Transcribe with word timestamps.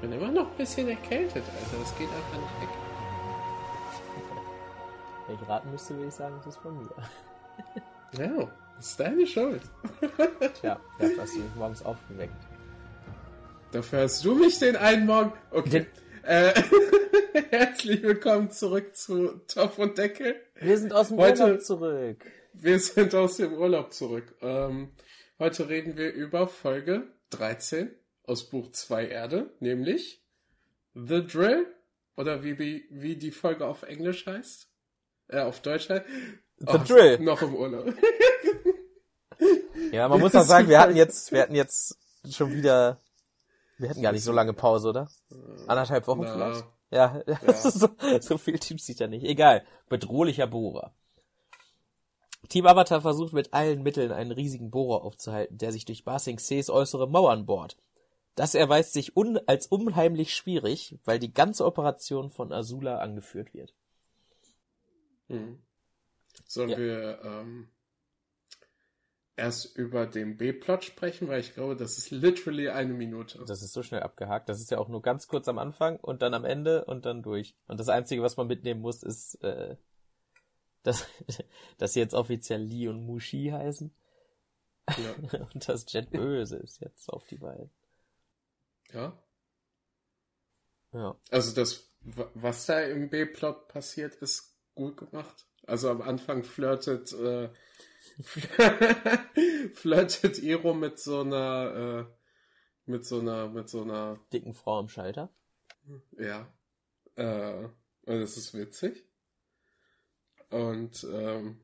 bin 0.00 0.12
immer 0.12 0.30
noch 0.30 0.50
ein 0.50 0.56
bisschen 0.56 0.88
erkältet, 0.88 1.42
Alter. 1.44 1.78
Das 1.80 1.96
geht 1.98 2.08
einfach 2.08 2.38
nicht 2.38 2.62
weg. 2.62 2.68
Wenn 5.26 5.36
ich 5.36 5.48
raten 5.48 5.70
müsste, 5.70 5.94
würde 5.94 6.08
ich 6.08 6.14
sagen, 6.14 6.34
das 6.38 6.54
ist 6.54 6.62
von 6.62 6.76
mir. 6.78 6.88
Ja, 8.18 8.48
das 8.76 8.86
ist 8.86 9.00
deine 9.00 9.26
Schuld. 9.26 9.62
Tja, 10.60 10.80
dafür 10.98 11.22
hast 11.22 11.34
du 11.34 11.40
mich 11.40 11.54
morgens 11.56 11.82
aufgeweckt. 11.84 12.32
Dafür 13.72 14.02
hast 14.02 14.24
du 14.24 14.34
mich 14.34 14.58
den 14.58 14.76
einen 14.76 15.04
Morgen. 15.06 15.32
Okay. 15.50 15.86
Äh, 16.22 16.54
herzlich 17.50 18.02
willkommen 18.02 18.50
zurück 18.50 18.96
zu 18.96 19.40
Topf 19.46 19.78
und 19.78 19.98
Deckel. 19.98 20.36
Wir 20.54 20.78
sind 20.78 20.92
aus 20.92 21.08
dem 21.08 21.18
Heute- 21.18 21.42
Urlaub 21.42 21.62
zurück. 21.62 22.24
Wir 22.54 22.78
sind 22.80 23.14
aus 23.14 23.36
dem 23.36 23.52
Urlaub 23.52 23.92
zurück. 23.92 24.34
Ähm, 24.40 24.90
heute 25.38 25.68
reden 25.68 25.96
wir 25.96 26.12
über 26.12 26.48
Folge 26.48 27.02
13 27.30 27.90
aus 28.28 28.44
Buch 28.44 28.70
2 28.70 29.08
Erde, 29.08 29.50
nämlich 29.60 30.22
The 30.94 31.26
Drill. 31.26 31.66
Oder 32.16 32.42
wie 32.42 32.56
die, 32.56 32.84
wie 32.90 33.16
die 33.16 33.30
Folge 33.30 33.66
auf 33.66 33.84
Englisch 33.84 34.26
heißt. 34.26 34.68
Äh, 35.28 35.40
auf 35.40 35.60
Deutsch 35.60 35.88
heißt. 35.88 36.04
The 36.58 36.78
Drill. 36.78 37.18
Noch 37.20 37.40
im 37.42 37.54
Urlaub. 37.54 37.94
Ja, 39.92 40.08
man 40.08 40.20
muss 40.20 40.34
auch 40.34 40.42
sagen, 40.42 40.68
wir 40.68 40.80
hatten 40.80 40.96
jetzt, 40.96 41.32
wir 41.32 41.42
hatten 41.42 41.54
jetzt 41.54 41.96
schon 42.28 42.52
wieder, 42.52 43.00
wir 43.78 43.88
hatten 43.88 44.02
gar 44.02 44.12
nicht 44.12 44.24
so 44.24 44.32
lange 44.32 44.52
Pause, 44.52 44.88
oder? 44.88 45.08
Anderthalb 45.66 46.06
Wochen 46.08 46.22
Na, 46.22 46.32
vielleicht? 46.32 46.64
Ja, 46.90 47.22
so, 47.54 47.88
so 48.20 48.38
viel 48.38 48.58
Teams 48.58 48.84
sich 48.84 48.96
da 48.96 49.06
nicht. 49.06 49.24
Egal. 49.24 49.64
Bedrohlicher 49.88 50.46
Bohrer. 50.46 50.92
Team 52.48 52.66
Avatar 52.66 53.00
versucht 53.00 53.32
mit 53.32 53.52
allen 53.52 53.82
Mitteln 53.82 54.10
einen 54.10 54.32
riesigen 54.32 54.70
Bohrer 54.70 55.04
aufzuhalten, 55.04 55.58
der 55.58 55.72
sich 55.72 55.84
durch 55.84 56.04
Ba 56.04 56.18
Sing 56.18 56.38
Se's 56.38 56.70
äußere 56.70 57.08
Mauern 57.08 57.46
bohrt. 57.46 57.76
Das 58.38 58.54
erweist 58.54 58.92
sich 58.92 59.16
un 59.16 59.36
als 59.48 59.66
unheimlich 59.66 60.32
schwierig, 60.32 60.96
weil 61.04 61.18
die 61.18 61.34
ganze 61.34 61.64
Operation 61.64 62.30
von 62.30 62.52
Azula 62.52 62.98
angeführt 62.98 63.52
wird. 63.52 63.74
Hm. 65.26 65.60
Sollen 66.46 66.68
Ja. 66.70 66.78
wir 66.78 67.20
ähm, 67.24 67.68
erst 69.34 69.76
über 69.76 70.06
den 70.06 70.36
B-Plot 70.36 70.84
sprechen, 70.84 71.26
weil 71.26 71.40
ich 71.40 71.52
glaube, 71.52 71.74
das 71.74 71.98
ist 71.98 72.12
literally 72.12 72.68
eine 72.68 72.94
Minute. 72.94 73.44
Das 73.44 73.60
ist 73.60 73.72
so 73.72 73.82
schnell 73.82 74.04
abgehakt. 74.04 74.48
Das 74.48 74.60
ist 74.60 74.70
ja 74.70 74.78
auch 74.78 74.88
nur 74.88 75.02
ganz 75.02 75.26
kurz 75.26 75.48
am 75.48 75.58
Anfang 75.58 75.98
und 75.98 76.22
dann 76.22 76.32
am 76.32 76.44
Ende 76.44 76.84
und 76.84 77.06
dann 77.06 77.24
durch. 77.24 77.56
Und 77.66 77.80
das 77.80 77.88
Einzige, 77.88 78.22
was 78.22 78.36
man 78.36 78.46
mitnehmen 78.46 78.80
muss, 78.80 79.02
ist, 79.02 79.34
äh, 79.42 79.76
dass, 80.84 81.08
dass 81.78 81.92
sie 81.92 81.98
jetzt 81.98 82.14
offiziell 82.14 82.62
Li 82.62 82.86
und 82.86 83.04
Mushi 83.04 83.48
heißen 83.52 83.92
Ja. 84.90 85.40
und 85.52 85.68
dass 85.68 85.92
Jet 85.92 86.12
böse 86.12 86.58
ist 86.58 86.80
jetzt 86.80 87.08
auf 87.08 87.24
die 87.24 87.38
beiden. 87.38 87.68
Ja. 88.92 89.18
Ja. 90.92 91.16
Also 91.30 91.54
das, 91.54 91.90
wa- 92.00 92.30
was 92.34 92.66
da 92.66 92.80
im 92.80 93.10
B-Plot 93.10 93.68
passiert, 93.68 94.14
ist 94.16 94.56
gut 94.74 94.96
gemacht. 94.96 95.46
Also 95.66 95.90
am 95.90 96.00
Anfang 96.02 96.44
flirtet, 96.44 97.12
äh, 97.12 97.50
flirtet 99.74 100.38
Iro 100.38 100.72
mit 100.72 100.98
so 100.98 101.20
einer, 101.20 102.08
äh, 102.08 102.90
mit 102.90 103.04
so 103.04 103.20
einer, 103.20 103.48
mit 103.48 103.68
so 103.68 103.82
einer, 103.82 104.18
Dicken 104.32 104.54
Frau 104.54 104.78
am 104.78 104.88
Schalter. 104.88 105.30
ja, 106.18 106.50
äh, 107.16 107.68
das 108.06 108.36
ist 108.36 108.54
witzig. 108.54 109.04
Und 110.50 111.04
ähm, 111.12 111.60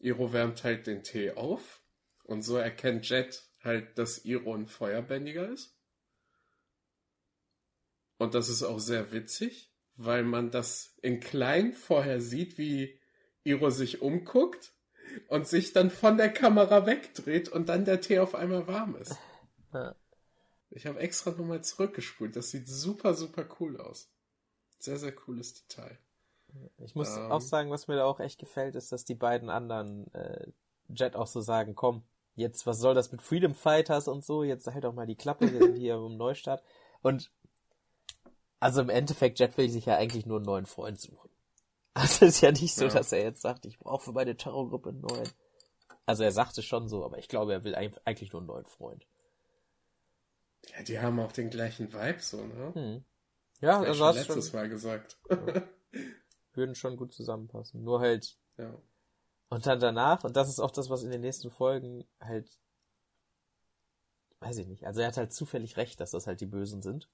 Iro 0.00 0.32
wärmt 0.32 0.64
halt 0.64 0.88
den 0.88 1.04
Tee 1.04 1.30
auf 1.32 1.80
und 2.24 2.42
so 2.42 2.56
erkennt 2.56 3.08
Jet 3.08 3.48
halt, 3.62 3.98
dass 3.98 4.24
Iro 4.24 4.54
ein 4.54 4.66
Feuerbändiger 4.66 5.48
ist. 5.48 5.76
Und 8.18 8.34
das 8.34 8.48
ist 8.48 8.62
auch 8.62 8.78
sehr 8.78 9.12
witzig, 9.12 9.72
weil 9.96 10.22
man 10.22 10.50
das 10.50 10.96
in 11.02 11.20
klein 11.20 11.72
vorher 11.72 12.20
sieht, 12.20 12.58
wie 12.58 13.00
Iro 13.44 13.70
sich 13.70 14.00
umguckt 14.02 14.72
und 15.28 15.46
sich 15.46 15.72
dann 15.72 15.90
von 15.90 16.16
der 16.16 16.32
Kamera 16.32 16.86
wegdreht 16.86 17.48
und 17.48 17.68
dann 17.68 17.84
der 17.84 18.00
Tee 18.00 18.20
auf 18.20 18.34
einmal 18.34 18.66
warm 18.66 18.96
ist. 18.96 19.16
Ja. 19.72 19.94
Ich 20.70 20.86
habe 20.86 21.00
extra 21.00 21.32
nochmal 21.32 21.62
zurückgespult. 21.62 22.34
Das 22.36 22.50
sieht 22.50 22.68
super, 22.68 23.14
super 23.14 23.46
cool 23.60 23.78
aus. 23.78 24.10
Sehr, 24.78 24.98
sehr 24.98 25.12
cooles 25.12 25.54
Detail. 25.54 25.98
Ich 26.78 26.94
muss 26.94 27.16
Ähm. 27.16 27.30
auch 27.30 27.40
sagen, 27.40 27.70
was 27.70 27.88
mir 27.88 27.96
da 27.96 28.04
auch 28.04 28.20
echt 28.20 28.38
gefällt, 28.38 28.74
ist, 28.74 28.92
dass 28.92 29.04
die 29.04 29.14
beiden 29.14 29.50
anderen 29.50 30.12
äh, 30.14 30.52
Jet 30.88 31.16
auch 31.16 31.26
so 31.26 31.40
sagen, 31.40 31.74
komm, 31.74 32.04
jetzt, 32.34 32.66
was 32.66 32.78
soll 32.78 32.94
das 32.94 33.12
mit 33.12 33.22
Freedom 33.22 33.54
Fighters 33.54 34.08
und 34.08 34.24
so, 34.24 34.42
jetzt 34.42 34.66
halt 34.66 34.84
auch 34.86 34.94
mal 34.94 35.06
die 35.06 35.16
Klappe, 35.16 35.52
wir 35.52 35.58
sind 35.60 35.76
hier 35.76 35.94
im 35.96 36.16
Neustart. 36.16 36.62
Und 37.02 37.30
also 38.60 38.80
im 38.80 38.88
Endeffekt, 38.90 39.38
Jet 39.40 39.56
will 39.58 39.68
sich 39.68 39.86
ja 39.86 39.96
eigentlich 39.96 40.24
nur 40.26 40.36
einen 40.38 40.46
neuen 40.46 40.66
Freund 40.66 41.00
suchen. 41.00 41.30
Also 41.94 42.24
es 42.24 42.36
ist 42.36 42.40
ja 42.40 42.50
nicht 42.52 42.74
so, 42.74 42.86
Ja. 42.86 42.90
dass 42.94 43.12
er 43.12 43.22
jetzt 43.22 43.42
sagt, 43.42 43.66
ich 43.66 43.78
brauche 43.78 44.02
für 44.04 44.12
meine 44.12 44.34
Terrorgruppe 44.34 44.88
einen 44.88 45.02
neuen. 45.02 45.28
Also 46.06 46.22
er 46.24 46.32
sagte 46.32 46.62
schon 46.62 46.88
so, 46.88 47.04
aber 47.04 47.18
ich 47.18 47.28
glaube, 47.28 47.52
er 47.52 47.64
will 47.64 47.74
eig- 47.74 48.00
eigentlich 48.06 48.32
nur 48.32 48.40
einen 48.40 48.46
neuen 48.48 48.64
Freund. 48.64 49.06
Ja, 50.74 50.82
die 50.84 50.98
haben 51.00 51.20
auch 51.20 51.32
den 51.32 51.50
gleichen 51.50 51.92
Vibe, 51.92 52.18
so, 52.20 52.38
ne? 52.46 52.72
Hm. 52.74 53.04
Ja, 53.60 53.80
schon 53.94 54.06
hast 54.06 54.24
schon, 54.24 54.36
letztes 54.36 54.52
Mal 54.54 54.68
gesagt. 54.70 55.18
würden 56.54 56.74
schon 56.74 56.96
gut 56.96 57.12
zusammenpassen. 57.12 57.82
Nur 57.84 58.00
halt, 58.00 58.38
ja. 58.56 58.74
Und 59.52 59.66
dann 59.66 59.80
danach, 59.80 60.24
und 60.24 60.34
das 60.34 60.48
ist 60.48 60.60
auch 60.60 60.70
das, 60.70 60.88
was 60.88 61.02
in 61.02 61.10
den 61.10 61.20
nächsten 61.20 61.50
Folgen 61.50 62.06
halt, 62.18 62.48
weiß 64.40 64.56
ich 64.56 64.66
nicht, 64.66 64.86
also 64.86 65.02
er 65.02 65.08
hat 65.08 65.18
halt 65.18 65.34
zufällig 65.34 65.76
recht, 65.76 66.00
dass 66.00 66.12
das 66.12 66.26
halt 66.26 66.40
die 66.40 66.46
Bösen 66.46 66.80
sind. 66.80 67.10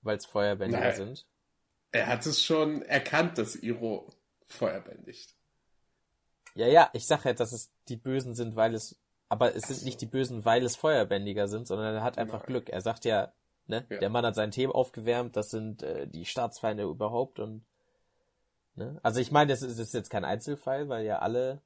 Weil 0.00 0.16
es 0.16 0.26
Feuerbändiger 0.26 0.80
Nein. 0.80 0.96
sind. 0.96 1.26
Er 1.92 2.08
hat 2.08 2.26
es 2.26 2.42
schon 2.42 2.82
erkannt, 2.82 3.38
dass 3.38 3.54
Iro 3.54 4.12
feuerbändigt. 4.48 5.36
Ja, 6.56 6.66
ja, 6.66 6.90
ich 6.92 7.06
sag 7.06 7.24
halt, 7.24 7.38
dass 7.38 7.52
es 7.52 7.70
die 7.86 7.96
Bösen 7.96 8.34
sind, 8.34 8.56
weil 8.56 8.74
es, 8.74 9.00
aber 9.28 9.54
es 9.54 9.68
sind 9.68 9.78
so. 9.78 9.84
nicht 9.84 10.00
die 10.00 10.06
Bösen, 10.06 10.44
weil 10.44 10.64
es 10.64 10.74
Feuerbändiger 10.74 11.46
sind, 11.46 11.68
sondern 11.68 11.94
er 11.94 12.02
hat 12.02 12.18
einfach 12.18 12.40
Nein. 12.40 12.46
Glück. 12.48 12.68
Er 12.68 12.80
sagt 12.80 13.04
ja, 13.04 13.32
ne, 13.66 13.86
Ja. 13.90 13.98
der 13.98 14.10
Mann 14.10 14.26
hat 14.26 14.34
sein 14.34 14.50
Tee 14.50 14.66
aufgewärmt, 14.66 15.36
das 15.36 15.50
sind 15.50 15.84
äh, 15.84 16.08
die 16.08 16.24
Staatsfeinde 16.24 16.82
überhaupt 16.82 17.38
und, 17.38 17.64
ne, 18.74 18.98
also 19.02 19.20
ich 19.20 19.30
meine, 19.32 19.50
das 19.52 19.62
ist, 19.62 19.78
das 19.78 19.88
ist 19.88 19.94
jetzt 19.94 20.10
kein 20.10 20.24
Einzelfall, 20.24 20.88
weil 20.88 21.04
ja 21.04 21.18
alle, 21.20 21.62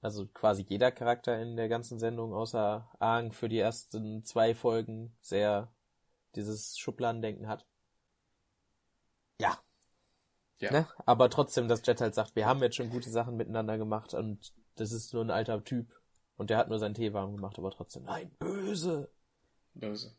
also 0.00 0.26
quasi 0.28 0.64
jeder 0.68 0.92
Charakter 0.92 1.40
in 1.40 1.56
der 1.56 1.68
ganzen 1.68 1.98
Sendung 1.98 2.32
außer 2.34 2.90
Aang 2.98 3.32
für 3.32 3.48
die 3.48 3.58
ersten 3.58 4.24
zwei 4.24 4.54
Folgen 4.54 5.16
sehr 5.20 5.72
dieses 6.36 6.78
Schubladendenken 6.78 7.48
hat. 7.48 7.66
Ja, 9.40 9.58
Ja. 10.60 10.70
Ne? 10.72 10.88
Aber 11.06 11.28
trotzdem, 11.30 11.68
dass 11.68 11.84
Jet 11.86 12.00
halt 12.00 12.14
sagt, 12.14 12.36
wir 12.36 12.46
haben 12.46 12.62
jetzt 12.62 12.76
schon 12.76 12.90
gute 12.90 13.10
Sachen 13.10 13.36
miteinander 13.36 13.78
gemacht 13.78 14.14
und 14.14 14.52
das 14.76 14.92
ist 14.92 15.12
nur 15.12 15.24
ein 15.24 15.30
alter 15.30 15.62
Typ 15.64 15.88
und 16.36 16.50
der 16.50 16.58
hat 16.58 16.68
nur 16.68 16.78
seinen 16.78 16.94
Tee 16.94 17.12
warm 17.12 17.36
gemacht, 17.36 17.58
aber 17.58 17.70
trotzdem, 17.70 18.04
nein, 18.04 18.30
böse. 18.38 19.10
Böse. 19.74 20.16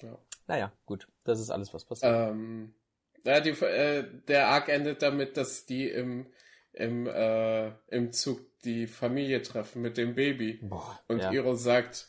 Ja. 0.00 0.18
Naja, 0.46 0.72
gut, 0.86 1.08
das 1.24 1.40
ist 1.40 1.50
alles, 1.50 1.72
was 1.74 1.84
passiert. 1.84 2.12
Ähm, 2.30 2.74
ja, 3.24 3.40
die, 3.40 3.50
äh, 3.50 4.04
der 4.28 4.48
Arc 4.48 4.68
endet 4.68 5.02
damit, 5.02 5.36
dass 5.36 5.66
die 5.66 5.88
im, 5.88 6.26
im, 6.72 7.06
äh, 7.06 7.68
im 7.88 8.12
Zug 8.12 8.40
die 8.64 8.86
Familie 8.86 9.42
treffen 9.42 9.82
mit 9.82 9.96
dem 9.96 10.14
Baby. 10.14 10.60
Boah, 10.62 11.00
Und 11.08 11.18
ja. 11.20 11.32
Iro 11.32 11.54
sagt, 11.54 12.06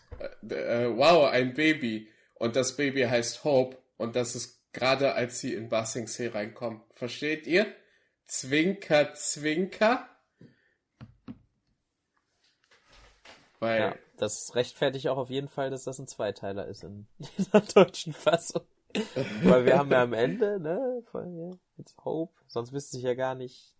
äh, 0.49 0.85
äh, 0.85 0.97
wow, 0.97 1.29
ein 1.29 1.53
Baby. 1.53 2.09
Und 2.35 2.55
das 2.55 2.75
Baby 2.75 3.03
heißt 3.03 3.43
Hope. 3.43 3.77
Und 3.97 4.15
das 4.15 4.35
ist 4.35 4.61
gerade, 4.73 5.13
als 5.13 5.39
sie 5.39 5.53
in 5.53 5.69
Ba 5.69 5.85
Sing 5.85 6.07
Se 6.07 6.33
reinkommen. 6.33 6.81
Versteht 6.91 7.47
ihr? 7.47 7.67
Zwinker, 8.25 9.13
zwinker. 9.13 10.07
Weil, 13.59 13.79
ja, 13.79 13.95
das 14.17 14.55
rechtfertigt 14.55 15.07
auch 15.07 15.17
auf 15.17 15.29
jeden 15.29 15.47
Fall, 15.47 15.69
dass 15.69 15.83
das 15.83 15.99
ein 15.99 16.07
Zweiteiler 16.07 16.67
ist 16.67 16.83
in 16.83 17.07
der 17.53 17.61
deutschen 17.61 18.13
Fassung. 18.13 18.63
Weil 19.43 19.65
wir 19.65 19.77
haben 19.77 19.91
ja 19.91 20.03
am 20.03 20.13
Ende, 20.13 20.59
ne, 20.59 21.01
von, 21.05 21.35
ja, 21.35 21.51
mit 21.77 21.93
Hope, 22.03 22.33
sonst 22.47 22.73
wüsste 22.73 22.97
ich 22.97 23.03
ja 23.03 23.15
gar 23.15 23.35
nicht, 23.35 23.75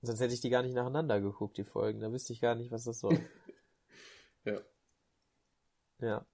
sonst 0.00 0.20
hätte 0.20 0.34
ich 0.34 0.40
die 0.40 0.50
gar 0.50 0.62
nicht 0.62 0.74
nacheinander 0.74 1.20
geguckt, 1.20 1.56
die 1.58 1.64
Folgen, 1.64 2.00
da 2.00 2.12
wüsste 2.12 2.32
ich 2.32 2.40
gar 2.40 2.54
nicht, 2.54 2.70
was 2.70 2.84
das 2.84 3.00
soll. 3.00 3.18
ja. 4.44 4.60
Ja. 5.98 6.26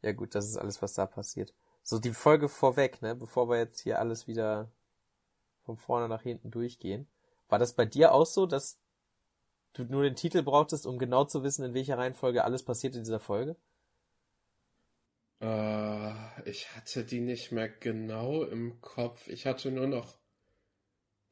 Ja 0.00 0.12
gut, 0.12 0.34
das 0.34 0.46
ist 0.46 0.56
alles, 0.56 0.80
was 0.82 0.94
da 0.94 1.06
passiert. 1.06 1.54
So, 1.82 1.98
die 1.98 2.12
Folge 2.12 2.48
vorweg, 2.48 3.02
ne, 3.02 3.14
bevor 3.14 3.48
wir 3.48 3.58
jetzt 3.58 3.80
hier 3.80 3.98
alles 3.98 4.26
wieder 4.26 4.70
von 5.64 5.76
vorne 5.76 6.08
nach 6.08 6.22
hinten 6.22 6.50
durchgehen. 6.50 7.08
War 7.48 7.58
das 7.58 7.74
bei 7.74 7.84
dir 7.84 8.12
auch 8.12 8.26
so, 8.26 8.46
dass 8.46 8.78
du 9.74 9.84
nur 9.84 10.02
den 10.02 10.16
Titel 10.16 10.42
brauchtest, 10.42 10.86
um 10.86 10.98
genau 10.98 11.24
zu 11.24 11.42
wissen, 11.42 11.64
in 11.64 11.74
welcher 11.74 11.98
Reihenfolge 11.98 12.44
alles 12.44 12.62
passiert 12.62 12.94
in 12.94 13.04
dieser 13.04 13.20
Folge? 13.20 13.56
Äh, 15.42 16.48
ich 16.48 16.74
hatte 16.76 17.04
die 17.04 17.20
nicht 17.20 17.50
mehr 17.50 17.68
genau 17.68 18.44
im 18.44 18.80
Kopf. 18.80 19.28
Ich 19.28 19.44
hatte 19.44 19.70
nur 19.70 19.88
noch 19.88 20.16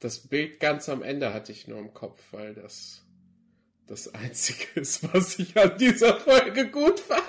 das 0.01 0.29
Bild 0.29 0.61
ganz 0.61 0.89
am 0.89 1.03
Ende 1.03 1.33
hatte 1.33 1.53
ich 1.53 1.69
nur 1.69 1.79
im 1.79 1.95
Kopf, 1.95 2.21
weil 2.33 2.55
das 2.55 3.07
das 3.87 4.13
einzige 4.15 4.65
ist, 4.81 5.13
was 5.15 5.39
ich 5.39 5.57
an 5.57 5.79
dieser 5.79 6.19
Folge 6.19 6.71
gut 6.71 6.99
fand. 7.01 7.23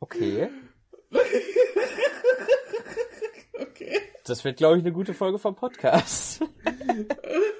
Okay. 0.00 0.48
okay. 3.54 4.00
Das 4.24 4.44
wird, 4.44 4.58
glaube 4.58 4.76
ich, 4.78 4.84
eine 4.84 4.92
gute 4.92 5.14
Folge 5.14 5.38
vom 5.38 5.54
Podcast. 5.54 6.42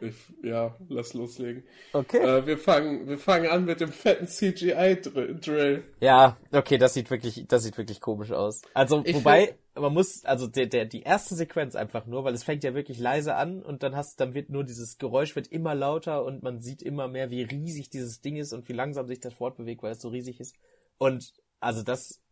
Ich, 0.00 0.14
ja, 0.42 0.76
lass 0.88 1.14
loslegen. 1.14 1.64
Okay. 1.92 2.18
Äh, 2.18 2.46
wir 2.46 2.58
fangen, 2.58 3.08
wir 3.08 3.18
fangen 3.18 3.48
an 3.48 3.64
mit 3.64 3.80
dem 3.80 3.92
fetten 3.92 4.26
CGI-Drill. 4.26 5.84
Ja, 6.00 6.36
okay, 6.52 6.78
das 6.78 6.94
sieht 6.94 7.10
wirklich, 7.10 7.44
das 7.48 7.62
sieht 7.62 7.78
wirklich 7.78 8.00
komisch 8.00 8.32
aus. 8.32 8.62
Also, 8.74 9.02
Ich 9.04 9.16
wobei, 9.16 9.56
man 9.74 9.92
muss, 9.92 10.24
also 10.24 10.46
der, 10.46 10.66
der, 10.66 10.86
die 10.86 11.02
erste 11.02 11.34
Sequenz 11.34 11.74
einfach 11.74 12.06
nur, 12.06 12.24
weil 12.24 12.34
es 12.34 12.44
fängt 12.44 12.64
ja 12.64 12.74
wirklich 12.74 12.98
leise 12.98 13.34
an 13.34 13.62
und 13.62 13.82
dann 13.82 13.96
hast, 13.96 14.20
dann 14.20 14.34
wird 14.34 14.50
nur 14.50 14.64
dieses 14.64 14.98
Geräusch 14.98 15.36
wird 15.36 15.48
immer 15.48 15.74
lauter 15.74 16.24
und 16.24 16.42
man 16.42 16.60
sieht 16.60 16.82
immer 16.82 17.08
mehr, 17.08 17.30
wie 17.30 17.42
riesig 17.42 17.90
dieses 17.90 18.20
Ding 18.20 18.36
ist 18.36 18.52
und 18.52 18.68
wie 18.68 18.72
langsam 18.72 19.06
sich 19.06 19.20
das 19.20 19.34
fortbewegt, 19.34 19.82
weil 19.82 19.92
es 19.92 20.00
so 20.00 20.08
riesig 20.08 20.40
ist. 20.40 20.56
Und, 20.98 21.32
also 21.60 21.82
das 21.82 22.22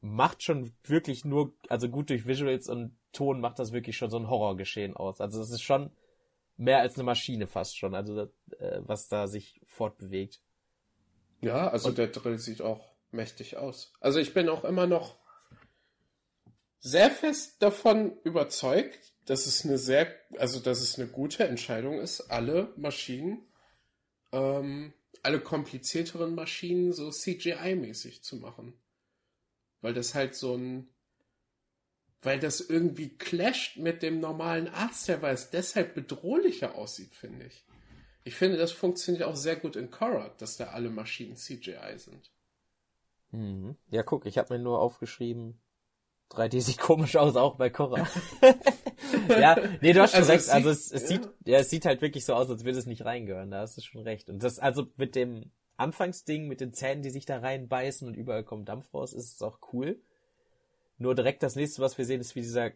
macht 0.00 0.42
schon 0.42 0.72
wirklich 0.84 1.24
nur, 1.24 1.54
also 1.68 1.88
gut 1.88 2.10
durch 2.10 2.26
Visuals 2.26 2.68
und 2.68 2.96
Ton 3.12 3.40
macht 3.40 3.58
das 3.58 3.72
wirklich 3.72 3.96
schon 3.96 4.10
so 4.10 4.18
ein 4.18 4.28
Horrorgeschehen 4.28 4.96
aus. 4.96 5.20
Also 5.20 5.38
das 5.38 5.50
ist 5.50 5.62
schon 5.62 5.90
mehr 6.56 6.78
als 6.78 6.94
eine 6.94 7.04
Maschine 7.04 7.46
fast 7.46 7.76
schon, 7.76 7.94
also 7.94 8.14
das, 8.14 8.30
äh, 8.58 8.80
was 8.84 9.08
da 9.08 9.26
sich 9.26 9.60
fortbewegt. 9.66 10.40
Ja, 11.40 11.68
also 11.68 11.90
der 11.90 12.08
Drill 12.08 12.38
sieht 12.38 12.62
auch 12.62 12.94
mächtig 13.10 13.56
aus. 13.56 13.92
Also 14.00 14.18
ich 14.18 14.34
bin 14.34 14.48
auch 14.48 14.64
immer 14.64 14.86
noch 14.86 15.16
sehr 16.80 17.10
fest 17.10 17.62
davon 17.62 18.16
überzeugt, 18.24 19.14
dass 19.24 19.46
es 19.46 19.64
eine 19.64 19.78
sehr, 19.78 20.14
also 20.38 20.60
dass 20.60 20.80
es 20.80 20.98
eine 20.98 21.08
gute 21.08 21.44
Entscheidung 21.44 21.98
ist, 21.98 22.30
alle 22.30 22.72
Maschinen, 22.76 23.46
ähm, 24.32 24.92
alle 25.22 25.40
komplizierteren 25.40 26.34
Maschinen 26.34 26.92
so 26.92 27.08
CGI-mäßig 27.08 28.22
zu 28.22 28.36
machen. 28.36 28.74
Weil 29.80 29.94
das 29.94 30.14
halt 30.14 30.34
so 30.34 30.56
ein, 30.56 30.93
weil 32.24 32.40
das 32.40 32.60
irgendwie 32.60 33.10
clasht 33.16 33.76
mit 33.76 34.02
dem 34.02 34.20
normalen 34.20 34.68
Artstyle, 34.68 35.22
weil 35.22 35.34
es 35.34 35.50
deshalb 35.50 35.94
bedrohlicher 35.94 36.74
aussieht, 36.76 37.14
finde 37.14 37.46
ich. 37.46 37.64
Ich 38.24 38.34
finde, 38.34 38.56
das 38.56 38.72
funktioniert 38.72 39.24
auch 39.24 39.36
sehr 39.36 39.56
gut 39.56 39.76
in 39.76 39.90
Korra, 39.90 40.30
dass 40.38 40.56
da 40.56 40.68
alle 40.68 40.88
Maschinen 40.90 41.36
CGI 41.36 41.98
sind. 41.98 42.30
Mhm. 43.30 43.76
Ja, 43.90 44.02
guck, 44.02 44.26
ich 44.26 44.38
habe 44.38 44.54
mir 44.56 44.62
nur 44.62 44.78
aufgeschrieben, 44.80 45.60
3D 46.30 46.60
sieht 46.60 46.78
komisch 46.78 47.16
aus, 47.16 47.36
auch 47.36 47.56
bei 47.56 47.68
Korra. 47.70 48.08
ja, 49.28 49.56
nee, 49.80 49.92
du 49.92 50.00
hast 50.00 50.12
schon 50.12 50.20
Also 50.20 50.32
recht. 50.32 50.44
es 50.44 50.50
Also 50.50 50.72
sieht- 50.72 50.78
es, 50.78 50.92
es 50.92 51.02
ja. 51.02 51.08
sieht, 51.08 51.28
ja, 51.44 51.58
es 51.58 51.70
sieht 51.70 51.84
halt 51.84 52.00
wirklich 52.00 52.24
so 52.24 52.34
aus, 52.34 52.48
als 52.48 52.64
würde 52.64 52.78
es 52.78 52.86
nicht 52.86 53.04
reingehören. 53.04 53.50
Da 53.50 53.60
hast 53.60 53.76
du 53.76 53.82
schon 53.82 54.00
recht. 54.02 54.30
Und 54.30 54.42
das, 54.42 54.58
also 54.58 54.86
mit 54.96 55.14
dem 55.16 55.50
Anfangsding, 55.76 56.46
mit 56.48 56.60
den 56.60 56.72
Zähnen, 56.72 57.02
die 57.02 57.10
sich 57.10 57.26
da 57.26 57.38
reinbeißen 57.40 58.06
und 58.08 58.14
überall 58.14 58.44
kommt 58.44 58.68
Dampf 58.68 58.92
raus, 58.94 59.12
ist 59.12 59.34
es 59.34 59.42
auch 59.42 59.58
cool. 59.72 60.00
Nur 60.98 61.14
direkt 61.14 61.42
das 61.42 61.56
nächste, 61.56 61.82
was 61.82 61.98
wir 61.98 62.04
sehen, 62.04 62.20
ist 62.20 62.34
wie 62.34 62.40
dieser, 62.40 62.72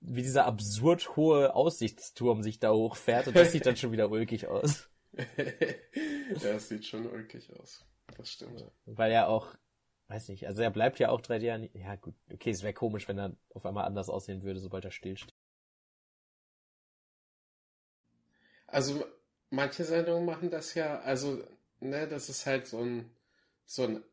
wie 0.00 0.22
dieser 0.22 0.46
absurd 0.46 1.16
hohe 1.16 1.54
Aussichtsturm 1.54 2.42
sich 2.42 2.60
da 2.60 2.72
hochfährt 2.72 3.28
und 3.28 3.36
das 3.36 3.52
sieht 3.52 3.66
dann 3.66 3.76
schon 3.76 3.92
wieder 3.92 4.10
ulkig 4.10 4.46
aus. 4.46 4.88
ja, 5.12 6.50
es 6.50 6.68
sieht 6.68 6.86
schon 6.86 7.06
ulkig 7.06 7.52
aus. 7.58 7.84
Das 8.16 8.30
stimmt. 8.30 8.64
Weil 8.86 9.12
er 9.12 9.28
auch, 9.28 9.54
weiß 10.08 10.28
nicht, 10.28 10.46
also 10.46 10.62
er 10.62 10.70
bleibt 10.70 10.98
ja 10.98 11.10
auch 11.10 11.20
3D 11.20 11.52
an. 11.52 11.68
Ja, 11.72 11.96
gut, 11.96 12.14
okay, 12.32 12.50
es 12.50 12.62
wäre 12.62 12.74
komisch, 12.74 13.08
wenn 13.08 13.18
er 13.18 13.36
auf 13.54 13.66
einmal 13.66 13.84
anders 13.84 14.08
aussehen 14.08 14.42
würde, 14.42 14.60
sobald 14.60 14.84
er 14.84 14.90
stillsteht. 14.90 15.34
Also 18.66 19.04
manche 19.50 19.84
Sendungen 19.84 20.24
machen 20.24 20.50
das 20.50 20.74
ja, 20.74 21.00
also, 21.00 21.42
ne, 21.80 22.06
das 22.06 22.28
ist 22.28 22.46
halt 22.46 22.68
so 22.68 22.78
ein, 22.78 23.10
so 23.66 23.84
ein 23.84 24.04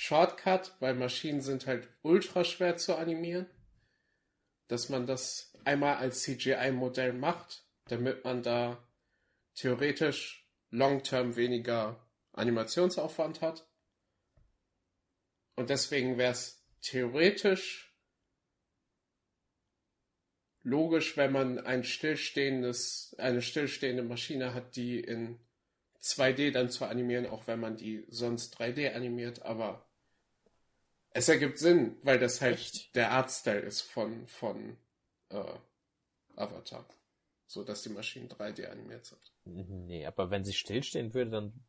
Animations-Shortcut, 0.00 0.76
weil 0.80 0.94
Maschinen 0.94 1.40
sind 1.40 1.66
halt 1.66 1.88
ultra 2.02 2.44
schwer 2.44 2.76
zu 2.76 2.96
animieren. 2.96 3.46
Dass 4.68 4.88
man 4.88 5.06
das 5.06 5.52
einmal 5.64 5.96
als 5.96 6.22
CGI-Modell 6.22 7.12
macht, 7.12 7.64
damit 7.86 8.24
man 8.24 8.42
da 8.42 8.82
theoretisch 9.54 10.48
long-term 10.70 11.36
weniger 11.36 12.00
Animationsaufwand 12.32 13.40
hat. 13.40 13.66
Und 15.56 15.70
deswegen 15.70 16.16
wäre 16.16 16.32
es 16.32 16.64
theoretisch 16.80 17.94
logisch, 20.62 21.16
wenn 21.16 21.32
man 21.32 21.58
ein 21.58 21.84
stillstehendes, 21.84 23.14
eine 23.18 23.42
stillstehende 23.42 24.02
Maschine 24.02 24.54
hat, 24.54 24.76
die 24.76 25.00
in 25.00 25.40
2D 26.00 26.52
dann 26.52 26.70
zu 26.70 26.86
animieren, 26.86 27.26
auch 27.26 27.46
wenn 27.46 27.60
man 27.60 27.76
die 27.76 28.06
sonst 28.08 28.58
3D 28.58 28.94
animiert, 28.94 29.42
aber 29.42 29.89
es 31.12 31.28
ergibt 31.28 31.58
Sinn, 31.58 31.96
weil 32.02 32.18
das 32.18 32.40
halt 32.40 32.58
Echt? 32.58 32.94
der 32.94 33.10
Artstyle 33.12 33.60
ist 33.60 33.82
von, 33.82 34.26
von 34.26 34.76
äh, 35.30 35.54
Avatar. 36.36 36.84
So 37.46 37.64
dass 37.64 37.82
die 37.82 37.88
Maschinen 37.88 38.28
3D 38.28 38.68
animiert 38.68 39.06
sind. 39.06 39.32
Nee, 39.44 40.06
aber 40.06 40.30
wenn 40.30 40.44
sie 40.44 40.52
stillstehen 40.52 41.14
würde 41.14 41.30
dann 41.32 41.64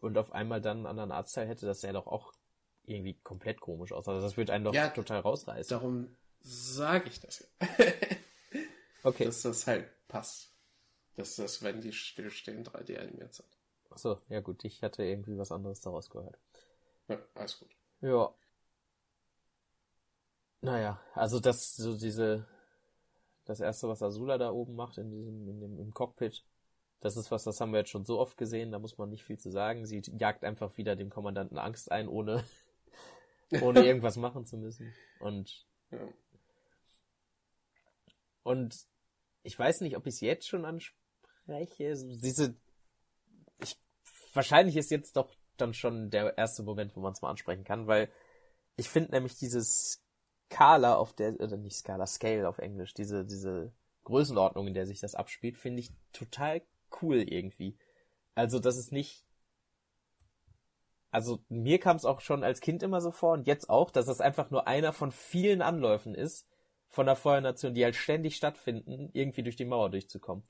und 0.00 0.18
auf 0.18 0.32
einmal 0.32 0.60
dann 0.60 0.78
einen 0.78 0.86
anderen 0.86 1.12
Arztteil 1.12 1.48
hätte, 1.48 1.64
das 1.64 1.80
sähe 1.80 1.94
doch 1.94 2.06
auch 2.06 2.34
irgendwie 2.84 3.14
komplett 3.22 3.60
komisch 3.60 3.92
aus. 3.92 4.08
Also 4.08 4.20
das 4.20 4.36
würde 4.36 4.52
einen 4.52 4.64
doch 4.64 4.74
Ja, 4.74 4.88
total 4.90 5.20
rausreißen. 5.20 5.70
Darum 5.70 6.14
sage 6.40 7.08
ich 7.08 7.20
das 7.20 7.48
ja. 7.60 7.68
okay. 9.04 9.24
dass 9.24 9.42
das 9.42 9.66
halt 9.66 9.88
passt. 10.08 10.52
Dass 11.14 11.36
das, 11.36 11.62
wenn 11.62 11.80
die 11.80 11.92
stillstehen, 11.92 12.64
3D 12.64 12.98
animiert 12.98 13.34
sind. 13.34 13.48
Achso, 13.90 14.18
ja 14.28 14.40
gut, 14.40 14.64
ich 14.64 14.82
hatte 14.82 15.04
irgendwie 15.04 15.38
was 15.38 15.52
anderes 15.52 15.80
daraus 15.80 16.10
gehört. 16.10 16.38
Ja, 17.08 17.18
alles 17.34 17.58
gut. 17.58 17.70
Ja. 18.00 18.34
Naja, 20.62 21.00
also 21.14 21.40
das, 21.40 21.74
so 21.74 21.96
diese, 21.98 22.46
das 23.44 23.58
erste, 23.60 23.88
was 23.88 24.00
Azula 24.02 24.38
da 24.38 24.50
oben 24.52 24.76
macht 24.76 24.96
in 24.96 25.10
diesem, 25.10 25.48
in 25.48 25.60
dem, 25.60 25.78
im 25.78 25.92
Cockpit, 25.92 26.44
das 27.00 27.16
ist 27.16 27.32
was, 27.32 27.42
das 27.42 27.60
haben 27.60 27.72
wir 27.72 27.80
jetzt 27.80 27.90
schon 27.90 28.04
so 28.04 28.20
oft 28.20 28.36
gesehen, 28.36 28.70
da 28.70 28.78
muss 28.78 28.96
man 28.96 29.10
nicht 29.10 29.24
viel 29.24 29.38
zu 29.38 29.50
sagen. 29.50 29.86
Sie 29.86 30.00
jagt 30.16 30.44
einfach 30.44 30.76
wieder 30.76 30.94
dem 30.94 31.10
Kommandanten 31.10 31.58
Angst 31.58 31.90
ein, 31.90 32.06
ohne, 32.06 32.44
ohne 33.60 33.84
irgendwas 33.84 34.16
machen 34.16 34.46
zu 34.46 34.56
müssen. 34.56 34.94
Und, 35.18 35.66
Ja. 35.90 35.98
und 38.44 38.86
ich 39.42 39.58
weiß 39.58 39.80
nicht, 39.80 39.96
ob 39.96 40.06
ich 40.06 40.14
es 40.14 40.20
jetzt 40.20 40.46
schon 40.46 40.64
anspreche. 40.64 41.94
Diese, 42.22 42.54
ich, 43.58 43.76
wahrscheinlich 44.32 44.76
ist 44.76 44.92
jetzt 44.92 45.16
doch 45.16 45.34
dann 45.56 45.74
schon 45.74 46.10
der 46.10 46.38
erste 46.38 46.62
Moment, 46.62 46.94
wo 46.94 47.00
man 47.00 47.14
es 47.14 47.20
mal 47.20 47.30
ansprechen 47.30 47.64
kann, 47.64 47.88
weil 47.88 48.08
ich 48.76 48.88
finde 48.88 49.10
nämlich 49.10 49.36
dieses 49.36 50.01
Skala 50.52 50.96
auf 50.96 51.12
der, 51.12 51.40
oder 51.40 51.56
nicht 51.56 51.76
Skala, 51.76 52.06
Scale 52.06 52.48
auf 52.48 52.58
Englisch, 52.58 52.94
diese, 52.94 53.24
diese 53.24 53.72
Größenordnung, 54.04 54.66
in 54.66 54.74
der 54.74 54.86
sich 54.86 55.00
das 55.00 55.14
abspielt, 55.14 55.56
finde 55.56 55.80
ich 55.80 55.90
total 56.12 56.62
cool 57.00 57.18
irgendwie. 57.18 57.76
Also, 58.34 58.58
das 58.58 58.76
ist 58.76 58.92
nicht, 58.92 59.24
also 61.10 61.40
mir 61.48 61.78
kam 61.78 61.96
es 61.96 62.04
auch 62.04 62.20
schon 62.20 62.44
als 62.44 62.60
Kind 62.60 62.82
immer 62.82 63.00
so 63.00 63.10
vor 63.10 63.32
und 63.32 63.46
jetzt 63.46 63.68
auch, 63.70 63.90
dass 63.90 64.06
das 64.06 64.20
einfach 64.20 64.50
nur 64.50 64.66
einer 64.66 64.92
von 64.92 65.12
vielen 65.12 65.62
Anläufen 65.62 66.14
ist 66.14 66.46
von 66.88 67.06
der 67.06 67.16
Feuernation, 67.16 67.74
die 67.74 67.84
halt 67.84 67.96
ständig 67.96 68.36
stattfinden, 68.36 69.10
irgendwie 69.12 69.42
durch 69.42 69.56
die 69.56 69.64
Mauer 69.64 69.90
durchzukommen. 69.90 70.44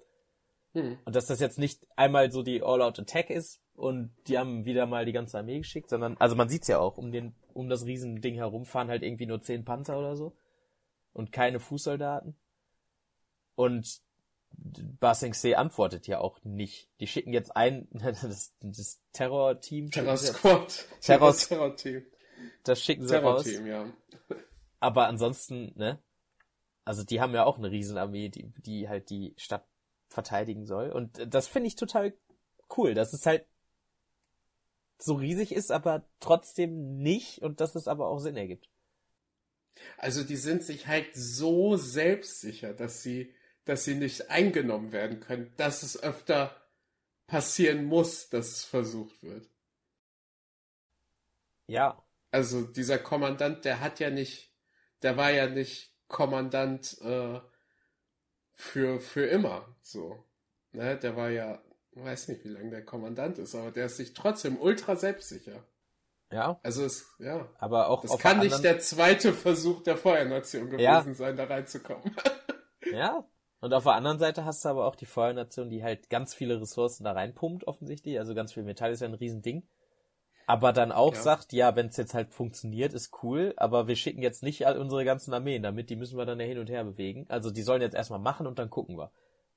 Hm. 0.72 0.98
Und 1.04 1.14
dass 1.14 1.26
das 1.26 1.40
jetzt 1.40 1.58
nicht 1.58 1.86
einmal 1.96 2.32
so 2.32 2.42
die 2.42 2.62
All-Out-Attack 2.62 3.30
ist 3.30 3.60
und 3.74 4.14
die 4.26 4.38
haben 4.38 4.64
wieder 4.64 4.86
mal 4.86 5.04
die 5.04 5.12
ganze 5.12 5.38
Armee 5.38 5.58
geschickt, 5.58 5.90
sondern, 5.90 6.16
also 6.18 6.34
man 6.34 6.48
sieht's 6.48 6.68
ja 6.68 6.78
auch, 6.78 6.96
um 6.96 7.12
den, 7.12 7.34
um 7.54 7.68
das 7.68 7.84
Riesending 7.86 8.34
herum 8.34 8.64
fahren 8.64 8.88
halt 8.88 9.02
irgendwie 9.02 9.26
nur 9.26 9.42
zehn 9.42 9.64
Panzer 9.64 9.98
oder 9.98 10.16
so 10.16 10.36
und 11.12 11.32
keine 11.32 11.60
Fußsoldaten. 11.60 12.36
Und 13.54 14.00
Basing 14.54 15.32
C 15.32 15.54
antwortet 15.54 16.06
ja 16.06 16.18
auch 16.20 16.42
nicht. 16.44 16.88
Die 17.00 17.06
schicken 17.06 17.32
jetzt 17.32 17.54
ein, 17.56 17.88
das, 17.92 18.54
das 18.60 19.00
Terror-Team. 19.12 19.90
Terror 19.90 20.16
Squad. 20.16 20.86
Terror- 21.00 21.36
Terror 21.36 21.76
Team. 21.76 22.04
Das 22.64 22.82
schicken 22.82 23.02
sie 23.06 23.14
Terror 23.14 23.32
raus. 23.34 23.44
Team, 23.44 23.66
ja. 23.66 23.86
Aber 24.80 25.06
ansonsten, 25.06 25.72
ne? 25.76 26.02
Also 26.84 27.04
die 27.04 27.20
haben 27.20 27.34
ja 27.34 27.44
auch 27.44 27.58
eine 27.58 27.70
Riesenarmee, 27.70 28.28
die, 28.28 28.52
die 28.58 28.88
halt 28.88 29.10
die 29.10 29.34
Stadt 29.36 29.64
verteidigen 30.08 30.66
soll. 30.66 30.90
Und 30.90 31.22
das 31.32 31.46
finde 31.46 31.68
ich 31.68 31.76
total 31.76 32.12
cool, 32.76 32.94
dass 32.94 33.12
es 33.12 33.24
halt 33.24 33.46
so 35.02 35.14
riesig 35.14 35.52
ist, 35.52 35.70
aber 35.72 36.04
trotzdem 36.20 36.98
nicht 36.98 37.42
und 37.42 37.60
dass 37.60 37.74
es 37.74 37.88
aber 37.88 38.08
auch 38.08 38.18
Sinn 38.18 38.36
ergibt. 38.36 38.68
Also 39.96 40.22
die 40.22 40.36
sind 40.36 40.62
sich 40.62 40.86
halt 40.86 41.14
so 41.14 41.76
selbstsicher, 41.76 42.74
dass 42.74 43.02
sie, 43.02 43.34
dass 43.64 43.84
sie 43.84 43.94
nicht 43.94 44.30
eingenommen 44.30 44.92
werden 44.92 45.20
können, 45.20 45.52
dass 45.56 45.82
es 45.82 46.02
öfter 46.02 46.54
passieren 47.26 47.84
muss, 47.84 48.28
dass 48.28 48.48
es 48.48 48.64
versucht 48.64 49.22
wird. 49.22 49.48
Ja, 51.66 52.04
Also 52.30 52.62
dieser 52.62 52.98
Kommandant, 52.98 53.64
der 53.64 53.80
hat 53.80 54.00
ja 54.00 54.10
nicht, 54.10 54.52
der 55.02 55.16
war 55.16 55.30
ja 55.32 55.48
nicht 55.48 55.94
Kommandant 56.08 56.98
äh, 57.02 57.40
für, 58.54 59.00
für 59.00 59.26
immer. 59.26 59.76
So. 59.82 60.24
Ne? 60.72 60.98
Der 60.98 61.16
war 61.16 61.30
ja, 61.30 61.62
weiß 61.94 62.28
nicht, 62.28 62.44
wie 62.44 62.48
lange 62.48 62.70
der 62.70 62.84
Kommandant 62.84 63.38
ist, 63.38 63.54
aber 63.54 63.70
der 63.70 63.86
ist 63.86 63.96
sich 63.96 64.14
trotzdem 64.14 64.58
ultra 64.60 64.96
selbstsicher. 64.96 65.64
Ja. 66.30 66.58
Also 66.62 66.84
es, 66.84 67.14
ja. 67.18 67.46
Aber 67.58 67.88
auch 67.90 68.02
Das 68.02 68.18
kann 68.18 68.38
nicht 68.38 68.64
der 68.64 68.78
zweite 68.78 69.34
Versuch 69.34 69.82
der 69.82 69.98
Feuernation 69.98 70.66
gewesen 70.70 70.82
Ja. 70.82 71.04
sein, 71.14 71.36
da 71.36 71.44
reinzukommen. 71.44 72.02
Ja. 72.92 73.24
Und 73.60 73.72
auf 73.72 73.84
der 73.84 73.92
anderen 73.94 74.18
Seite 74.18 74.44
hast 74.44 74.64
du 74.64 74.68
aber 74.68 74.86
auch 74.86 74.96
die 74.96 75.06
Feuernation, 75.06 75.70
die 75.70 75.82
halt 75.84 76.10
ganz 76.10 76.34
viele 76.34 76.60
Ressourcen 76.60 77.04
da 77.04 77.12
reinpumpt, 77.12 77.66
offensichtlich. 77.66 78.18
Also 78.18 78.34
ganz 78.34 78.52
viel 78.52 78.64
Metall 78.64 78.90
ist 78.92 79.00
ja 79.00 79.08
ein 79.08 79.14
Riesending. 79.14 79.62
Aber 80.46 80.72
dann 80.74 80.90
auch 80.92 81.14
Ja. 81.14 81.20
sagt, 81.22 81.52
ja, 81.52 81.74
wenn 81.76 81.86
es 81.86 81.96
jetzt 81.96 82.12
halt 82.12 82.34
funktioniert, 82.34 82.92
ist 82.92 83.22
cool, 83.22 83.54
aber 83.56 83.86
wir 83.86 83.96
schicken 83.96 84.20
jetzt 84.20 84.42
nicht 84.42 84.66
all 84.66 84.76
unsere 84.78 85.04
ganzen 85.04 85.32
Armeen 85.32 85.62
damit, 85.62 85.88
die 85.88 85.96
müssen 85.96 86.18
wir 86.18 86.26
dann 86.26 86.40
ja 86.40 86.44
hin 86.44 86.58
und 86.58 86.68
her 86.68 86.82
bewegen. 86.84 87.24
Also 87.28 87.50
die 87.50 87.62
sollen 87.62 87.80
jetzt 87.80 87.94
erstmal 87.94 88.18
machen 88.18 88.46
und 88.46 88.58
dann 88.58 88.68
gucken 88.68 88.98
wir. 88.98 89.10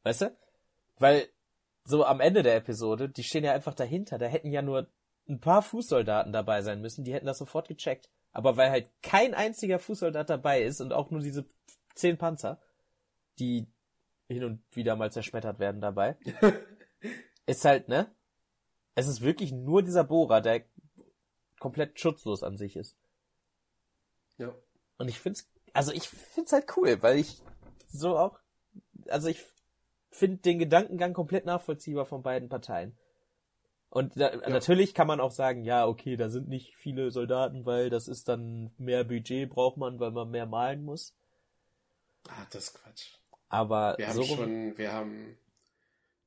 Weißt 0.04 0.22
du? 0.22 0.38
Weil 1.00 1.28
so 1.86 2.04
am 2.04 2.20
Ende 2.20 2.44
der 2.44 2.56
Episode, 2.56 3.08
die 3.10 3.24
stehen 3.24 3.44
ja 3.44 3.54
einfach 3.54 3.76
dahinter, 3.76 4.18
da 4.18 4.26
hätten 4.26 4.52
ja 4.52 4.62
nur 4.62 4.88
ein 5.30 5.40
paar 5.40 5.62
Fußsoldaten 5.62 6.34
dabei 6.34 6.62
sein 6.62 6.82
müssen, 6.82 7.04
die 7.04 7.14
hätten 7.14 7.28
das 7.28 7.38
sofort 7.38 7.68
gecheckt. 7.68 8.10
Aber 8.32 8.58
weil 8.58 8.70
halt 8.70 8.90
kein 9.02 9.34
einziger 9.34 9.80
Fußsoldat 9.80 10.30
dabei 10.30 10.64
ist 10.64 10.82
und 10.82 10.92
auch 10.92 11.10
nur 11.10 11.22
diese 11.22 11.46
zehn 11.94 12.18
Panzer, 12.18 12.60
die 13.40 13.68
hin 14.28 14.44
und 14.44 14.64
wieder 14.76 14.96
mal 14.96 15.12
zerschmettert 15.12 15.60
werden 15.60 15.80
dabei, 15.80 16.18
ist 17.46 17.64
halt, 17.64 17.88
ne? 17.88 18.12
Es 18.96 19.08
ist 19.08 19.22
wirklich 19.22 19.52
nur 19.52 19.84
dieser 19.84 20.04
Bohrer, 20.04 20.42
der 20.42 20.64
komplett 21.60 22.00
schutzlos 22.00 22.44
an 22.44 22.58
sich 22.58 22.76
ist. 22.76 22.98
Ja. 24.38 24.54
Und 24.98 25.08
ich 25.08 25.20
find's, 25.20 25.50
also 25.74 25.92
ich 25.92 26.10
find's 26.10 26.52
halt 26.52 26.66
cool, 26.78 27.02
weil 27.02 27.18
ich 27.18 27.42
so 27.88 28.18
auch, 28.18 28.40
also 29.08 29.28
ich 29.28 29.44
finde 30.16 30.38
den 30.38 30.60
Gedankengang 30.60 31.14
komplett 31.14 31.46
nachvollziehbar 31.46 32.06
von 32.06 32.24
beiden 32.24 32.50
Parteien. 32.50 32.98
Und 33.90 34.20
da, 34.20 34.36
natürlich 34.50 34.94
kann 34.94 35.08
man 35.08 35.20
auch 35.22 35.32
sagen, 35.32 35.64
ja, 35.64 35.88
okay, 35.88 36.18
da 36.18 36.30
sind 36.30 36.50
nicht 36.50 36.76
viele 36.76 37.12
Soldaten, 37.12 37.66
weil 37.66 37.90
das 37.90 38.08
ist 38.08 38.28
dann 38.28 38.74
mehr 38.78 39.04
Budget 39.06 39.50
braucht 39.50 39.78
man, 39.78 40.00
weil 40.00 40.12
man 40.12 40.30
mehr 40.32 40.46
malen 40.46 40.84
muss. 40.84 41.16
Ah, 42.28 42.46
das 42.52 42.66
ist 42.66 42.74
Quatsch. 42.82 43.14
Aber 43.48 43.96
Wir 43.98 44.08
haben 44.08 44.16
so 44.16 44.22
rum- 44.24 44.38
schon, 44.38 44.78
wir 44.78 44.92
haben 44.92 45.38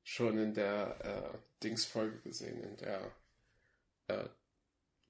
schon 0.03 0.37
in 0.39 0.53
der 0.53 0.95
äh, 1.33 1.37
Dings-Folge 1.61 2.19
gesehen, 2.21 2.63
in 2.63 2.77
der 2.77 3.01
äh, 4.07 4.29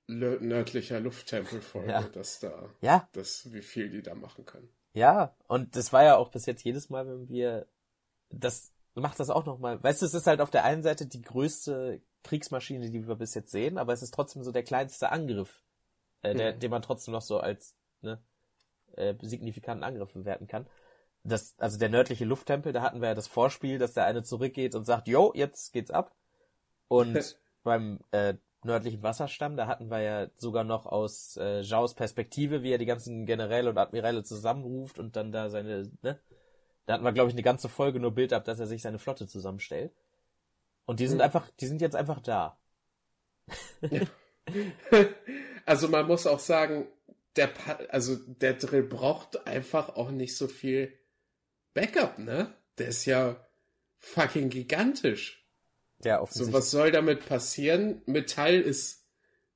nördlicher 0.07 0.99
Lufttempel-Folge, 0.99 1.91
Ja. 1.91 2.01
dass 2.03 2.39
da, 2.39 2.69
ja, 2.81 3.07
das, 3.13 3.53
wie 3.53 3.61
viel 3.61 3.89
die 3.89 4.01
da 4.01 4.15
machen 4.15 4.45
können. 4.45 4.69
Ja, 4.93 5.35
und 5.47 5.75
das 5.75 5.93
war 5.93 6.03
ja 6.03 6.17
auch 6.17 6.29
bis 6.31 6.45
jetzt 6.47 6.63
jedes 6.63 6.89
Mal, 6.89 7.07
wenn 7.07 7.29
wir 7.29 7.67
das 8.29 8.71
macht 8.95 9.19
das 9.19 9.29
auch 9.29 9.45
nochmal. 9.45 9.81
Weißt 9.81 10.01
du, 10.01 10.05
es 10.05 10.13
ist 10.13 10.27
halt 10.27 10.41
auf 10.41 10.51
der 10.51 10.63
einen 10.65 10.83
Seite 10.83 11.05
die 11.05 11.21
größte 11.21 12.01
Kriegsmaschine, 12.23 12.89
die 12.89 13.07
wir 13.07 13.15
bis 13.15 13.33
jetzt 13.33 13.51
sehen, 13.51 13.77
aber 13.77 13.93
es 13.93 14.01
ist 14.01 14.13
trotzdem 14.13 14.43
so 14.43 14.51
der 14.51 14.63
kleinste 14.63 15.11
Angriff, 15.11 15.63
äh, 16.21 16.35
der, 16.35 16.55
Mhm. 16.55 16.59
den 16.59 16.71
man 16.71 16.81
trotzdem 16.81 17.13
noch 17.13 17.21
so 17.21 17.39
als 17.39 17.75
ne, 18.01 18.21
äh, 18.95 19.15
signifikanten 19.21 19.83
Angriff 19.83 20.13
bewerten 20.13 20.47
kann. 20.47 20.67
Das, 21.23 21.55
also 21.59 21.77
der 21.77 21.89
nördliche 21.89 22.25
Lufttempel, 22.25 22.71
da 22.73 22.81
hatten 22.81 23.01
wir 23.01 23.09
ja 23.09 23.15
das 23.15 23.27
Vorspiel, 23.27 23.77
dass 23.77 23.93
der 23.93 24.05
eine 24.05 24.23
zurückgeht 24.23 24.75
und 24.75 24.85
sagt, 24.85 25.07
jo, 25.07 25.31
jetzt 25.35 25.73
geht's 25.73 25.91
ab. 25.91 26.15
Und 26.87 27.37
beim 27.63 27.99
äh, 28.11 28.35
nördlichen 28.63 29.03
Wasserstamm, 29.03 29.57
da 29.57 29.67
hatten 29.67 29.89
wir 29.89 30.01
ja 30.01 30.27
sogar 30.37 30.63
noch 30.63 30.85
aus 30.85 31.37
äh, 31.37 31.61
Zhaos 31.63 31.93
Perspektive, 31.93 32.63
wie 32.63 32.71
er 32.71 32.77
die 32.77 32.85
ganzen 32.85 33.25
Generäle 33.25 33.69
und 33.69 33.77
Admiräle 33.77 34.23
zusammenruft 34.23 34.99
und 34.99 35.15
dann 35.15 35.31
da 35.31 35.49
seine, 35.49 35.91
ne? 36.01 36.19
Da 36.89 36.95
hatten 36.95 37.03
wir, 37.03 37.11
glaube 37.11 37.29
ich, 37.29 37.35
eine 37.35 37.43
ganze 37.43 37.69
Folge 37.69 37.99
nur 37.99 38.15
Bild 38.15 38.33
ab, 38.33 38.45
dass 38.45 38.59
er 38.59 38.65
sich 38.65 38.81
seine 38.81 38.97
Flotte 38.97 39.27
zusammenstellt. 39.27 39.93
Und 40.85 40.99
die 40.99 41.07
sind 41.07 41.19
Mhm. 41.19 41.21
einfach, 41.21 41.49
die 41.59 41.67
sind 41.67 41.81
jetzt 41.81 41.95
einfach 41.95 42.21
da. 42.21 42.57
also 45.65 45.87
man 45.87 46.07
muss 46.07 46.27
auch 46.27 46.39
sagen, 46.39 46.87
der, 47.35 47.47
Pa- 47.47 47.79
also 47.89 48.15
der 48.15 48.53
Drill 48.53 48.83
braucht 48.83 49.47
einfach 49.47 49.89
auch 49.89 50.11
nicht 50.11 50.35
so 50.35 50.47
viel 50.47 50.93
Backup, 51.73 52.19
ne? 52.19 52.53
Der 52.77 52.89
ist 52.89 53.05
ja 53.05 53.45
fucking 53.97 54.49
gigantisch. 54.49 55.45
Ja, 56.03 56.19
So, 56.29 56.47
offensichtlich. 56.47 56.53
was 56.53 56.71
soll 56.71 56.91
damit 56.91 57.25
passieren? 57.27 58.01
Metall 58.05 58.59
ist 58.59 59.05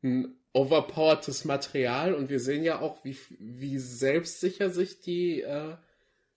ein 0.03 0.35
overpowertes 0.53 1.45
Material 1.45 2.13
und 2.13 2.29
wir 2.29 2.39
sehen 2.39 2.63
ja 2.63 2.79
auch, 2.79 3.03
wie, 3.05 3.17
wie 3.39 3.79
selbstsicher 3.79 4.69
sich 4.69 5.01
die 5.01 5.41
äh, 5.41 5.77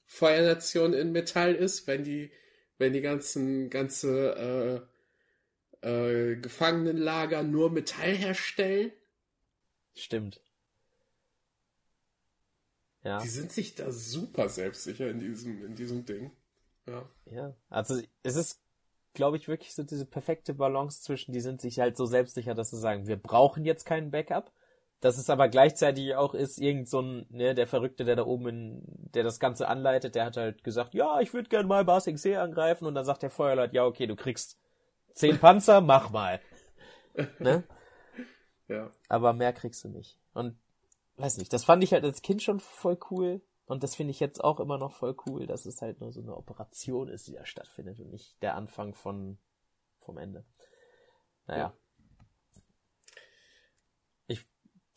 Feuernation 0.06 0.94
in 0.94 1.12
Metall 1.12 1.54
ist, 1.54 1.86
wenn 1.86 2.04
die, 2.04 2.30
wenn 2.78 2.92
die 2.92 3.00
ganzen, 3.00 3.68
ganze 3.70 4.86
äh, 5.82 5.86
äh, 5.86 6.36
Gefangenenlager 6.36 7.42
nur 7.42 7.70
Metall 7.70 8.14
herstellen. 8.14 8.92
Stimmt. 9.94 10.40
Ja. 13.02 13.18
Die 13.18 13.28
sind 13.28 13.52
sich 13.52 13.74
da 13.74 13.90
super 13.92 14.48
selbstsicher 14.48 15.08
in 15.10 15.20
diesem, 15.20 15.64
in 15.64 15.74
diesem 15.74 16.04
Ding. 16.04 16.32
Ja. 16.86 17.08
Ja, 17.30 17.56
also 17.68 18.00
es 18.22 18.36
ist, 18.36 18.60
glaube 19.14 19.36
ich, 19.36 19.48
wirklich 19.48 19.74
so 19.74 19.82
diese 19.82 20.06
perfekte 20.06 20.54
Balance 20.54 21.02
zwischen, 21.02 21.32
die 21.32 21.40
sind 21.40 21.60
sich 21.60 21.78
halt 21.78 21.96
so 21.96 22.06
selbstsicher, 22.06 22.54
dass 22.54 22.70
sie 22.70 22.78
sagen, 22.78 23.06
wir 23.06 23.16
brauchen 23.16 23.64
jetzt 23.64 23.86
keinen 23.86 24.10
Backup. 24.10 24.52
Dass 25.00 25.18
es 25.18 25.28
aber 25.28 25.48
gleichzeitig 25.48 26.14
auch 26.14 26.34
ist, 26.34 26.58
irgend 26.58 26.88
so 26.88 27.00
ein, 27.00 27.26
ne, 27.28 27.54
der 27.54 27.66
Verrückte, 27.66 28.04
der 28.04 28.16
da 28.16 28.24
oben, 28.24 28.48
in, 28.48 28.82
der 29.14 29.24
das 29.24 29.38
Ganze 29.38 29.68
anleitet, 29.68 30.14
der 30.14 30.24
hat 30.24 30.36
halt 30.36 30.64
gesagt, 30.64 30.94
ja, 30.94 31.20
ich 31.20 31.34
würde 31.34 31.48
gerne 31.48 31.68
mal 31.68 31.84
Basing 31.84 32.16
See 32.16 32.36
angreifen 32.36 32.86
und 32.86 32.94
dann 32.94 33.04
sagt 33.04 33.22
der 33.22 33.30
Feuerleut, 33.30 33.72
ja, 33.72 33.84
okay, 33.84 34.06
du 34.06 34.16
kriegst 34.16 34.58
zehn 35.12 35.38
Panzer, 35.38 35.80
mach 35.80 36.10
mal. 36.10 36.40
Ne? 37.38 37.64
Ja. 38.68 38.90
aber 39.08 39.32
mehr 39.32 39.54
kriegst 39.54 39.82
du 39.84 39.88
nicht. 39.88 40.18
Und 40.34 40.58
weiß 41.16 41.38
nicht, 41.38 41.50
das 41.52 41.64
fand 41.64 41.82
ich 41.82 41.94
halt 41.94 42.04
als 42.04 42.20
Kind 42.20 42.42
schon 42.42 42.60
voll 42.60 42.98
cool. 43.10 43.40
Und 43.64 43.82
das 43.82 43.96
finde 43.96 44.10
ich 44.10 44.20
jetzt 44.20 44.42
auch 44.42 44.60
immer 44.60 44.78
noch 44.78 44.92
voll 44.92 45.16
cool, 45.26 45.46
dass 45.46 45.66
es 45.66 45.82
halt 45.82 46.00
nur 46.00 46.12
so 46.12 46.20
eine 46.20 46.36
Operation 46.36 47.08
ist, 47.08 47.26
die 47.26 47.32
da 47.32 47.46
stattfindet 47.46 47.98
und 48.00 48.10
nicht 48.10 48.40
der 48.42 48.54
Anfang 48.54 48.94
von 48.94 49.38
vom 49.98 50.18
Ende. 50.18 50.44
Naja. 51.46 51.72
Ich 51.76 51.85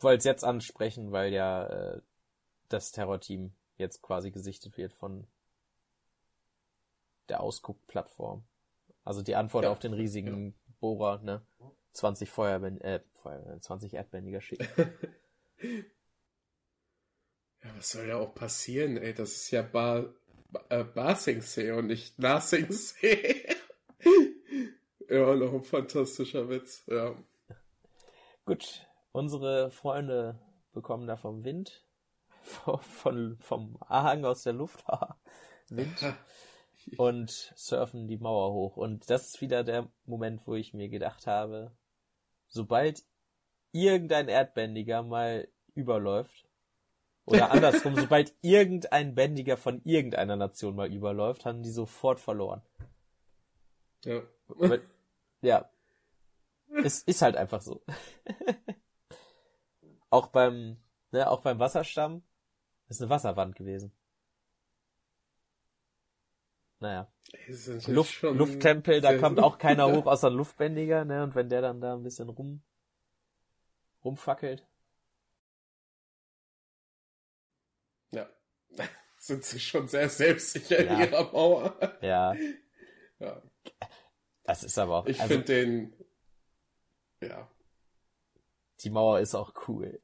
wollte 0.02 0.18
es 0.18 0.24
jetzt 0.24 0.44
ansprechen, 0.44 1.12
weil 1.12 1.32
ja 1.32 1.66
äh, 1.66 2.00
das 2.68 2.92
Terrorteam 2.92 3.52
jetzt 3.76 4.02
quasi 4.02 4.30
gesichtet 4.30 4.76
wird 4.76 4.92
von 4.92 5.26
der 7.28 7.40
Ausguckplattform. 7.40 8.44
Also 9.04 9.22
die 9.22 9.36
Antwort 9.36 9.64
Ja. 9.64 9.70
auf 9.70 9.78
den 9.78 9.94
riesigen 9.94 10.54
Bohrer, 10.80 11.18
ne? 11.22 11.42
20 11.92 12.30
Feuerbändiger, 12.30 12.84
äh, 12.96 13.00
Feuer, 13.14 13.60
20 13.60 13.94
Erdbändiger 13.94 14.40
schicken. 14.40 14.68
Ja, 17.62 17.76
was 17.76 17.90
soll 17.90 18.06
da 18.06 18.16
auch 18.16 18.34
passieren, 18.34 18.96
ey? 18.96 19.12
Das 19.12 19.32
ist 19.32 19.50
ja 19.50 19.60
Bar, 19.60 20.14
äh, 20.70 20.82
Basingsee 20.82 21.72
und 21.72 21.88
nicht 21.88 22.18
Nasingsee. 22.18 23.46
ja, 25.10 25.34
noch 25.34 25.52
ein 25.52 25.64
fantastischer 25.64 26.48
Witz, 26.48 26.84
ja. 26.86 27.14
Gut, 28.46 28.86
unsere 29.12 29.70
Freunde 29.70 30.38
bekommen 30.72 31.06
da 31.06 31.16
vom 31.16 31.44
Wind, 31.44 31.84
vom, 32.42 32.80
von, 32.80 33.38
vom 33.40 33.76
Ahang 33.80 34.24
aus 34.24 34.42
der 34.42 34.52
Luft, 34.52 34.84
Wind, 35.68 36.14
und 36.96 37.30
surfen 37.30 38.08
die 38.08 38.18
Mauer 38.18 38.52
hoch. 38.52 38.76
Und 38.76 39.10
das 39.10 39.28
ist 39.28 39.40
wieder 39.40 39.64
der 39.64 39.88
Moment, 40.06 40.46
wo 40.46 40.54
ich 40.54 40.74
mir 40.74 40.88
gedacht 40.88 41.26
habe, 41.26 41.72
sobald 42.48 43.04
irgendein 43.72 44.28
Erdbändiger 44.28 45.02
mal 45.02 45.48
überläuft, 45.74 46.46
oder 47.26 47.52
andersrum, 47.52 47.94
sobald 47.94 48.34
irgendein 48.40 49.14
Bändiger 49.14 49.56
von 49.56 49.80
irgendeiner 49.84 50.36
Nation 50.36 50.74
mal 50.74 50.92
überläuft, 50.92 51.44
haben 51.44 51.62
die 51.62 51.70
sofort 51.70 52.18
verloren. 52.18 52.62
Ja. 54.04 54.22
Ja. 55.40 55.70
Es 56.82 57.02
ist 57.02 57.22
halt 57.22 57.36
einfach 57.36 57.62
so. 57.62 57.82
Auch 60.10 60.28
beim, 60.28 60.76
ne, 61.12 61.28
auch 61.30 61.40
beim 61.42 61.58
Wasserstamm 61.58 62.22
ist 62.88 63.00
eine 63.00 63.10
Wasserwand 63.10 63.56
gewesen. 63.56 63.92
Naja. 66.80 67.12
Luft, 67.86 68.22
Lufttempel, 68.22 69.00
da 69.00 69.18
kommt 69.18 69.38
auch 69.38 69.58
keiner 69.58 69.86
hoch 69.92 70.06
außer 70.06 70.28
ein 70.28 70.34
Luftbändiger, 70.34 71.04
ne, 71.04 71.22
und 71.22 71.34
wenn 71.34 71.48
der 71.48 71.60
dann 71.60 71.80
da 71.80 71.94
ein 71.94 72.02
bisschen 72.02 72.28
rum, 72.28 72.62
rumfackelt. 74.04 74.66
Ja. 78.12 78.28
Sind 79.18 79.44
sie 79.44 79.60
schon 79.60 79.86
sehr 79.88 80.08
selbstsicher 80.08 80.82
Ja. 80.84 80.94
in 80.94 81.00
ihrer 81.12 81.30
Mauer. 81.32 81.98
Ja, 82.00 82.34
Ja. 83.18 83.42
das 84.44 84.64
ist 84.64 84.78
aber 84.78 84.96
auch, 85.00 85.06
Ich 85.06 85.20
also, 85.20 85.34
finde 85.34 85.44
den, 85.52 85.92
ja. 87.20 87.46
Die 88.82 88.90
Mauer 88.90 89.20
ist 89.20 89.34
auch 89.34 89.52
cool. 89.68 90.00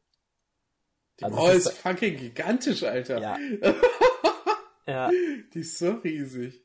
Die 1.21 1.25
Also 1.25 1.37
Mauer 1.37 1.53
ist 1.53 1.67
ist- 1.67 1.79
fucking 1.79 2.17
gigantisch, 2.17 2.83
Alter. 2.83 3.19
Ja. 3.21 3.37
Ja, 4.89 5.11
Die 5.11 5.59
ist 5.59 5.79
so 5.79 5.95
riesig. 5.95 6.65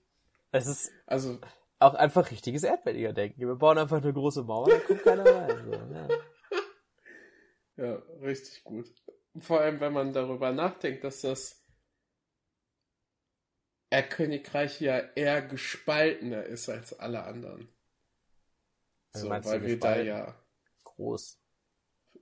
es 0.52 0.68
ist 0.68 0.92
Also, 1.08 1.40
auch 1.80 1.96
einfach 1.96 2.30
richtiges 2.30 2.62
Erdbändiger-Denken. 2.62 3.40
Wir 3.48 3.56
bauen 3.56 3.80
einfach 3.80 3.98
eine 3.98 4.14
große 4.14 4.44
Mauer, 4.44 4.70
da 4.70 4.78
kommt 4.78 5.02
keiner 5.02 5.26
rein. 5.26 5.66
So, 5.66 5.74
ja. 5.74 6.08
Ja, 7.78 7.96
richtig 8.22 8.64
gut. 8.64 8.86
Vor 9.40 9.62
allem, 9.62 9.80
wenn 9.80 9.94
man 9.94 10.14
darüber 10.14 10.52
nachdenkt, 10.52 11.04
dass 11.04 11.22
das 11.22 11.64
Erdkönigreich 13.90 14.80
ja 14.82 15.00
eher 15.00 15.42
gespaltener 15.42 16.44
ist 16.44 16.70
als 16.70 16.94
alle 17.00 17.24
anderen. 17.24 17.68
Also 19.14 19.26
so, 19.26 19.30
meinst 19.30 19.50
du 19.50 19.54
weil 19.54 19.66
wir 19.66 19.80
da 19.80 20.00
ja. 20.00 20.36
Groß. 20.84 21.41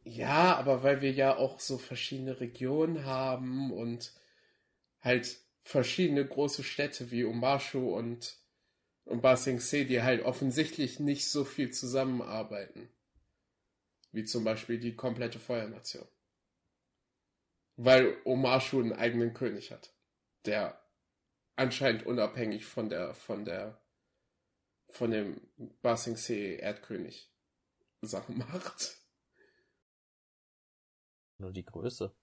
Ja, 0.09 0.55
aber 0.55 0.81
weil 0.81 1.01
wir 1.01 1.11
ja 1.11 1.37
auch 1.37 1.59
so 1.59 1.77
verschiedene 1.77 2.39
Regionen 2.39 3.05
haben 3.05 3.71
und 3.71 4.11
halt 5.01 5.37
verschiedene 5.61 6.25
große 6.25 6.63
Städte 6.63 7.11
wie 7.11 7.23
Umbashu 7.23 7.95
und, 7.95 8.35
und 9.05 9.21
Ba 9.21 9.37
Sing 9.37 9.59
Se, 9.59 9.85
die 9.85 10.01
halt 10.01 10.23
offensichtlich 10.23 10.99
nicht 10.99 11.29
so 11.29 11.45
viel 11.45 11.69
zusammenarbeiten. 11.69 12.89
Wie 14.11 14.23
zum 14.23 14.43
Beispiel 14.43 14.79
die 14.79 14.95
komplette 14.95 15.37
Feuernation. 15.37 16.07
Weil 17.75 18.17
Omashu 18.25 18.79
einen 18.79 18.93
eigenen 18.93 19.35
König 19.35 19.71
hat, 19.71 19.93
der 20.45 20.81
anscheinend 21.55 22.07
unabhängig 22.07 22.65
von 22.65 22.89
der, 22.89 23.13
von 23.13 23.45
der, 23.45 23.79
von 24.89 25.11
dem 25.11 25.39
Ba 25.83 25.95
Sing 25.97 26.15
Se 26.15 26.33
Erdkönig 26.33 27.31
Sachen 28.01 28.39
macht. 28.51 28.98
Nur 31.39 31.51
die 31.51 31.65
Größe. 31.65 32.13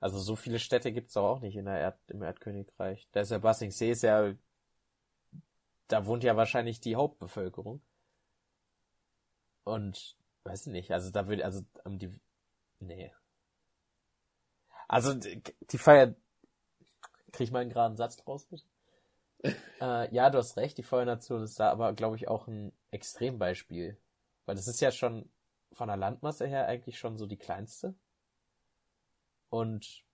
Also 0.00 0.18
so 0.18 0.36
viele 0.36 0.58
Städte 0.58 0.92
gibt's 0.92 1.14
doch 1.14 1.24
auch 1.24 1.40
nicht 1.40 1.56
in 1.56 1.64
der 1.64 1.78
Erd 1.78 1.98
im 2.08 2.22
Erdkönigreich. 2.22 3.08
Da 3.12 3.20
ist 3.20 3.30
ja 3.30 3.38
Basing 3.38 3.70
See 3.70 3.90
ist 3.90 4.02
ja, 4.02 4.34
da 5.88 6.06
wohnt 6.06 6.22
ja 6.22 6.36
wahrscheinlich 6.36 6.80
die 6.80 6.96
Hauptbevölkerung. 6.96 7.80
Und, 9.64 10.16
weiß 10.44 10.66
nicht, 10.66 10.92
also 10.92 11.10
da 11.10 11.26
würde, 11.26 11.44
also, 11.44 11.62
um 11.84 11.98
die, 11.98 12.10
nee. 12.78 13.12
Also, 14.86 15.14
die 15.14 15.42
die 15.70 15.78
Feier, 15.78 16.14
krieg 17.32 17.46
ich 17.48 17.50
mal 17.50 17.60
einen 17.60 17.70
geraden 17.70 17.96
Satz 17.96 18.16
draus, 18.16 18.46
bitte? 18.46 18.64
äh, 19.80 20.14
ja, 20.14 20.30
du 20.30 20.38
hast 20.38 20.56
recht, 20.56 20.78
die 20.78 20.82
Feuernation 20.82 21.42
ist 21.42 21.58
da 21.58 21.70
aber, 21.70 21.94
glaube 21.94 22.16
ich, 22.16 22.28
auch 22.28 22.46
ein 22.46 22.72
Extrembeispiel. 22.90 23.98
Weil 24.44 24.56
das 24.56 24.68
ist 24.68 24.80
ja 24.80 24.92
schon 24.92 25.28
von 25.72 25.88
der 25.88 25.96
Landmasse 25.96 26.46
her 26.46 26.66
eigentlich 26.66 26.98
schon 26.98 27.16
so 27.18 27.26
die 27.26 27.36
kleinste. 27.36 27.94
Und 29.56 30.04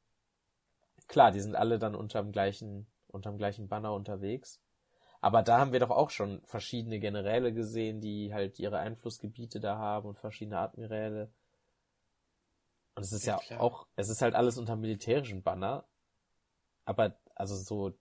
klar, 1.09 1.31
die 1.31 1.41
sind 1.41 1.55
alle 1.55 1.79
dann 1.79 1.95
unterm 1.95 2.33
gleichen, 2.33 2.87
unterm 3.09 3.39
gleichen 3.39 3.69
Banner 3.69 3.93
unterwegs. 3.95 4.61
Aber 5.21 5.43
da 5.43 5.59
haben 5.59 5.73
wir 5.73 5.81
doch 5.81 5.91
auch 5.91 6.11
schon 6.11 6.43
verschiedene 6.45 7.01
Generäle 7.01 7.53
gesehen, 7.55 8.01
die 8.01 8.35
halt 8.35 8.59
ihre 8.61 8.79
Einflussgebiete 8.79 9.61
da 9.61 9.79
haben 9.79 10.09
und 10.09 10.19
verschiedene 10.19 10.59
Admiräle. 10.59 11.33
Und 12.95 13.03
es 13.03 13.13
ist 13.13 13.27
ja, 13.27 13.45
Ja, 13.51 13.59
auch, 13.59 13.87
es 13.97 14.09
ist 14.09 14.23
halt 14.23 14.35
alles 14.35 14.57
unter 14.59 14.77
militärischen 14.77 15.43
Banner. 15.43 15.85
Aber, 16.85 17.17
also 17.35 17.57
so, 17.57 17.93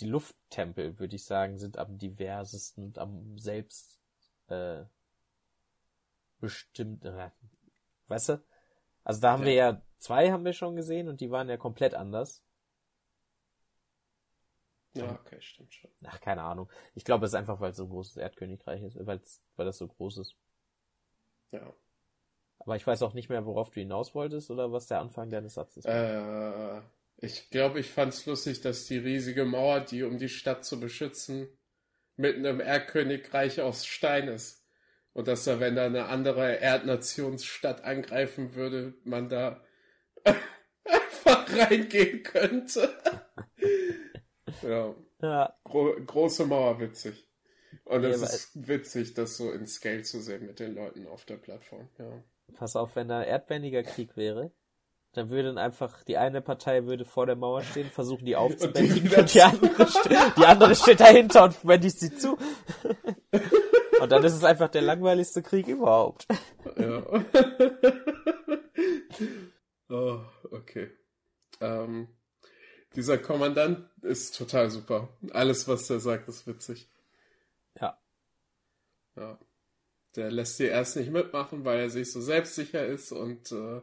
die 0.00 0.06
Lufttempel, 0.06 0.98
würde 0.98 1.16
ich 1.16 1.24
sagen, 1.24 1.58
sind 1.58 1.78
am 1.78 1.98
diversesten 1.98 2.84
und 2.86 2.98
am 2.98 3.38
selbst, 3.38 4.00
äh, 4.48 4.84
bestimmt, 6.40 7.04
äh, 7.04 7.30
weißt 8.08 8.30
du? 8.30 8.44
Also 9.04 9.20
da 9.20 9.32
haben 9.32 9.42
Ja. 9.42 9.46
wir 9.46 9.54
ja, 9.54 9.82
zwei 10.00 10.32
haben 10.32 10.44
wir 10.44 10.52
schon 10.52 10.76
gesehen 10.76 11.08
und 11.08 11.20
die 11.20 11.30
waren 11.30 11.48
ja 11.48 11.56
komplett 11.56 11.94
anders. 11.94 12.42
Ja, 14.94 15.12
okay, 15.12 15.40
stimmt 15.40 15.72
schon. 15.72 15.90
Ach, 16.04 16.20
keine 16.20 16.42
Ahnung. 16.42 16.68
Ich 16.94 17.04
glaube, 17.04 17.24
es 17.24 17.32
ist 17.32 17.36
einfach, 17.36 17.60
weil 17.60 17.70
es 17.70 17.76
so 17.76 17.84
ein 17.84 17.90
großes 17.90 18.16
Erdkönigreich 18.16 18.82
ist, 18.82 18.98
weil 19.06 19.20
das 19.56 19.78
so 19.78 19.86
groß 19.86 20.18
ist. 20.18 20.34
Ja. 21.52 21.72
Aber 22.58 22.76
ich 22.76 22.86
weiß 22.86 23.02
auch 23.02 23.14
nicht 23.14 23.28
mehr, 23.28 23.46
worauf 23.46 23.70
du 23.70 23.80
hinaus 23.80 24.14
wolltest 24.14 24.50
oder 24.50 24.72
was 24.72 24.86
der 24.86 25.00
Anfang 25.00 25.30
deines 25.30 25.54
Satzes 25.54 25.84
war. 25.84 26.78
Äh, 26.78 26.82
ich 27.18 27.50
glaube, 27.50 27.80
ich 27.80 27.90
fand's 27.90 28.26
lustig, 28.26 28.60
dass 28.60 28.86
die 28.86 28.98
riesige 28.98 29.44
Mauer, 29.44 29.80
die 29.80 30.02
um 30.02 30.18
die 30.18 30.28
Stadt 30.28 30.64
zu 30.64 30.80
beschützen, 30.80 31.48
mitten 32.16 32.44
im 32.44 32.60
Erdkönigreich 32.60 33.60
aus 33.60 33.86
Stein 33.86 34.28
ist. 34.28 34.66
Und 35.12 35.28
dass 35.28 35.44
da, 35.44 35.58
wenn 35.58 35.74
da 35.74 35.86
eine 35.86 36.06
andere 36.06 36.56
Erdnationsstadt 36.56 37.82
angreifen 37.82 38.54
würde, 38.54 38.94
man 39.04 39.28
da 39.28 39.62
einfach 40.24 41.48
reingehen 41.56 42.22
könnte. 42.22 42.88
ja, 44.62 44.94
Ja, 45.22 45.54
gro 45.64 45.94
große 46.06 46.46
Mauer 46.46 46.80
witzig. 46.80 47.26
Und 47.84 48.04
es 48.04 48.22
ist 48.22 48.68
witzig, 48.68 49.14
das 49.14 49.36
so 49.36 49.50
in 49.50 49.66
Scale 49.66 50.02
zu 50.02 50.20
sehen 50.20 50.46
mit 50.46 50.60
den 50.60 50.74
Leuten 50.74 51.06
auf 51.08 51.24
der 51.24 51.36
Plattform. 51.36 51.88
Ja. 51.98 52.22
pass 52.56 52.76
auf, 52.76 52.94
wenn 52.96 53.08
da 53.08 53.18
ein 53.20 53.26
erdbändiger 53.28 53.82
Krieg 53.82 54.16
wäre, 54.16 54.52
dann 55.12 55.28
würde 55.28 55.48
dann 55.48 55.58
einfach, 55.58 56.04
die 56.04 56.16
eine 56.16 56.40
Partei 56.40 56.84
würde 56.86 57.04
vor 57.04 57.26
der 57.26 57.34
Mauer 57.34 57.62
stehen, 57.62 57.90
versuchen 57.90 58.24
die 58.26 58.36
aufzubändigen 58.36 59.04
wieder 59.10 59.18
und 59.20 59.34
die 59.34 59.42
andere, 59.42 59.86
ste- 59.88 60.32
die 60.38 60.46
andere 60.46 60.74
steht 60.76 61.00
dahinter 61.00 61.44
und 61.44 61.60
bändigt 61.62 61.98
sie 61.98 62.14
zu. 62.14 62.36
Und 64.00 64.10
dann 64.12 64.24
ist 64.24 64.32
es 64.32 64.44
einfach 64.44 64.70
der 64.70 64.80
langweiligste 64.80 65.42
Krieg 65.42 65.68
überhaupt. 65.68 66.26
Ja. 66.78 67.02
oh, 69.90 70.20
okay. 70.50 70.90
Ähm, 71.60 72.08
dieser 72.96 73.18
Kommandant 73.18 73.88
ist 74.02 74.36
total 74.36 74.70
super. 74.70 75.08
Alles, 75.32 75.68
was 75.68 75.86
der 75.86 76.00
sagt, 76.00 76.28
ist 76.28 76.46
witzig. 76.46 76.88
Ja. 77.80 77.98
Ja. 79.16 79.38
Der 80.16 80.30
lässt 80.30 80.56
sie 80.56 80.64
erst 80.64 80.96
nicht 80.96 81.12
mitmachen, 81.12 81.64
weil 81.64 81.78
er 81.78 81.90
sich 81.90 82.10
so 82.10 82.20
selbstsicher 82.20 82.84
ist 82.84 83.12
und 83.12 83.52
äh, 83.52 83.80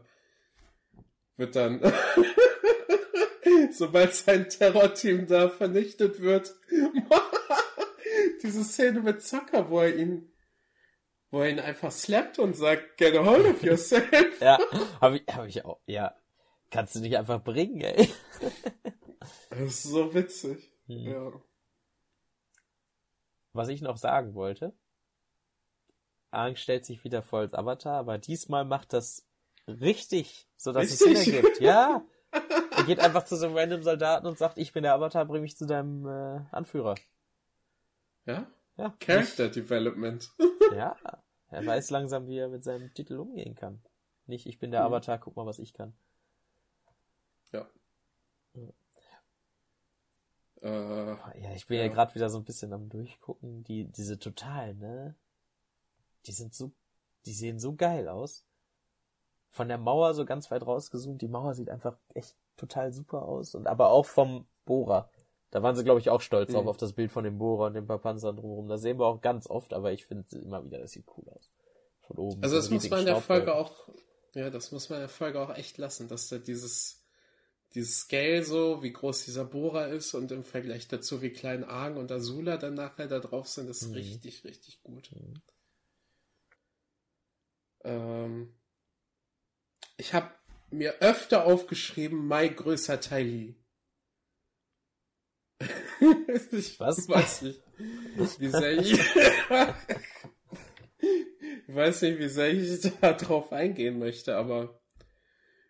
wird 1.38 1.56
dann, 1.56 1.80
sobald 3.72 4.14
sein 4.14 4.50
Terrorteam 4.50 5.28
da 5.28 5.48
vernichtet 5.48 6.20
wird, 6.20 6.54
diese 8.44 8.64
Szene 8.64 9.00
mit 9.00 9.22
Zucker, 9.22 9.70
wo 9.70 9.80
er 9.80 9.96
ihn, 9.96 10.30
wo 11.32 11.42
er 11.42 11.50
ihn 11.50 11.60
einfach 11.60 11.92
slappt 11.92 12.40
und 12.40 12.56
sagt, 12.56 12.98
get 12.98 13.16
a 13.16 13.26
hold 13.26 13.46
of 13.46 13.64
yourself. 13.64 14.10
Ja, 14.42 14.60
habe 15.02 15.18
ich, 15.18 15.24
hab 15.28 15.46
ich 15.46 15.66
auch. 15.66 15.80
Ja, 15.86 16.16
kannst 16.70 16.96
du 16.96 17.00
nicht 17.00 17.18
einfach 17.18 17.44
bringen, 17.44 17.82
ey. 17.82 18.10
Das 19.50 19.60
ist 19.60 19.84
so 19.84 20.14
witzig. 20.14 20.72
Hm. 20.88 21.00
Ja. 21.00 21.32
Was 23.54 23.70
ich 23.70 23.82
noch 23.82 23.98
sagen 23.98 24.36
wollte, 24.36 24.74
Aang 26.32 26.56
stellt 26.56 26.86
sich 26.86 27.04
wieder 27.04 27.24
vor 27.24 27.40
als 27.40 27.54
Avatar, 27.54 27.98
aber 27.98 28.18
diesmal 28.18 28.66
macht 28.66 28.94
das 28.94 29.26
richtig, 29.68 30.48
so 30.56 30.72
dass 30.72 30.86
es 30.86 31.06
Richtig? 31.06 31.26
Sinn 31.26 31.34
ergibt. 31.34 31.60
Ja, 31.60 32.06
er 32.32 32.84
geht 32.84 33.00
einfach 33.00 33.26
zu 33.26 33.36
so 33.36 33.48
einem 33.48 33.58
random 33.58 33.84
Soldaten 33.84 34.28
und 34.28 34.38
sagt, 34.38 34.58
ich 34.58 34.74
bin 34.74 34.84
der 34.84 34.94
Avatar, 34.94 35.26
bring 35.26 35.42
mich 35.42 35.58
zu 35.58 35.66
deinem 35.66 36.06
äh, 36.06 36.42
Anführer. 36.52 36.96
Ja? 38.26 38.46
Ja, 38.78 38.96
Character 39.00 39.50
Development. 39.50 40.30
Ja, 40.76 40.96
er 41.50 41.66
weiß 41.66 41.90
langsam, 41.92 42.28
wie 42.28 42.38
er 42.38 42.50
mit 42.50 42.64
seinem 42.64 42.94
Titel 42.94 43.18
umgehen 43.20 43.56
kann. 43.56 43.82
Nicht, 44.26 44.46
ich 44.48 44.60
bin 44.60 44.72
der 44.72 44.82
Mhm. 44.82 44.88
Avatar, 44.88 45.20
guck 45.20 45.36
mal, 45.36 45.46
was 45.46 45.60
ich 45.60 45.74
kann. 45.74 45.94
Ja. 47.52 47.68
Äh, 50.62 51.16
Ja, 51.42 51.54
ich 51.56 51.68
bin 51.68 51.78
ja, 51.80 51.86
Ja. 51.86 51.90
gerade 51.90 52.14
wieder 52.16 52.30
so 52.30 52.38
ein 52.40 52.44
bisschen 52.46 52.74
am 52.74 52.90
Durchgucken. 52.90 53.64
Die, 53.64 53.86
diese 53.86 54.20
total, 54.20 54.74
ne? 54.76 55.16
Die 56.26 56.32
sind 56.32 56.54
so, 56.54 56.72
die 57.26 57.34
sehen 57.34 57.60
so 57.60 57.76
geil 57.76 58.08
aus. 58.08 58.44
Von 59.52 59.68
der 59.68 59.78
Mauer 59.78 60.14
so 60.14 60.26
ganz 60.26 60.52
weit 60.52 60.66
rausgezoomt. 60.66 61.22
Die 61.22 61.28
Mauer 61.28 61.54
sieht 61.56 61.70
einfach 61.70 61.98
echt 62.14 62.36
total 62.58 62.94
super 62.94 63.24
aus. 63.24 63.56
Und 63.56 63.68
aber 63.68 63.90
auch 63.90 64.06
vom 64.06 64.48
Bohrer. 64.66 65.10
Da 65.52 65.64
waren 65.64 65.76
sie, 65.76 65.84
glaube 65.84 66.00
ich, 66.02 66.10
auch 66.10 66.22
stolz 66.22 66.52
Mhm. 66.52 66.68
auf 66.68 66.78
das 66.78 66.94
Bild 66.94 67.12
von 67.12 67.24
dem 67.24 67.38
Bohrer 67.38 67.68
und 67.68 67.74
den 67.74 67.88
paar 67.88 68.00
Panzern 68.00 68.36
drumherum. 68.36 68.68
Das 68.68 68.82
sehen 68.82 69.00
wir 69.00 69.06
auch 69.06 69.22
ganz 69.22 69.50
oft, 69.50 69.74
aber 69.74 69.92
ich 69.94 70.06
finde 70.06 70.26
immer 70.38 70.64
wieder, 70.66 70.80
das 70.80 70.92
sieht 70.92 71.06
cool 71.18 71.28
aus. 71.30 71.52
Von 72.02 72.18
oben. 72.18 72.44
also 72.44 72.56
so 72.56 72.62
das 72.62 72.70
muss 72.70 72.90
man 72.90 73.00
in 73.02 73.06
der. 73.06 73.22
Folge 73.22 73.56
auch, 73.56 73.90
ja, 74.34 74.50
das 74.50 74.72
muss 74.72 74.90
man 74.90 74.98
in 75.00 75.04
der 75.04 75.10
Folge 75.10 75.40
auch 75.42 75.54
echt 75.56 75.78
lassen, 75.78 76.08
dass 76.10 76.28
da 76.30 76.38
dieses, 76.38 77.04
dieses 77.76 78.00
Scale 78.00 78.44
so, 78.44 78.82
wie 78.84 78.92
groß 78.94 79.24
dieser 79.26 79.46
Bohrer 79.46 79.88
ist 79.90 80.14
und 80.14 80.32
im 80.32 80.44
Vergleich 80.44 80.88
dazu, 80.88 81.22
wie 81.22 81.30
klein 81.32 81.64
Aang 81.64 81.98
und 81.98 82.12
Azula 82.12 82.58
dann 82.58 82.74
nachher 82.76 83.08
da 83.08 83.20
drauf 83.20 83.48
sind, 83.48 83.70
ist 83.70 83.88
Mhm. 83.88 83.94
richtig, 83.94 84.44
richtig 84.44 84.84
gut. 84.84 85.10
Mhm. 85.14 85.42
Ähm, 87.84 88.54
ich 89.98 90.14
habe 90.14 90.30
mir 90.70 90.96
öfter 91.02 91.46
aufgeschrieben, 91.46 92.28
mein 92.28 92.56
größer 92.56 93.00
Teil 93.00 93.26
Lee. 93.26 93.56
Ich 96.52 96.80
Was? 96.80 97.08
weiß 97.10 97.42
nicht, 97.44 97.62
wie 98.40 98.48
sehr 98.50 98.78
ich, 98.78 98.94
ich 101.68 101.76
weiß 101.76 102.02
nicht, 102.04 102.20
wie 102.20 102.28
sehr 102.30 102.54
ich 102.54 102.82
da 103.02 103.14
drauf 103.14 103.52
eingehen 103.52 104.00
möchte, 104.00 104.36
aber 104.36 104.80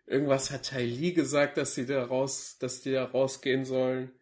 irgendwas 0.06 0.50
hat 0.50 0.66
Tai 0.70 0.84
Lee 0.84 1.12
gesagt, 1.12 1.56
dass 1.56 1.74
sie 1.74 1.86
da 1.86 2.04
raus, 2.04 2.56
dass 2.58 2.82
die 2.82 2.92
da 2.92 3.04
rausgehen 3.04 3.64
sollen. 3.64 4.12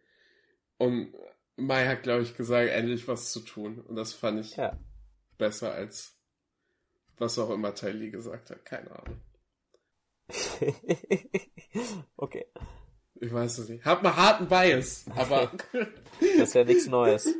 Und 0.79 1.14
Mai 1.57 1.87
hat, 1.87 2.02
glaube 2.02 2.22
ich, 2.22 2.37
gesagt, 2.37 2.70
endlich 2.70 3.09
was 3.09 3.33
zu 3.33 3.40
tun. 3.40 3.81
Und 3.81 3.96
das 3.96 4.12
fand 4.12 4.40
ich 4.40 4.57
Ja. 4.57 4.79
besser 5.38 5.72
als 5.72 6.12
was 7.18 7.38
auch 7.38 7.50
immer 7.50 7.74
Tai 7.74 7.92
Lee 7.92 8.11
gesagt 8.11 8.50
hat. 8.50 8.64
Keine 8.64 8.90
Ahnung. 8.90 9.20
okay. 12.16 12.46
Ich 13.20 13.33
weiß 13.33 13.59
es 13.59 13.68
nicht. 13.68 13.85
Hab 13.85 14.02
mal 14.02 14.14
harten 14.16 14.46
Bias, 14.48 15.07
aber. 15.14 15.50
das 15.72 16.48
ist 16.48 16.55
ja 16.55 16.64
nichts 16.64 16.87
Neues. 16.87 17.35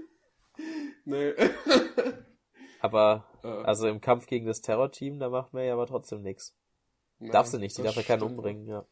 nee. 1.05 1.33
Aber, 2.81 3.27
also 3.43 3.89
im 3.89 4.01
Kampf 4.01 4.27
gegen 4.27 4.47
das 4.47 4.61
Terrorteam, 4.61 5.19
da 5.19 5.29
macht 5.29 5.53
man 5.53 5.65
ja 5.65 5.73
aber 5.73 5.87
trotzdem 5.87 6.23
nichts. 6.23 6.55
Ja, 7.19 7.33
Darf 7.33 7.47
sie 7.49 7.59
nicht, 7.59 7.77
die 7.77 7.83
darf 7.83 7.97
ja 7.97 8.03
keinen 8.03 8.23
umbringen, 8.23 8.67
ja. 8.69 8.87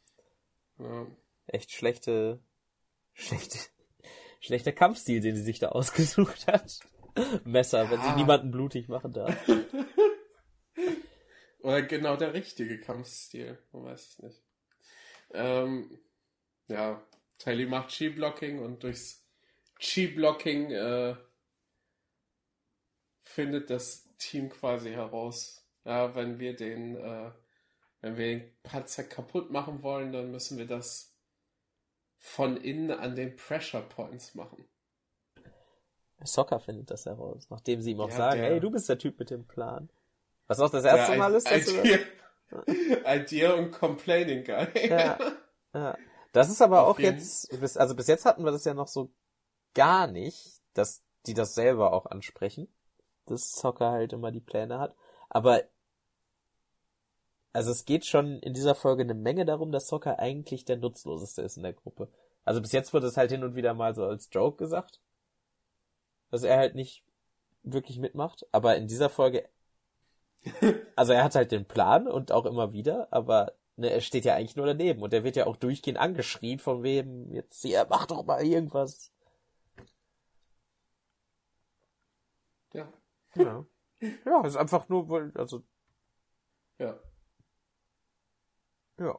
Ja. 0.78 1.06
Echt 1.46 1.70
schlechte, 1.70 2.40
schlechte, 3.12 3.58
schlechter 4.40 4.72
Kampfstil, 4.72 5.20
den 5.20 5.36
sie 5.36 5.42
sich 5.42 5.60
da 5.60 5.68
ausgesucht 5.68 6.46
hat. 6.48 6.80
Messer, 7.44 7.88
wenn 7.90 8.00
sie 8.00 8.06
Ja. 8.08 8.16
niemanden 8.16 8.50
blutig 8.50 8.88
machen 8.88 9.12
darf. 9.12 9.36
Oder 11.60 11.82
genau 11.82 12.16
der 12.16 12.34
richtige 12.34 12.80
Kampfstil. 12.80 13.58
Man 13.72 13.84
weiß 13.84 14.00
es 14.08 14.18
nicht. 14.18 14.42
Ähm, 15.32 15.98
ja, 16.68 17.02
Tally 17.38 17.66
macht 17.66 17.90
Chi-Blocking 17.90 18.58
und 18.60 18.82
durchs 18.82 19.24
Chi-Blocking 19.78 20.70
äh, 20.70 21.16
findet 23.22 23.70
das 23.70 24.08
Team 24.18 24.48
quasi 24.48 24.90
heraus, 24.92 25.66
ja, 25.84 26.14
wenn 26.14 26.38
wir 26.38 26.54
den, 26.56 26.96
äh, 26.96 27.30
wenn 28.00 28.16
wir 28.16 28.26
den 28.26 28.52
Panzer 28.62 29.04
kaputt 29.04 29.50
machen 29.50 29.82
wollen, 29.82 30.12
dann 30.12 30.30
müssen 30.30 30.58
wir 30.58 30.66
das 30.66 31.14
von 32.18 32.56
innen 32.56 32.90
an 32.90 33.16
den 33.16 33.36
Pressure 33.36 33.82
Points 33.82 34.34
machen. 34.34 34.66
Soccer 36.22 36.58
findet 36.60 36.90
das 36.90 37.04
heraus, 37.04 37.48
nachdem 37.50 37.82
sie 37.82 37.90
ihm 37.90 38.00
auch 38.00 38.08
Ja, 38.08 38.16
sagen, 38.16 38.40
der- 38.40 38.52
ey, 38.52 38.60
du 38.60 38.70
bist 38.70 38.88
der 38.88 38.98
Typ 38.98 39.18
mit 39.18 39.30
dem 39.30 39.44
Plan. 39.46 39.90
Was 40.46 40.60
auch 40.60 40.70
das 40.70 40.84
erste 40.84 41.16
Mal 41.16 41.34
ist, 41.34 41.50
dass 41.50 41.64
du 41.64 41.80
Idea, 41.82 41.98
Idea 43.16 43.52
und 43.54 43.72
Complaining 43.72 44.44
Guy. 44.44 44.88
Ja. 44.88 45.18
Ja. 45.74 45.98
Das 46.34 46.50
ist 46.50 46.60
aber 46.60 46.88
auch 46.88 46.98
jetzt, 46.98 47.48
also 47.78 47.94
bis 47.94 48.08
jetzt 48.08 48.24
hatten 48.24 48.44
wir 48.44 48.50
das 48.50 48.64
ja 48.64 48.74
noch 48.74 48.88
so 48.88 49.08
gar 49.72 50.08
nicht, 50.08 50.60
dass 50.74 51.04
die 51.26 51.32
das 51.32 51.54
selber 51.54 51.92
auch 51.92 52.06
ansprechen, 52.06 52.66
dass 53.26 53.52
Soccer 53.52 53.92
halt 53.92 54.12
immer 54.12 54.32
die 54.32 54.40
Pläne 54.40 54.80
hat. 54.80 54.96
Aber 55.28 55.62
also 57.52 57.70
es 57.70 57.84
geht 57.84 58.04
schon 58.04 58.40
in 58.40 58.52
dieser 58.52 58.74
Folge 58.74 59.04
eine 59.04 59.14
Menge 59.14 59.44
darum, 59.44 59.70
dass 59.70 59.86
Soccer 59.86 60.18
eigentlich 60.18 60.64
der 60.64 60.76
Nutzloseste 60.76 61.40
ist 61.40 61.56
in 61.56 61.62
der 61.62 61.72
Gruppe. 61.72 62.08
Also 62.44 62.60
bis 62.60 62.72
jetzt 62.72 62.92
wurde 62.92 63.06
es 63.06 63.16
halt 63.16 63.30
hin 63.30 63.44
und 63.44 63.54
wieder 63.54 63.72
mal 63.72 63.94
so 63.94 64.04
als 64.04 64.28
Joke 64.32 64.56
gesagt, 64.56 64.98
dass 66.32 66.42
er 66.42 66.58
halt 66.58 66.74
nicht 66.74 67.04
wirklich 67.62 68.00
mitmacht. 68.00 68.44
Aber 68.50 68.74
in 68.74 68.88
dieser 68.88 69.08
Folge, 69.08 69.48
also 70.96 71.12
er 71.12 71.22
hat 71.22 71.36
halt 71.36 71.52
den 71.52 71.64
Plan 71.64 72.08
und 72.08 72.32
auch 72.32 72.44
immer 72.44 72.72
wieder, 72.72 73.06
aber 73.12 73.52
ne, 73.76 73.90
er 73.90 74.00
steht 74.00 74.24
ja 74.24 74.34
eigentlich 74.34 74.56
nur 74.56 74.66
daneben 74.66 75.02
und 75.02 75.12
er 75.12 75.24
wird 75.24 75.36
ja 75.36 75.46
auch 75.46 75.56
durchgehend 75.56 75.98
angeschrien 75.98 76.58
von 76.58 76.82
wem, 76.82 77.32
jetzt 77.32 77.62
hier, 77.62 77.86
mach 77.90 78.06
doch 78.06 78.24
mal 78.24 78.44
irgendwas. 78.44 79.12
Ja, 82.74 82.92
Ja. 83.34 83.64
Ja, 84.26 84.44
ist 84.46 84.56
einfach 84.56 84.88
nur, 84.90 85.32
also, 85.34 85.64
ja. 86.78 86.98
ja. 88.98 89.18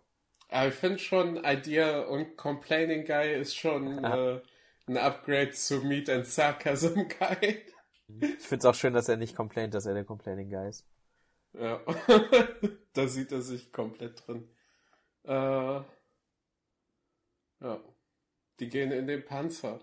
Aber 0.49 0.67
ich 0.67 0.75
finde 0.75 0.99
schon, 0.99 1.37
Idea 1.43 2.01
und 2.01 2.37
Complaining 2.37 3.05
Guy 3.05 3.33
ist 3.39 3.55
schon 3.55 4.03
Ja. 4.03 4.35
äh, 4.37 4.41
ein 4.87 4.97
Upgrade 4.97 5.51
zu 5.51 5.81
Meat 5.81 6.09
and 6.09 6.25
Sarcasm 6.27 7.07
Guy. 7.19 7.65
Ich 8.39 8.47
find's 8.47 8.65
auch 8.65 8.75
schön, 8.75 8.93
dass 8.93 9.09
er 9.09 9.17
nicht 9.17 9.35
complaint, 9.35 9.73
dass 9.73 9.85
er 9.85 9.93
der 9.95 10.05
Complaining 10.05 10.49
Guy 10.49 10.69
ist. 10.69 10.85
Ja. 11.57 11.81
da 12.93 13.07
sieht 13.07 13.31
er 13.31 13.41
sich 13.41 13.71
komplett 13.71 14.27
drin. 14.27 14.49
Äh, 15.23 15.31
ja. 15.33 15.85
Die 18.59 18.69
gehen 18.69 18.91
in 18.91 19.07
den 19.07 19.25
Panzer. 19.25 19.79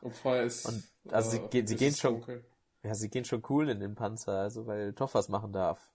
Und 0.00 0.14
vorher 0.14 0.44
ist. 0.44 0.66
Und, 0.66 0.82
also 1.12 1.30
sie 1.30 1.38
äh, 1.38 1.48
gehen- 1.48 1.66
sie 1.66 1.76
gehen 1.76 1.94
schon- 1.94 2.14
dunkel. 2.14 2.44
Ja, 2.84 2.94
sie 2.94 3.10
gehen 3.10 3.24
schon 3.24 3.42
cool 3.48 3.68
in 3.68 3.80
den 3.80 3.94
Panzer, 3.96 4.38
also 4.40 4.66
weil 4.66 4.94
Toff 4.94 5.14
was 5.14 5.28
machen 5.28 5.52
darf. 5.52 5.92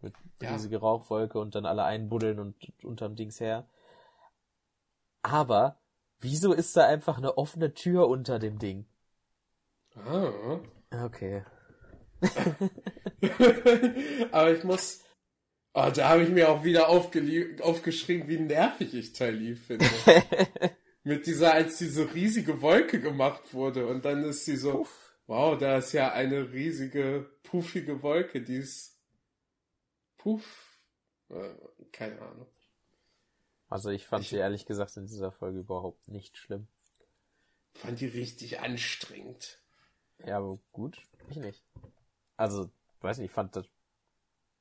Mit 0.00 0.14
Ja. 0.40 0.52
riesige 0.52 0.78
Rauchwolke 0.78 1.38
und 1.38 1.54
dann 1.54 1.66
alle 1.66 1.84
einbuddeln 1.84 2.38
und 2.38 2.56
unterm 2.84 3.16
Dings 3.16 3.40
her. 3.40 3.68
Aber, 5.22 5.78
wieso 6.20 6.52
ist 6.54 6.76
da 6.76 6.86
einfach 6.86 7.18
eine 7.18 7.36
offene 7.36 7.74
Tür 7.74 8.08
unter 8.08 8.38
dem 8.38 8.58
Ding? 8.58 8.86
Ah. 9.96 10.60
Okay. 11.04 11.44
Aber 14.32 14.52
ich 14.56 14.64
muss. 14.64 15.04
Oh, 15.72 15.88
da 15.94 16.08
habe 16.08 16.24
ich 16.24 16.30
mir 16.30 16.48
auch 16.50 16.64
wieder 16.64 16.88
aufgeschrieben, 16.88 18.28
wie 18.28 18.38
nervig 18.40 18.92
ich 18.94 19.12
Tali 19.12 19.54
finde. 19.54 19.86
Mit 21.04 21.26
dieser, 21.26 21.54
als 21.54 21.78
diese 21.78 22.12
riesige 22.12 22.60
Wolke 22.60 23.00
gemacht 23.00 23.54
wurde 23.54 23.86
und 23.86 24.04
dann 24.04 24.24
ist 24.24 24.44
sie 24.44 24.56
so, 24.56 24.78
Puff. 24.78 25.14
wow, 25.28 25.56
da 25.56 25.78
ist 25.78 25.92
ja 25.92 26.12
eine 26.12 26.52
riesige, 26.52 27.30
puffige 27.44 28.02
Wolke, 28.02 28.42
die 28.42 28.56
ist 28.56 28.98
puff. 30.18 30.76
Äh, 31.30 31.54
keine 31.92 32.20
Ahnung. 32.20 32.46
Also 33.68 33.90
ich 33.90 34.06
fand 34.06 34.24
Ich- 34.24 34.30
sie 34.30 34.36
ehrlich 34.36 34.66
gesagt 34.66 34.96
in 34.96 35.06
dieser 35.06 35.30
Folge 35.30 35.60
überhaupt 35.60 36.08
nicht 36.08 36.36
schlimm. 36.36 36.66
Fand 37.74 38.00
die 38.00 38.06
richtig 38.08 38.58
anstrengend. 38.60 39.60
Ja, 40.26 40.38
aber 40.38 40.58
gut, 40.72 41.00
ich 41.30 41.36
nicht. 41.36 41.62
Also, 42.40 42.70
weiß 43.02 43.18
nicht, 43.18 43.26
ich 43.26 43.34
fand 43.34 43.54
das, 43.54 43.66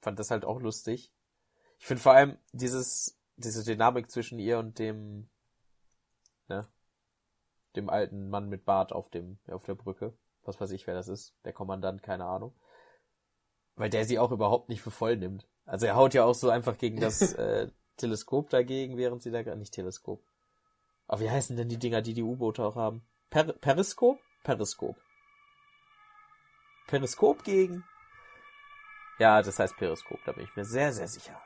fand 0.01 0.19
das 0.19 0.31
halt 0.31 0.43
auch 0.43 0.59
lustig. 0.59 1.13
Ich 1.77 1.85
finde 1.85 2.03
vor 2.03 2.11
allem 2.11 2.37
dieses, 2.51 3.17
diese 3.37 3.63
Dynamik 3.63 4.11
zwischen 4.11 4.37
ihr 4.37 4.59
und 4.59 4.79
dem, 4.79 5.29
ne, 6.49 6.67
dem 7.77 7.89
alten 7.89 8.29
Mann 8.29 8.49
mit 8.49 8.65
Bart 8.65 8.91
auf 8.91 9.09
dem, 9.09 9.39
auf 9.47 9.63
der 9.63 9.75
Brücke. 9.75 10.13
Was 10.43 10.59
weiß 10.59 10.71
ich, 10.71 10.87
wer 10.87 10.93
das 10.93 11.07
ist. 11.07 11.37
Der 11.45 11.53
Kommandant, 11.53 12.03
keine 12.03 12.25
Ahnung. 12.25 12.53
Weil 13.75 13.89
der 13.89 14.03
sie 14.03 14.19
auch 14.19 14.33
überhaupt 14.33 14.67
nicht 14.67 14.81
für 14.81 14.91
voll 14.91 15.15
nimmt. 15.15 15.47
Also 15.63 15.85
er 15.85 15.95
haut 15.95 16.13
ja 16.13 16.25
auch 16.25 16.35
so 16.35 16.49
einfach 16.49 16.77
gegen 16.77 16.99
das 16.99 17.21
äh, 17.35 17.71
Teleskop 17.95 18.49
dagegen, 18.49 18.97
während 18.97 19.23
sie 19.23 19.31
da 19.31 19.41
gar 19.41 19.55
nicht 19.55 19.73
Teleskop. 19.73 20.21
Aber 21.07 21.21
wie 21.21 21.31
heißen 21.31 21.55
denn 21.55 21.69
die 21.69 21.79
Dinger, 21.79 22.01
die 22.01 22.13
die 22.13 22.23
U-Boote 22.23 22.61
auch 22.61 22.75
haben? 22.75 23.07
Per 23.29 23.53
Periskop? 23.53 24.19
Periskop. 24.43 24.97
Periskop 26.89 27.43
gegen? 27.43 27.83
Ja, 29.19 29.41
das 29.41 29.59
heißt 29.59 29.77
Periskop, 29.77 30.19
da 30.25 30.31
bin 30.31 30.43
ich 30.43 30.55
mir 30.55 30.65
sehr, 30.65 30.91
sehr 30.91 31.07
sicher. 31.07 31.39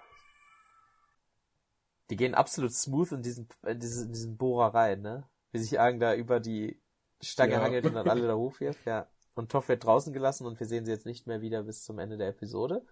Die 2.09 2.15
gehen 2.15 2.33
absolut 2.35 2.71
smooth 2.73 3.11
in 3.13 3.21
diesen, 3.21 3.47
in 3.65 3.79
diesen, 3.79 4.07
in 4.07 4.13
diesen 4.13 4.37
Bohrer 4.37 4.73
rein, 4.73 5.01
ne? 5.01 5.27
Wie 5.51 5.59
sich 5.59 5.79
Argen 5.79 5.99
da 5.99 6.15
über 6.15 6.39
die 6.39 6.81
Stange 7.21 7.53
Ja. 7.53 7.61
hangelt 7.61 7.85
und 7.85 7.93
dann 7.93 8.09
alle 8.09 8.27
da 8.27 8.35
hochwirft, 8.35 8.85
ja. 8.85 9.07
Und 9.35 9.51
Toff 9.51 9.67
wird 9.67 9.83
draußen 9.83 10.13
gelassen 10.13 10.45
und 10.45 10.59
wir 10.59 10.67
sehen 10.67 10.85
sie 10.85 10.91
jetzt 10.91 11.05
nicht 11.05 11.27
mehr 11.27 11.41
wieder 11.41 11.63
bis 11.63 11.83
zum 11.83 11.99
Ende 11.99 12.17
der 12.17 12.29
Episode. 12.29 12.85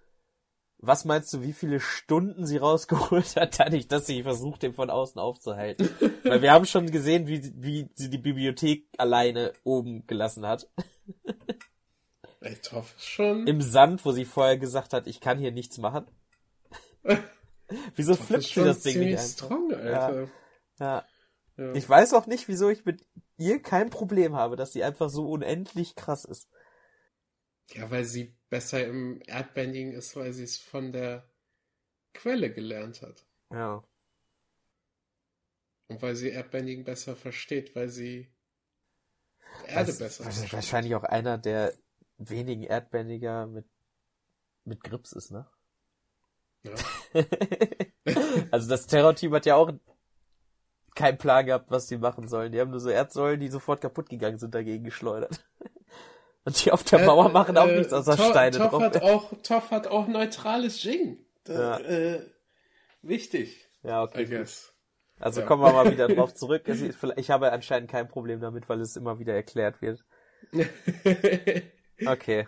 Was 0.79 1.05
meinst 1.05 1.31
du, 1.33 1.43
wie 1.43 1.53
viele 1.53 1.79
Stunden 1.79 2.47
sie 2.47 2.57
rausgeholt 2.57 3.35
hat, 3.35 3.59
dadurch, 3.59 3.87
dass 3.87 4.07
sie 4.07 4.23
versucht, 4.23 4.63
den 4.63 4.73
von 4.73 4.89
außen 4.89 5.21
aufzuhalten? 5.21 5.89
Weil 6.23 6.41
wir 6.41 6.51
haben 6.51 6.65
schon 6.65 6.89
gesehen, 6.89 7.27
wie, 7.27 7.53
wie 7.55 7.89
sie 7.93 8.09
die 8.09 8.17
Bibliothek 8.17 8.87
alleine 8.97 9.53
oben 9.63 10.07
gelassen 10.07 10.45
hat. 10.47 10.67
Toff 12.63 12.95
ist 12.97 13.07
schon. 13.07 13.45
Im 13.47 13.61
Sand, 13.61 14.03
wo 14.05 14.11
sie 14.11 14.25
vorher 14.25 14.57
gesagt 14.57 14.93
hat, 14.93 15.07
ich 15.07 15.19
kann 15.21 15.37
hier 15.39 15.51
nichts 15.51 15.77
machen. 15.77 16.05
Wieso 17.95 18.15
flippt 18.15 18.43
sie 18.43 18.63
das 18.63 18.81
Ding 18.81 18.99
nicht 18.99 19.19
einfach? 19.19 19.31
strong, 19.45 19.73
Alter. 19.73 20.29
Ja. 20.79 21.05
Ja. 21.57 21.73
Ich 21.73 21.87
weiß 21.87 22.13
auch 22.13 22.25
nicht, 22.27 22.47
wieso 22.47 22.69
ich 22.69 22.85
mit 22.85 23.05
ihr 23.37 23.61
kein 23.61 23.89
Problem 23.89 24.35
habe, 24.35 24.55
dass 24.55 24.73
sie 24.73 24.83
einfach 24.83 25.09
so 25.09 25.29
unendlich 25.29 25.95
krass 25.95 26.25
ist. 26.25 26.49
Ja, 27.73 27.89
weil 27.91 28.03
sie 28.05 28.35
besser 28.49 28.85
im 28.85 29.21
Erdbändigen 29.27 29.93
ist, 29.93 30.15
weil 30.15 30.33
sie 30.33 30.43
es 30.43 30.57
von 30.57 30.91
der 30.91 31.29
Quelle 32.13 32.51
gelernt 32.51 33.01
hat. 33.01 33.25
Ja. 33.51 33.83
Und 35.87 36.01
weil 36.01 36.15
sie 36.15 36.29
Erdbändigen 36.29 36.83
besser 36.83 37.15
versteht, 37.15 37.75
weil 37.75 37.89
sie 37.89 38.33
Erde 39.67 39.87
Das 39.87 39.99
besser 39.99 40.23
ist 40.27 40.37
versteht. 40.37 40.53
wahrscheinlich 40.53 40.95
auch 40.95 41.03
einer 41.03 41.37
der 41.37 41.73
wenigen 42.29 42.63
Erdbändiger 42.63 43.47
mit, 43.47 43.65
mit 44.65 44.83
Grips 44.83 45.11
ist, 45.13 45.31
ne? 45.31 45.47
Ja. 46.63 46.73
also 48.51 48.69
das 48.69 48.85
Terrorteam 48.87 49.33
hat 49.33 49.45
ja 49.45 49.55
auch 49.55 49.71
keinen 50.93 51.17
Plan 51.17 51.45
gehabt, 51.45 51.71
was 51.71 51.87
die 51.87 51.97
machen 51.97 52.27
sollen. 52.27 52.51
Die 52.51 52.59
haben 52.59 52.69
nur 52.71 52.79
so 52.79 52.89
Erdsäulen, 52.89 53.39
die 53.39 53.47
sofort 53.47 53.81
kaputt 53.81 54.09
gegangen 54.09 54.37
sind, 54.37 54.53
dagegen 54.53 54.83
geschleudert. 54.83 55.43
Und 56.43 56.63
die 56.65 56.71
auf 56.71 56.83
der 56.83 57.05
Mauer 57.05 57.29
machen 57.29 57.57
auch 57.57 57.67
nichts 57.67 57.93
außer 57.93 58.17
Toff- 58.17 58.29
Steine 58.31 58.57
Toff 58.57 58.71
drauf. 58.71 58.81
Hat 58.83 59.01
auch, 59.03 59.31
Toff 59.43 59.71
hat 59.71 59.87
auch 59.87 60.07
neutrales 60.07 60.81
Jing. 60.83 61.23
Ja. 61.47 61.77
Äh, 61.79 62.25
wichtig, 63.01 63.69
Ja, 63.83 64.03
okay. 64.03 64.43
Also 65.19 65.41
Ja. 65.41 65.45
kommen 65.47 65.61
wir 65.63 65.71
mal 65.71 65.91
wieder 65.91 66.07
drauf 66.07 66.33
zurück. 66.35 66.67
Ich 67.15 67.29
habe 67.31 67.51
anscheinend 67.51 67.89
kein 67.91 68.07
Problem 68.07 68.39
damit, 68.39 68.69
weil 68.69 68.81
es 68.81 68.95
immer 68.95 69.19
wieder 69.19 69.33
erklärt 69.35 69.81
wird. 69.81 70.03
Okay. 72.05 72.47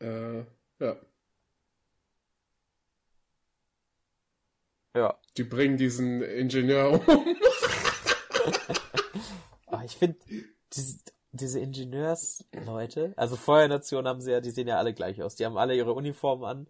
äh, 0.00 0.44
ja. 0.78 0.96
Ja. 4.94 5.18
Die 5.36 5.44
bringen 5.44 5.76
diesen 5.76 6.22
Ingenieur 6.22 6.92
um. 6.92 7.36
Aber 9.66 9.84
ich 9.84 9.96
finde, 9.96 10.18
diese, 10.72 10.98
diese 11.32 11.60
Ingenieursleute, 11.60 13.14
also 13.16 13.36
Feuernation 13.36 14.08
haben 14.08 14.20
sie 14.20 14.32
ja, 14.32 14.40
die 14.40 14.50
sehen 14.50 14.66
ja 14.68 14.78
alle 14.78 14.92
gleich 14.92 15.22
aus. 15.22 15.36
Die 15.36 15.46
haben 15.46 15.56
alle 15.56 15.76
ihre 15.76 15.92
Uniformen 15.92 16.44
an. 16.44 16.66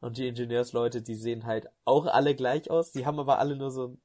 Und 0.00 0.16
die 0.16 0.28
Ingenieursleute, 0.28 1.02
die 1.02 1.16
sehen 1.16 1.44
halt 1.44 1.66
auch 1.84 2.06
alle 2.06 2.34
gleich 2.34 2.70
aus. 2.70 2.92
Die 2.92 3.04
haben 3.04 3.18
aber 3.18 3.38
alle 3.38 3.56
nur 3.56 3.70
so 3.70 3.88
ein, 3.88 4.00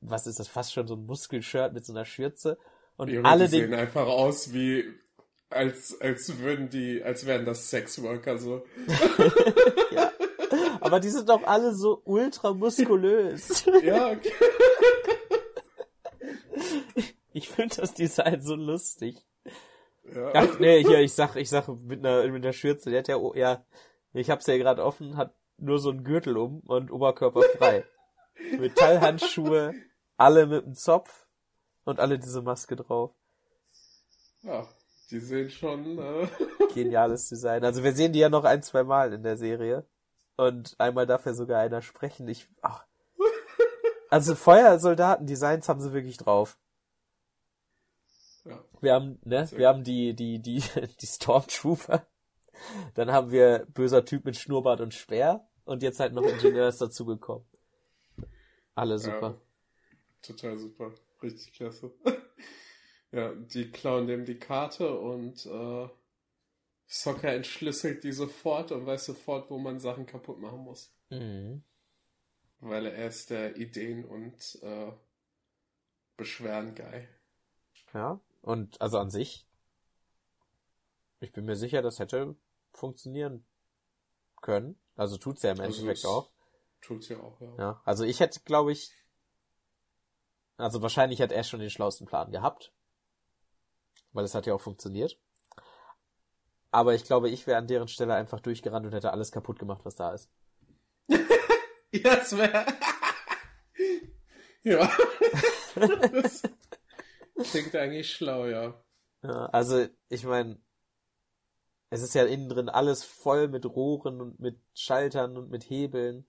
was 0.00 0.26
ist 0.26 0.38
das, 0.38 0.46
fast 0.46 0.72
schon 0.72 0.86
so 0.86 0.94
ein 0.94 1.06
Muskelshirt 1.06 1.72
mit 1.72 1.84
so 1.84 1.92
einer 1.92 2.04
Schürze. 2.04 2.58
Und 2.96 3.08
Junge, 3.08 3.28
alle 3.28 3.44
die 3.48 3.56
sehen 3.56 3.74
einfach 3.74 4.06
aus 4.06 4.52
wie, 4.52 4.84
als, 5.50 6.00
als 6.00 6.38
würden 6.38 6.68
die, 6.68 7.02
als 7.02 7.26
wären 7.26 7.44
das 7.44 7.70
Sexworker 7.70 8.38
so. 8.38 8.64
ja. 9.90 10.12
Aber 10.80 11.00
die 11.00 11.08
sind 11.08 11.28
doch 11.28 11.42
alle 11.44 11.74
so 11.74 12.02
ultra 12.04 12.52
muskulös. 12.52 13.64
Ja, 13.82 14.10
okay. 14.10 14.32
Ich 17.32 17.48
finde 17.48 17.76
das 17.76 17.94
Design 17.94 18.42
so 18.42 18.54
lustig. 18.54 19.16
Ja. 20.14 20.32
Ach, 20.34 20.58
nee, 20.58 20.82
hier, 20.82 21.00
ich 21.00 21.12
sag, 21.12 21.36
ich 21.36 21.48
sag 21.48 21.68
mit 21.68 22.04
einer, 22.04 22.26
mit 22.28 22.42
einer 22.42 22.52
Schürze, 22.52 22.90
der 22.90 23.00
hat 23.00 23.08
ja, 23.08 23.16
oh, 23.16 23.34
ja, 23.34 23.64
ich 24.12 24.30
hab's 24.30 24.46
ja 24.46 24.56
gerade 24.56 24.84
offen, 24.84 25.16
hat 25.16 25.34
nur 25.58 25.78
so 25.78 25.90
einen 25.90 26.04
Gürtel 26.04 26.36
um 26.36 26.60
und 26.60 26.90
Oberkörper 26.90 27.42
frei. 27.56 27.84
Metallhandschuhe, 28.58 29.74
alle 30.16 30.46
mit 30.46 30.64
einem 30.64 30.74
Zopf 30.74 31.28
und 31.84 32.00
alle 32.00 32.18
diese 32.18 32.42
Maske 32.42 32.76
drauf. 32.76 33.12
ja, 34.42 34.66
die 35.10 35.20
sehen 35.20 35.50
schon, 35.50 35.98
äh, 35.98 36.28
Geniales 36.74 37.28
Design. 37.28 37.64
Also 37.64 37.82
wir 37.82 37.92
sehen 37.92 38.12
die 38.12 38.18
ja 38.18 38.28
noch 38.28 38.44
ein, 38.44 38.62
zwei 38.62 38.84
Mal 38.84 39.12
in 39.12 39.22
der 39.22 39.36
Serie. 39.36 39.86
Und 40.36 40.78
einmal 40.78 41.06
darf 41.06 41.26
ja 41.26 41.32
sogar 41.32 41.60
einer 41.60 41.82
sprechen. 41.82 42.28
Ich, 42.28 42.48
ach. 42.62 42.86
Also 44.10 44.34
Feuersoldaten-Designs 44.34 45.68
haben 45.68 45.80
sie 45.80 45.92
wirklich 45.92 46.16
drauf. 46.16 46.58
ja. 48.44 48.64
Wir 48.80 48.94
haben, 48.94 49.18
ne, 49.24 49.46
Sehr 49.46 49.58
wir 49.58 49.68
haben 49.68 49.84
die, 49.84 50.14
die, 50.14 50.40
die, 50.40 50.62
die 51.00 51.06
Stormtrooper. 51.06 52.06
Dann 52.94 53.12
haben 53.12 53.30
wir 53.30 53.66
böser 53.66 54.04
Typ 54.04 54.24
mit 54.24 54.36
Schnurrbart 54.36 54.80
und 54.80 54.94
Speer. 54.94 55.48
Und 55.64 55.82
jetzt 55.82 56.00
halt 56.00 56.14
noch 56.14 56.22
Ingenieurs 56.22 56.78
dazugekommen. 56.78 57.46
Alle 58.74 58.98
super. 58.98 59.30
Ja, 59.30 59.40
total 60.22 60.58
super. 60.58 60.92
Richtig 61.22 61.52
klasse. 61.52 61.92
Ja, 63.12 63.32
die 63.34 63.70
klauen 63.70 64.06
dem 64.06 64.24
die 64.24 64.38
Karte 64.38 64.98
und 64.98 65.46
äh, 65.46 65.88
Soccer 66.86 67.32
entschlüsselt 67.32 68.04
die 68.04 68.12
sofort 68.12 68.72
und 68.72 68.86
weiß 68.86 69.06
sofort, 69.06 69.50
wo 69.50 69.58
man 69.58 69.78
Sachen 69.78 70.06
kaputt 70.06 70.40
machen 70.40 70.60
muss. 70.60 70.92
Mhm. 71.10 71.62
Weil 72.60 72.86
er 72.86 73.08
ist 73.08 73.30
der 73.30 73.56
Ideen- 73.56 74.04
und 74.04 74.58
äh, 74.62 74.92
Beschweren-Guy. 76.16 77.08
Ja. 77.94 78.20
Und 78.42 78.80
also 78.80 78.98
an 78.98 79.10
sich, 79.10 79.46
ich 81.20 81.32
bin 81.32 81.44
mir 81.44 81.56
sicher, 81.56 81.82
das 81.82 81.98
hätte 81.98 82.36
funktionieren 82.72 83.44
können. 84.40 84.78
Also 84.96 85.16
tut's 85.16 85.42
ja 85.42 85.52
im 85.52 85.60
Also 85.60 85.80
Endeffekt 85.80 86.06
auch. 86.06 86.30
Tut's 86.80 87.08
ja 87.08 87.18
auch, 87.20 87.40
ja. 87.40 87.54
Ja. 87.58 87.82
Also 87.84 88.04
ich 88.04 88.20
hätte, 88.20 88.40
glaube 88.40 88.72
ich, 88.72 88.92
also 90.56 90.82
wahrscheinlich 90.82 91.20
hat 91.20 91.32
er 91.32 91.44
schon 91.44 91.60
den 91.60 91.70
schlauesten 91.70 92.06
Plan 92.06 92.30
gehabt. 92.32 92.72
Weil 94.18 94.24
es 94.24 94.34
hat 94.34 94.46
ja 94.46 94.54
auch 94.54 94.60
funktioniert. 94.60 95.16
Aber 96.72 96.96
ich 96.96 97.04
glaube, 97.04 97.30
ich 97.30 97.46
wäre 97.46 97.56
an 97.56 97.68
deren 97.68 97.86
Stelle 97.86 98.14
einfach 98.14 98.40
durchgerannt 98.40 98.84
und 98.84 98.92
hätte 98.92 99.12
alles 99.12 99.30
kaputt 99.30 99.60
gemacht, 99.60 99.84
was 99.84 99.94
da 99.94 100.12
ist. 100.12 100.28
Ja, 101.92 102.16
das 102.16 102.36
wäre. 102.36 102.66
ja. 104.64 104.90
das 107.36 107.50
klingt 107.52 107.76
eigentlich 107.76 108.10
schlau, 108.12 108.46
ja. 108.46 108.84
Ja, 109.22 109.46
also, 109.46 109.86
ich 110.08 110.24
meine, 110.24 110.60
es 111.90 112.02
ist 112.02 112.16
ja 112.16 112.24
innen 112.24 112.48
drin 112.48 112.68
alles 112.68 113.04
voll 113.04 113.46
mit 113.46 113.64
Rohren 113.66 114.20
und 114.20 114.40
mit 114.40 114.60
Schaltern 114.74 115.36
und 115.36 115.48
mit 115.48 115.70
Hebeln. 115.70 116.26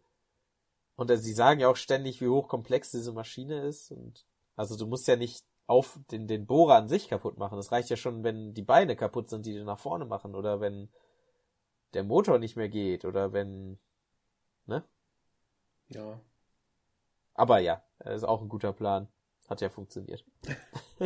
Und 0.95 1.09
also, 1.09 1.23
sie 1.23 1.33
sagen 1.33 1.59
ja 1.59 1.69
auch 1.69 1.75
ständig, 1.75 2.21
wie 2.21 2.27
hochkomplex 2.27 2.91
diese 2.91 3.13
Maschine 3.13 3.63
ist. 3.63 3.89
Und 3.89 4.27
also 4.55 4.77
du 4.77 4.85
musst 4.85 5.07
ja 5.07 5.15
nicht 5.15 5.43
auf 5.69 5.99
den, 6.09 6.25
den 6.25 6.47
Bohrer 6.47 6.77
an 6.77 6.87
sich 6.87 7.09
kaputt 7.09 7.37
machen. 7.37 7.55
Das 7.55 7.71
reicht 7.71 7.91
ja 7.91 7.95
schon, 7.95 8.23
wenn 8.23 8.55
die 8.55 8.63
Beine 8.63 8.95
kaputt 8.95 9.29
sind, 9.29 9.45
die 9.45 9.53
den 9.53 9.65
nach 9.65 9.77
vorne 9.77 10.05
machen. 10.05 10.33
Oder 10.33 10.59
wenn 10.59 10.89
der 11.93 12.03
Motor 12.03 12.39
nicht 12.39 12.55
mehr 12.55 12.69
geht. 12.69 13.05
Oder 13.05 13.33
wenn, 13.33 13.77
ne? 14.65 14.83
Ja. 15.89 16.19
Aber 17.35 17.59
ja, 17.59 17.83
ist 17.99 18.23
auch 18.23 18.41
ein 18.41 18.49
guter 18.49 18.73
Plan. 18.73 19.09
Hat 19.47 19.61
ja 19.61 19.69
funktioniert. 19.69 20.25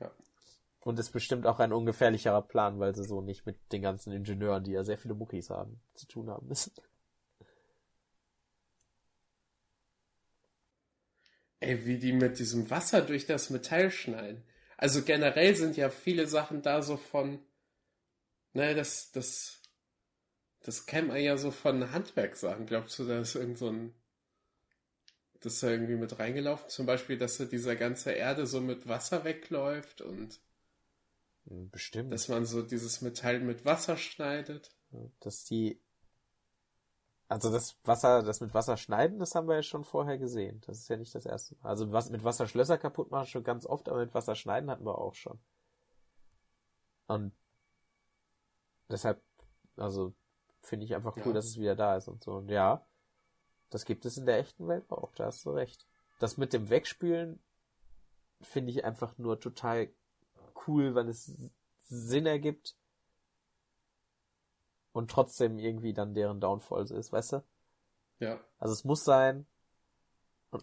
Ja. 0.00 0.10
Und 0.80 0.98
ist 0.98 1.12
bestimmt 1.12 1.46
auch 1.46 1.60
ein 1.60 1.72
ungefährlicherer 1.72 2.42
Plan, 2.42 2.80
weil 2.80 2.92
sie 2.92 3.04
so 3.04 3.20
nicht 3.20 3.46
mit 3.46 3.56
den 3.70 3.82
ganzen 3.82 4.12
Ingenieuren, 4.12 4.64
die 4.64 4.72
ja 4.72 4.82
sehr 4.82 4.98
viele 4.98 5.14
Muckis 5.14 5.48
haben, 5.48 5.80
zu 5.94 6.08
tun 6.08 6.28
haben 6.28 6.48
müssen. 6.48 6.72
Ey, 11.62 11.86
wie 11.86 11.98
die 11.98 12.12
mit 12.12 12.38
diesem 12.38 12.70
Wasser 12.70 13.02
durch 13.02 13.26
das 13.26 13.50
Metall 13.50 13.90
schneiden. 13.90 14.42
Also 14.76 15.02
generell 15.02 15.54
sind 15.54 15.76
ja 15.76 15.90
viele 15.90 16.26
Sachen 16.26 16.60
da 16.62 16.82
so 16.82 16.96
von, 16.96 17.38
ne, 18.52 18.74
das, 18.74 19.12
das, 19.12 19.60
das 20.64 20.86
kennt 20.86 21.08
man 21.08 21.20
ja 21.20 21.36
so 21.36 21.52
von 21.52 21.92
Handwerkssachen. 21.92 22.66
Glaubst 22.66 22.98
du, 22.98 23.04
da 23.04 23.20
ist 23.20 23.36
irgend 23.36 23.58
so 23.58 23.70
ein, 23.70 23.94
das 25.40 25.54
ist 25.54 25.62
da 25.62 25.70
irgendwie 25.70 25.94
mit 25.94 26.18
reingelaufen? 26.18 26.68
Zum 26.68 26.84
Beispiel, 26.84 27.16
dass 27.16 27.38
da 27.38 27.44
dieser 27.44 27.76
ganze 27.76 28.10
Erde 28.10 28.46
so 28.46 28.60
mit 28.60 28.88
Wasser 28.88 29.24
wegläuft 29.24 30.00
und 30.00 30.40
Bestimmt. 31.44 32.12
dass 32.12 32.28
man 32.28 32.44
so 32.44 32.62
dieses 32.62 33.02
Metall 33.02 33.38
mit 33.38 33.64
Wasser 33.64 33.96
schneidet. 33.96 34.70
dass 35.20 35.44
die, 35.44 35.80
also 37.32 37.50
das 37.50 37.76
Wasser, 37.84 38.22
das 38.22 38.40
mit 38.40 38.52
Wasser 38.52 38.76
schneiden, 38.76 39.18
das 39.18 39.34
haben 39.34 39.48
wir 39.48 39.56
ja 39.56 39.62
schon 39.62 39.84
vorher 39.84 40.18
gesehen. 40.18 40.60
Das 40.66 40.78
ist 40.78 40.88
ja 40.88 40.96
nicht 40.96 41.14
das 41.14 41.24
erste 41.26 41.56
Mal. 41.56 41.70
Also 41.70 41.90
was 41.90 42.10
mit 42.10 42.24
Wasser 42.24 42.46
Schlösser 42.46 42.76
kaputt 42.78 43.10
machen 43.10 43.26
schon 43.26 43.42
ganz 43.42 43.64
oft, 43.66 43.88
aber 43.88 44.00
mit 44.00 44.14
Wasser 44.14 44.34
schneiden 44.34 44.70
hatten 44.70 44.84
wir 44.84 44.98
auch 44.98 45.14
schon. 45.14 45.38
Und 47.06 47.32
deshalb, 48.90 49.22
also 49.76 50.12
finde 50.60 50.84
ich 50.84 50.94
einfach 50.94 51.16
cool, 51.16 51.28
Ja. 51.28 51.32
dass 51.32 51.46
es 51.46 51.58
wieder 51.58 51.74
da 51.74 51.96
ist 51.96 52.08
und 52.08 52.22
so. 52.22 52.34
Und 52.34 52.48
ja, 52.48 52.84
das 53.70 53.84
gibt 53.84 54.04
es 54.04 54.16
in 54.18 54.26
der 54.26 54.38
echten 54.38 54.68
Welt 54.68 54.90
auch, 54.90 55.12
da 55.14 55.26
hast 55.26 55.44
du 55.46 55.50
recht. 55.50 55.86
Das 56.20 56.36
mit 56.36 56.52
dem 56.52 56.68
Wegspülen 56.68 57.42
finde 58.42 58.70
ich 58.72 58.84
einfach 58.84 59.16
nur 59.18 59.40
total 59.40 59.88
cool, 60.66 60.94
weil 60.94 61.08
es 61.08 61.32
Sinn 61.88 62.26
ergibt 62.26 62.76
und 64.92 65.10
trotzdem 65.10 65.58
irgendwie 65.58 65.92
dann 65.94 66.14
deren 66.14 66.40
Downfall 66.40 66.90
ist, 66.90 67.12
weißt 67.12 67.32
du? 67.34 67.44
Ja. 68.20 68.40
Also 68.58 68.72
es 68.74 68.84
muss 68.84 69.04
sein. 69.04 69.46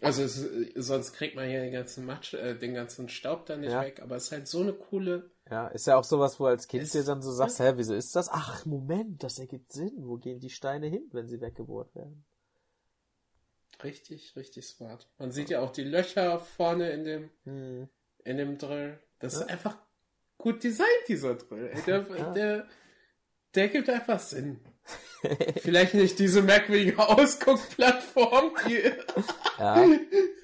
Also 0.01 0.21
es, 0.21 0.35
sonst 0.75 1.13
kriegt 1.13 1.35
man 1.35 1.49
ja 1.49 1.61
den 1.61 1.71
ganzen 1.73 2.05
Matsch, 2.05 2.35
äh, 2.35 2.53
den 2.55 2.75
ganzen 2.75 3.09
Staub 3.09 3.47
da 3.47 3.57
nicht 3.57 3.71
Ja. 3.71 3.81
weg, 3.81 4.01
aber 4.03 4.17
es 4.17 4.25
ist 4.25 4.31
halt 4.31 4.47
so 4.47 4.61
eine 4.61 4.73
coole. 4.73 5.31
ja, 5.49 5.67
ist 5.69 5.87
ja 5.87 5.97
auch 5.97 6.03
sowas, 6.03 6.39
wo 6.39 6.45
als 6.45 6.67
Kind 6.67 6.83
Es- 6.83 6.91
dir 6.91 7.03
dann 7.03 7.23
so 7.23 7.31
sagst, 7.31 7.59
hä, 7.59 7.73
wieso 7.75 7.95
ist 7.95 8.15
das? 8.15 8.29
Ach, 8.29 8.65
Moment, 8.67 9.23
das 9.23 9.39
ergibt 9.39 9.73
Sinn. 9.73 9.93
Wo 10.05 10.17
gehen 10.17 10.39
die 10.39 10.51
Steine 10.51 10.85
hin, 10.85 11.09
wenn 11.11 11.27
sie 11.27 11.41
weggebohrt 11.41 11.95
werden? 11.95 12.23
Richtig, 13.83 14.35
richtig 14.35 14.67
smart. 14.67 15.07
Man 15.17 15.31
sieht 15.31 15.49
ja 15.49 15.61
auch 15.61 15.71
die 15.71 15.83
Löcher 15.85 16.39
vorne 16.39 16.91
in 16.91 17.03
dem, 17.05 17.29
Hm. 17.45 17.87
in 18.25 18.37
dem 18.37 18.57
Drill. 18.57 18.99
Das 19.19 19.33
Ja. 19.35 19.41
ist 19.41 19.49
einfach 19.49 19.77
gut 20.37 20.63
designt, 20.63 21.07
dieser 21.07 21.35
Drill. 21.35 21.71
Der, 21.87 22.05
Ja. 22.17 22.31
der, 22.33 22.67
der 23.55 23.69
gibt 23.69 23.89
einfach 23.89 24.19
Sinn. 24.19 24.59
Vielleicht 25.61 25.93
nicht 25.93 26.17
diese 26.19 26.41
merkwürdige 26.41 26.97
Ausguckplattform. 26.99 28.51
Ja. 29.57 29.85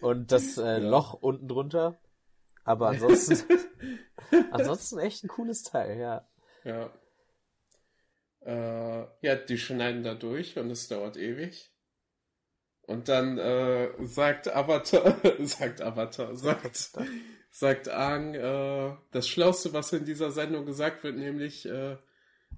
Und 0.02 0.32
das 0.32 0.58
äh, 0.58 0.62
Ja. 0.62 0.78
Loch 0.78 1.14
unten 1.14 1.48
drunter. 1.48 2.00
Aber 2.64 2.90
ansonsten, 2.90 3.38
ansonsten 4.52 5.00
echt 5.00 5.24
ein 5.24 5.28
cooles 5.28 5.64
Teil, 5.64 6.00
ja. 6.00 6.28
ja. 6.64 6.92
Äh, 8.42 9.08
ja, 9.22 9.36
die 9.36 9.58
schneiden 9.58 10.04
da 10.04 10.16
durch 10.16 10.58
und 10.58 10.70
es 10.72 10.88
dauert 10.88 11.16
ewig. 11.16 11.72
Und 12.82 13.08
dann 13.08 13.38
äh, 13.38 13.90
sagt 14.06 14.54
Avatar, 14.54 15.18
sagt 15.40 15.82
Avatar, 15.82 16.36
sagt, 16.36 16.92
sagt 17.52 17.90
Aang, 17.90 18.34
äh, 18.36 18.96
das 19.12 19.28
Schlauste, 19.28 19.74
was 19.74 19.94
in 19.94 20.06
dieser 20.06 20.32
Sendung 20.32 20.66
gesagt 20.66 21.04
wird, 21.04 21.16
nämlich 21.16 21.66
äh, 21.66 21.98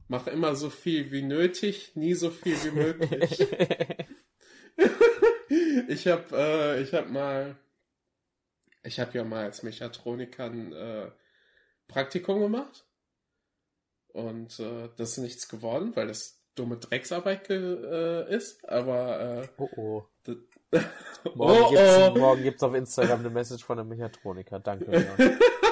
mach 0.07 0.27
immer 0.27 0.55
so 0.55 0.69
viel 0.69 1.11
wie 1.11 1.21
nötig, 1.21 1.95
nie 1.95 2.13
so 2.13 2.29
viel 2.29 2.55
wie 2.63 2.71
möglich. 2.71 3.47
ich 5.87 6.07
habe 6.07 6.25
äh, 6.37 6.81
ich 6.81 6.93
habe 6.93 7.09
mal 7.09 7.55
ich 8.83 8.99
habe 8.99 9.17
ja 9.17 9.23
mal 9.23 9.45
als 9.45 9.63
Mechatroniker 9.63 10.45
ein 10.45 10.73
äh, 10.73 11.11
Praktikum 11.87 12.39
gemacht 12.39 12.85
und 14.09 14.59
äh, 14.59 14.89
das 14.97 15.11
ist 15.11 15.17
nichts 15.19 15.47
geworden, 15.47 15.95
weil 15.95 16.07
das 16.07 16.41
dumme 16.55 16.77
Drecksarbeit 16.77 17.49
äh, 17.49 18.35
ist, 18.35 18.67
aber 18.67 19.41
äh, 19.43 19.47
oh 19.57 19.69
oh. 19.75 20.05
Morgen, 20.25 20.41
Oh, 21.35 21.69
gibt's, 21.69 21.97
oh. 21.97 22.17
morgen 22.17 22.43
gibt's 22.43 22.63
auf 22.63 22.73
Instagram 22.73 23.19
eine 23.19 23.29
Message 23.29 23.63
von 23.63 23.79
einem 23.79 23.89
Mechatroniker. 23.89 24.59
Danke. 24.59 24.91
Ja. 24.91 25.37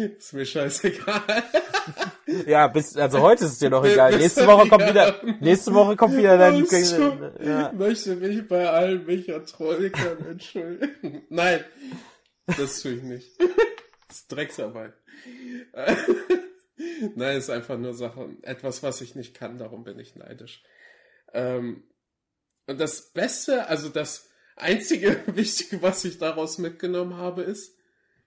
Ist 0.18 0.32
mir 0.32 0.46
scheißegal. 0.46 1.42
Ja, 2.46 2.68
bis, 2.68 2.96
also 2.96 3.20
heute 3.20 3.44
ist 3.44 3.52
es 3.52 3.58
dir 3.58 3.70
noch 3.70 3.84
egal. 3.84 4.16
Nächste 4.16 4.46
Woche 4.46 4.68
kommt 4.68 4.86
wieder- 4.86 5.20
nächste 5.40 5.74
Woche 5.74 5.96
kommt 5.96 6.16
wieder 6.16 6.38
dein, 6.38 6.64
ja. 7.44 7.72
möchte 7.72 8.14
mich 8.16 8.46
bei 8.46 8.68
allen 8.68 9.04
Mechatronikern 9.04 10.26
entschuldigen. 10.26 11.22
Nein, 11.28 11.64
das 12.46 12.82
tue 12.82 12.92
ich 12.92 13.02
nicht. 13.02 13.30
Das 14.08 14.18
ist 14.18 14.32
Drecksarbeit. 14.32 14.94
Nein, 17.14 17.36
es 17.36 17.44
ist 17.44 17.50
einfach 17.50 17.78
nur 17.78 17.94
Sache, 17.94 18.36
etwas, 18.42 18.82
was 18.82 19.00
ich 19.00 19.14
nicht 19.14 19.34
kann, 19.34 19.58
darum 19.58 19.84
bin 19.84 19.98
ich 19.98 20.16
neidisch. 20.16 20.62
Ähm, 21.32 21.84
und 22.66 22.80
das 22.80 23.12
Beste, 23.12 23.66
also 23.66 23.88
das 23.88 24.30
einzige 24.56 25.20
Wichtige, 25.26 25.82
was 25.82 26.04
ich 26.04 26.18
daraus 26.18 26.58
mitgenommen 26.58 27.16
habe, 27.16 27.42
ist, 27.42 27.76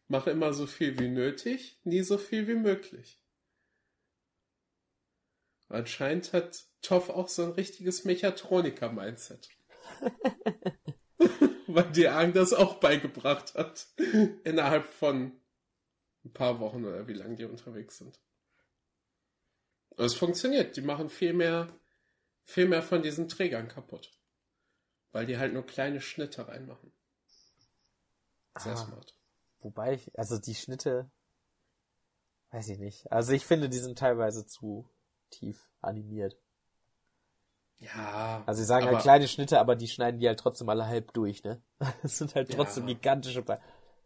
mach 0.07 0.27
immer 0.27 0.53
so 0.53 0.67
viel 0.67 0.97
wie 0.99 1.07
nötig, 1.07 1.79
nie 1.83 2.01
so 2.01 2.17
viel 2.17 2.47
wie 2.47 2.55
möglich. 2.55 3.19
Anscheinend 5.69 6.33
hat 6.33 6.65
Toff 6.81 7.09
auch 7.09 7.27
so 7.29 7.43
ein 7.43 7.51
richtiges 7.51 8.03
Mechatroniker-Mindset. 8.05 9.49
Weil 11.67 11.91
die 11.91 12.07
Arng 12.07 12.33
das 12.33 12.53
auch 12.53 12.75
beigebracht 12.75 13.55
hat. 13.55 13.87
Innerhalb 14.43 14.85
von 14.85 15.39
ein 16.23 16.33
paar 16.33 16.59
Wochen 16.59 16.85
oder 16.85 17.07
wie 17.07 17.13
lange 17.13 17.35
die 17.35 17.45
unterwegs 17.45 17.97
sind. 17.97 18.19
Und 19.91 20.05
es 20.05 20.13
funktioniert. 20.13 20.75
Die 20.77 20.81
machen 20.81 21.09
viel 21.09 21.33
mehr, 21.33 21.67
viel 22.43 22.67
mehr 22.67 22.83
von 22.83 23.01
diesen 23.01 23.27
Trägern 23.27 23.67
kaputt. 23.67 24.11
Weil 25.11 25.25
die 25.25 25.37
halt 25.37 25.53
nur 25.53 25.65
kleine 25.65 26.01
Schnitte 26.01 26.47
reinmachen. 26.47 26.91
Sehr 28.59 28.73
Ah. 28.73 28.77
smart. 28.77 29.15
Wobei 29.63 29.93
ich, 29.93 30.17
also 30.19 30.37
die 30.37 30.55
Schnitte, 30.55 31.09
weiß 32.51 32.69
ich 32.69 32.79
nicht. 32.79 33.11
Also 33.11 33.31
ich 33.33 33.45
finde, 33.45 33.69
die 33.69 33.79
sind 33.79 33.97
teilweise 33.97 34.45
zu 34.45 34.87
tief 35.29 35.67
animiert. 35.81 36.37
Ja. 37.79 38.43
Also 38.45 38.59
sie 38.59 38.65
sagen 38.65 38.85
halt 38.85 39.01
kleine 39.01 39.27
Schnitte, 39.27 39.59
aber 39.59 39.75
die 39.75 39.87
schneiden 39.87 40.19
die 40.19 40.27
halt 40.27 40.39
trotzdem 40.39 40.69
alle 40.69 40.85
halb 40.85 41.13
durch, 41.13 41.43
ne? 41.43 41.61
Das 42.01 42.17
sind 42.17 42.35
halt 42.35 42.49
Ja. 42.49 42.55
trotzdem 42.55 42.85
gigantische 42.85 43.41
Pla 43.41 43.59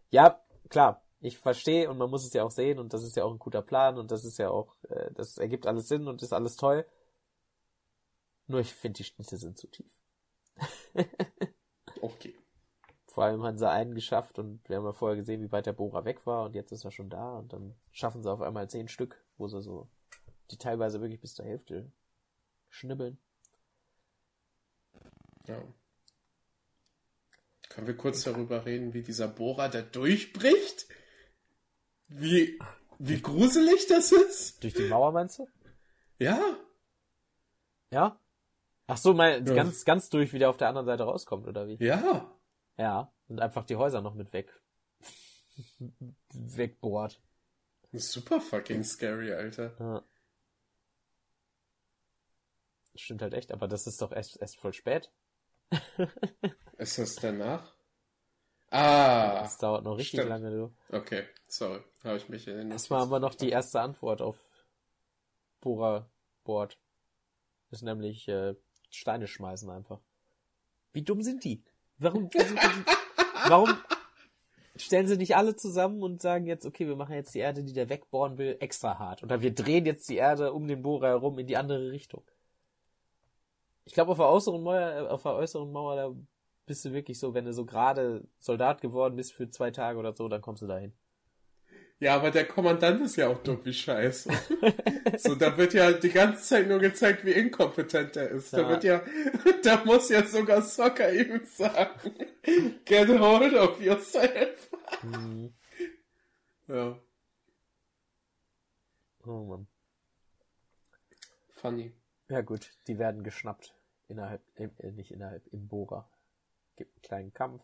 Ja, 0.10 0.42
klar. 0.70 1.04
Ich 1.20 1.40
verstehe 1.40 1.90
und 1.90 1.98
man 1.98 2.10
muss 2.12 2.26
es 2.26 2.34
ja 2.34 2.44
auch 2.44 2.52
sehen 2.52 2.78
und 2.78 2.94
das 2.94 3.04
ist 3.04 3.16
ja 3.16 3.24
auch 3.24 3.32
ein 3.32 3.40
guter 3.40 3.64
Plan 3.64 3.98
und 3.98 4.12
das 4.12 4.24
ist 4.24 4.38
ja 4.38 4.50
auch, 4.52 4.76
äh, 4.90 5.12
das 5.14 5.38
ergibt 5.40 5.66
alles 5.66 5.88
Sinn 5.88 6.08
und 6.08 6.22
ist 6.22 6.34
alles 6.34 6.56
toll. 6.56 6.86
Nur 8.46 8.60
ich 8.60 8.74
finde, 8.74 8.98
die 8.98 9.04
Schnitte 9.04 9.38
sind 9.38 9.58
zu 9.58 9.68
tief. 9.68 9.92
Okay. 12.02 12.36
Vor 13.18 13.24
allem 13.24 13.42
haben 13.42 13.58
sie 13.58 13.68
einen 13.68 13.96
geschafft 13.96 14.38
und 14.38 14.62
wir 14.70 14.76
haben 14.76 14.86
ja 14.86 14.94
vorher 14.94 15.18
gesehen, 15.18 15.42
wie 15.42 15.52
weit 15.52 15.66
der 15.66 15.74
Bohrer 15.74 16.06
weg 16.06 16.28
war 16.28 16.46
und 16.46 16.54
jetzt 16.54 16.72
ist 16.72 16.86
er 16.86 16.92
schon 16.92 17.10
da 17.10 17.40
und 17.40 17.52
dann 17.52 17.74
schaffen 17.92 18.22
sie 18.22 18.32
auf 18.32 18.42
einmal 18.42 18.70
zehn 18.70 18.88
Stück, 18.88 19.26
wo 19.40 19.48
sie 19.48 19.60
so, 19.60 19.90
die 20.52 20.58
teilweise 20.60 21.02
wirklich 21.02 21.20
bis 21.20 21.34
zur 21.34 21.44
Hälfte 21.44 21.92
schnibbeln. 22.70 23.18
Ja. 25.48 25.60
Können 27.70 27.88
wir 27.88 27.98
kurz 27.98 28.22
darüber 28.24 28.68
reden, 28.68 28.94
wie 28.94 29.02
dieser 29.02 29.28
Bohrer 29.28 29.70
da 29.70 29.82
durchbricht? 29.82 30.86
Wie, 32.10 32.60
wie 33.00 33.20
gruselig 33.20 33.88
das 33.88 34.12
ist? 34.12 34.64
Durch 34.64 34.76
die 34.76 34.90
Mauer 34.90 35.12
meinst 35.12 35.40
du? 35.40 35.48
Ja. 36.20 36.40
Ja? 37.90 38.20
Ach 38.86 38.98
so, 38.98 39.16
mal 39.16 39.44
Ja. 39.48 39.56
ganz, 39.56 39.86
ganz 39.86 40.08
durch, 40.10 40.34
wie 40.34 40.38
der 40.40 40.52
auf 40.52 40.58
der 40.58 40.70
anderen 40.70 40.86
Seite 40.86 41.02
rauskommt, 41.06 41.48
oder 41.48 41.68
wie? 41.68 41.84
Ja. 41.84 42.32
Ja. 42.78 43.12
Und 43.28 43.40
einfach 43.42 43.66
die 43.66 43.76
Häuser 43.76 44.02
noch 44.02 44.14
mit 44.14 44.34
weg. 44.34 44.62
wegbohrt. 46.30 47.22
Super 47.94 48.40
fucking 48.40 48.84
scary, 48.84 49.34
Alter. 49.34 49.76
Ja. 49.80 50.04
Stimmt 52.96 53.22
halt 53.22 53.34
echt, 53.34 53.52
aber 53.52 53.68
das 53.68 53.88
ist 53.88 54.02
doch 54.02 54.12
erst, 54.12 54.40
erst 54.42 54.58
voll 54.58 54.74
spät. 54.74 55.12
Ist 56.78 56.98
das 56.98 57.16
danach? 57.16 57.76
Ah. 58.70 59.42
Das 59.42 59.58
dauert 59.58 59.84
noch 59.84 59.98
richtig 59.98 60.20
stimmt. 60.20 60.30
lange, 60.30 60.52
du. 60.52 60.76
Okay, 60.96 61.26
sorry. 61.48 61.82
Habe 62.04 62.18
ich 62.18 62.30
mich 62.30 62.48
in 62.48 62.58
den 62.58 62.72
Erstmal 62.72 63.02
haben 63.02 63.12
wir 63.12 63.20
noch 63.20 63.36
die 63.36 63.50
erste 63.50 63.82
Antwort 63.82 64.22
auf 64.22 64.38
Bohrer 65.62 66.10
Board. 66.44 66.78
Ist 67.72 67.84
nämlich 67.84 68.28
äh, 68.28 68.56
Steine 68.90 69.28
schmeißen 69.28 69.70
einfach. 69.70 70.00
Wie 70.94 71.04
dumm 71.04 71.22
sind 71.22 71.44
die? 71.44 71.64
Warum, 72.00 72.30
warum, 72.34 72.86
warum 73.48 73.78
stellen 74.76 75.08
sie 75.08 75.18
nicht 75.18 75.36
alle 75.36 75.56
zusammen 75.56 76.04
und 76.04 76.22
sagen 76.22 76.46
jetzt, 76.46 76.66
okay, 76.66 76.88
wir 76.88 76.96
machen 76.96 77.16
jetzt 77.16 77.34
die 77.34 77.40
Erde, 77.40 77.64
die 77.64 77.74
der 77.74 77.90
wegbohren 77.90 78.38
will, 78.38 78.58
extra 78.60 79.00
hart. 79.00 79.24
Oder 79.24 79.42
wir 79.42 79.54
drehen 79.54 79.86
jetzt 79.86 80.08
die 80.10 80.18
Erde 80.18 80.54
um 80.54 80.68
den 80.68 80.82
Bohrer 80.82 81.08
herum 81.08 81.40
in 81.40 81.48
die 81.48 81.58
andere 81.58 81.92
Richtung. 81.92 82.24
Ich 83.86 83.94
glaube, 83.94 84.12
auf 84.12 84.18
der 84.18 84.30
äußeren 84.30 84.62
Mauer, 84.62 85.08
auf 85.10 85.24
der 85.24 85.34
äußeren 85.34 85.72
Mauer, 85.72 85.96
da 85.96 86.16
bist 86.66 86.84
du 86.86 86.92
wirklich 86.92 87.18
so, 87.18 87.34
wenn 87.34 87.46
du 87.46 87.54
so 87.54 87.66
gerade 87.66 88.28
Soldat 88.40 88.82
geworden 88.82 89.16
bist 89.16 89.34
für 89.34 89.50
zwei 89.50 89.72
Tage 89.72 89.98
oder 89.98 90.14
so, 90.16 90.28
dann 90.28 90.42
kommst 90.42 90.62
du 90.62 90.68
dahin. 90.68 90.94
Ja, 92.00 92.16
aber 92.16 92.30
der 92.30 92.48
Kommandant 92.48 93.02
ist 93.02 93.16
ja 93.16 93.28
auch 93.28 93.40
dumm 93.42 93.60
wie 93.66 93.74
Scheiße. 93.74 94.30
so, 95.18 95.34
da 95.34 95.58
wird 95.58 95.74
ja 95.74 95.92
die 95.94 96.12
ganze 96.12 96.44
Zeit 96.44 96.68
nur 96.68 96.78
gezeigt, 96.80 97.26
wie 97.26 97.32
inkompetent 97.32 98.16
er 98.18 98.30
ist. 98.30 98.54
Da 98.54 98.60
Ja. 98.62 98.70
wird 98.70 98.84
ja, 98.84 99.02
da 99.64 99.84
muss 99.84 100.10
ja 100.10 100.24
sogar 100.26 100.62
Soccer 100.62 101.12
ihm 101.12 101.44
sagen, 101.46 102.14
get 102.86 103.10
hold 103.20 103.56
of 103.56 103.82
yourself. 103.82 104.70
Mhm. 105.02 105.54
Ja, 106.68 107.00
Oh 109.26 109.44
Mann. 109.44 109.68
funny. 111.50 111.94
Ja 112.30 112.42
gut, 112.42 112.72
die 112.88 112.98
werden 113.00 113.24
geschnappt. 113.24 113.74
Innerhalb, 114.08 114.42
äh, 114.56 114.92
nicht 114.92 115.12
innerhalb, 115.12 115.46
im 115.52 115.68
Bohrer. 115.68 116.10
Gibt 116.76 116.94
einen 116.94 117.02
kleinen 117.02 117.34
Kampf. 117.34 117.64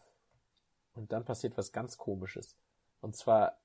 Und 0.93 1.11
dann 1.13 1.23
passiert 1.23 1.57
was 1.57 1.71
ganz 1.71 1.97
komisches. 1.97 2.57
Und 2.99 3.15
zwar, 3.15 3.61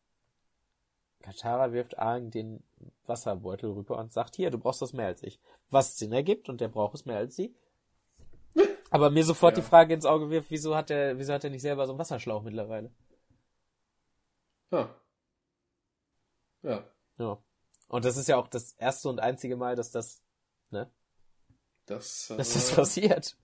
Katara 1.22 1.72
wirft 1.72 1.98
Aang 1.98 2.30
den 2.30 2.62
Wasserbeutel 3.06 3.70
rüber 3.72 3.98
und 3.98 4.12
sagt, 4.12 4.36
hier, 4.36 4.50
du 4.50 4.58
brauchst 4.58 4.80
das 4.82 4.92
mehr 4.92 5.06
als 5.06 5.22
ich. 5.22 5.40
Was 5.70 5.98
Sinn 5.98 6.12
ergibt 6.12 6.48
und 6.48 6.60
der 6.60 6.68
braucht 6.68 6.94
es 6.94 7.04
mehr 7.04 7.16
als 7.18 7.34
sie. 7.36 7.54
Aber 8.90 9.10
mir 9.10 9.24
sofort 9.24 9.56
Ja. 9.56 9.62
die 9.62 9.68
Frage 9.68 9.94
ins 9.94 10.06
Auge 10.06 10.30
wirft, 10.30 10.50
wieso 10.50 10.74
hat 10.76 10.90
er, 10.90 11.18
wieso 11.18 11.32
hat 11.34 11.44
er 11.44 11.50
nicht 11.50 11.62
selber 11.62 11.86
so 11.86 11.92
einen 11.92 11.98
Wasserschlauch 11.98 12.42
mittlerweile? 12.42 12.90
Ja. 14.70 14.94
Ja, 16.62 16.84
Ja. 17.18 17.42
Und 17.88 18.04
das 18.04 18.16
ist 18.18 18.28
ja 18.28 18.36
auch 18.36 18.48
das 18.48 18.72
erste 18.74 19.08
und 19.08 19.18
einzige 19.20 19.56
Mal, 19.56 19.74
dass 19.74 19.90
das, 19.90 20.22
ne, 20.70 20.90
das, 21.86 22.28
dass 22.36 22.52
das 22.52 22.72
äh, 22.72 22.74
passiert. 22.76 23.36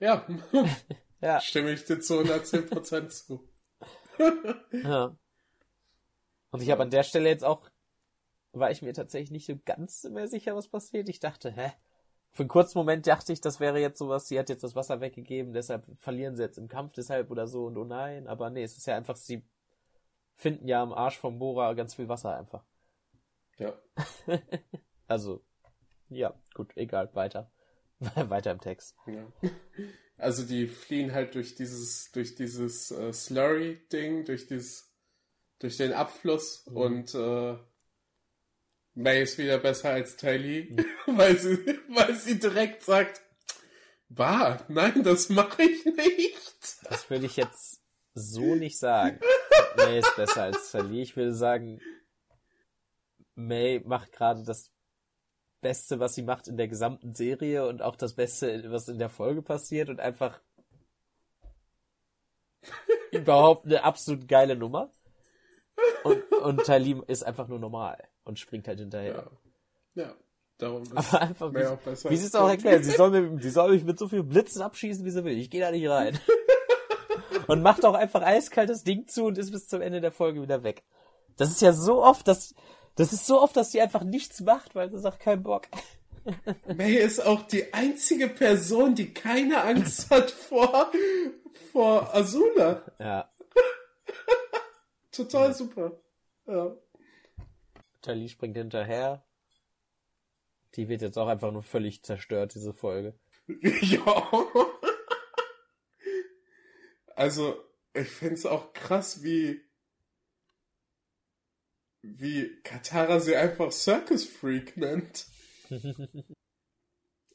ja, 0.00 0.26
Ja. 1.22 1.40
stimme 1.40 1.70
ich 1.72 1.84
dir 1.86 1.98
zu 2.00 2.18
110% 2.20 3.08
zu. 3.08 3.48
Ja. 4.72 5.16
Und 6.54 6.62
ich 6.62 6.70
habe 6.70 6.84
an 6.84 6.90
der 6.90 7.02
Stelle 7.02 7.28
jetzt 7.28 7.42
auch, 7.42 7.68
war 8.52 8.70
ich 8.70 8.80
mir 8.80 8.92
tatsächlich 8.92 9.32
nicht 9.32 9.46
so 9.46 9.58
ganz 9.64 10.04
mehr 10.04 10.28
sicher, 10.28 10.54
was 10.54 10.68
passiert. 10.68 11.08
Ich 11.08 11.18
dachte, 11.18 11.50
hä? 11.50 11.72
Für 12.30 12.44
einen 12.44 12.48
kurzen 12.48 12.78
Moment 12.78 13.08
dachte 13.08 13.32
ich, 13.32 13.40
das 13.40 13.58
wäre 13.58 13.80
jetzt 13.80 13.98
sowas, 13.98 14.28
sie 14.28 14.38
hat 14.38 14.48
jetzt 14.48 14.62
das 14.62 14.76
Wasser 14.76 15.00
weggegeben, 15.00 15.52
deshalb 15.52 15.84
verlieren 15.98 16.36
sie 16.36 16.44
jetzt 16.44 16.56
im 16.56 16.68
Kampf 16.68 16.92
deshalb 16.92 17.32
oder 17.32 17.48
so 17.48 17.66
und 17.66 17.76
oh 17.76 17.82
nein. 17.82 18.28
Aber 18.28 18.50
nee, 18.50 18.62
es 18.62 18.76
ist 18.76 18.86
ja 18.86 18.96
einfach, 18.96 19.16
sie 19.16 19.42
finden 20.36 20.68
ja 20.68 20.80
am 20.80 20.92
Arsch 20.92 21.18
vom 21.18 21.40
Bohrer 21.40 21.74
ganz 21.74 21.96
viel 21.96 22.08
Wasser 22.08 22.36
einfach. 22.38 22.64
Ja. 23.58 23.72
Also, 25.08 25.44
ja, 26.08 26.34
gut, 26.54 26.74
egal, 26.76 27.12
weiter. 27.14 27.50
weiter 27.98 28.52
im 28.52 28.60
Text. 28.60 28.96
Ja. 29.06 29.26
Also 30.16 30.44
die 30.44 30.68
fliehen 30.68 31.12
halt 31.12 31.34
durch 31.34 31.56
dieses, 31.56 32.12
durch 32.12 32.36
dieses 32.36 32.92
äh, 32.92 33.12
Slurry-Ding, 33.12 34.24
durch 34.24 34.46
dieses, 34.46 34.93
durch 35.64 35.78
den 35.78 35.94
Abfluss 35.94 36.66
Mhm. 36.66 36.76
und 36.76 37.14
äh, 37.14 37.56
May 38.92 39.22
ist 39.22 39.38
wieder 39.38 39.56
besser 39.58 39.90
als 39.90 40.16
Tylee, 40.16 40.76
weil 41.06 41.38
sie, 41.38 41.56
weil 41.88 42.14
sie 42.16 42.38
direkt 42.38 42.82
sagt, 42.82 43.22
Bah, 44.10 44.62
nein, 44.68 45.02
das 45.02 45.30
mache 45.30 45.62
ich 45.62 45.84
nicht. 45.86 46.76
Das 46.84 47.08
würde 47.08 47.24
ich 47.24 47.36
jetzt 47.36 47.80
so 48.12 48.54
nicht 48.54 48.78
sagen. 48.78 49.18
May 49.76 49.98
ist 50.00 50.14
besser 50.14 50.42
als 50.44 50.70
Sally. 50.70 51.00
Ich 51.00 51.16
würde 51.16 51.34
sagen, 51.34 51.80
May 53.34 53.80
macht 53.80 54.12
gerade 54.12 54.44
das 54.44 54.70
Beste, 55.62 55.98
was 55.98 56.14
sie 56.14 56.22
macht 56.22 56.46
in 56.46 56.58
der 56.58 56.68
gesamten 56.68 57.14
Serie 57.14 57.66
und 57.66 57.80
auch 57.80 57.96
das 57.96 58.14
Beste, 58.14 58.70
was 58.70 58.88
in 58.88 58.98
der 58.98 59.08
Folge 59.08 59.40
passiert 59.40 59.88
und 59.88 59.98
einfach 59.98 60.40
überhaupt 63.10 63.64
eine 63.64 63.82
absolut 63.82 64.28
geile 64.28 64.56
Nummer. 64.56 64.92
Und, 66.04 66.32
und 66.32 66.64
Talim 66.64 67.02
ist 67.06 67.24
einfach 67.24 67.48
nur 67.48 67.58
normal 67.58 67.98
und 68.24 68.38
springt 68.38 68.68
halt 68.68 68.78
hinterher. 68.78 69.30
Ja. 69.94 70.04
Ja. 70.04 70.14
Darum 70.58 70.82
ist 70.84 70.92
Aber 70.96 71.20
einfach, 71.20 71.52
wie, 71.52 71.64
auch 71.64 71.78
besser. 71.78 72.10
wie 72.10 72.16
sie 72.16 72.26
es 72.26 72.34
auch 72.34 72.48
erklären, 72.48 72.84
sie 72.84 72.92
soll, 72.92 73.10
mir, 73.10 73.42
sie 73.42 73.50
soll 73.50 73.72
mich 73.72 73.84
mit 73.84 73.98
so 73.98 74.08
vielen 74.08 74.28
Blitzen 74.28 74.62
abschießen, 74.62 75.04
wie 75.04 75.10
sie 75.10 75.24
will. 75.24 75.36
Ich 75.36 75.50
gehe 75.50 75.60
da 75.60 75.72
nicht 75.72 75.88
rein. 75.88 76.18
und 77.48 77.62
macht 77.62 77.84
auch 77.84 77.94
einfach 77.94 78.22
eiskalt 78.22 78.70
das 78.70 78.84
Ding 78.84 79.08
zu 79.08 79.24
und 79.24 79.36
ist 79.36 79.50
bis 79.50 79.66
zum 79.66 79.80
Ende 79.80 80.00
der 80.00 80.12
Folge 80.12 80.42
wieder 80.42 80.62
weg. 80.62 80.84
Das 81.36 81.50
ist 81.50 81.60
ja 81.60 81.72
so 81.72 82.04
oft, 82.04 82.28
dass, 82.28 82.54
das 82.94 83.12
ist 83.12 83.26
so 83.26 83.42
oft, 83.42 83.56
dass 83.56 83.72
sie 83.72 83.80
einfach 83.80 84.04
nichts 84.04 84.40
macht, 84.42 84.76
weil 84.76 84.90
sie 84.90 84.98
sagt, 84.98 85.20
kein 85.20 85.42
Bock. 85.42 85.66
May 86.76 86.94
ist 86.94 87.24
auch 87.24 87.42
die 87.42 87.74
einzige 87.74 88.28
Person, 88.28 88.94
die 88.94 89.12
keine 89.12 89.62
Angst 89.62 90.10
hat 90.10 90.30
vor, 90.30 90.90
vor 91.72 92.14
Azula. 92.14 92.82
Ja. 92.98 93.28
Total 95.14 95.54
super. 95.54 96.00
Ja. 96.46 96.76
Tali 98.02 98.28
springt 98.28 98.56
hinterher. 98.56 99.24
Die 100.74 100.88
wird 100.88 101.02
jetzt 101.02 101.18
auch 101.18 101.28
einfach 101.28 101.52
nur 101.52 101.62
völlig 101.62 102.02
zerstört, 102.02 102.54
diese 102.54 102.74
Folge. 102.74 103.18
ja. 103.46 104.30
Also, 107.14 107.62
ich 107.94 108.08
find's 108.08 108.44
auch 108.44 108.72
krass, 108.72 109.22
wie, 109.22 109.62
wie 112.02 112.60
Katara 112.62 113.20
sie 113.20 113.36
einfach 113.36 113.70
Circus 113.70 114.24
Freak 114.24 114.76
nennt. 114.76 115.26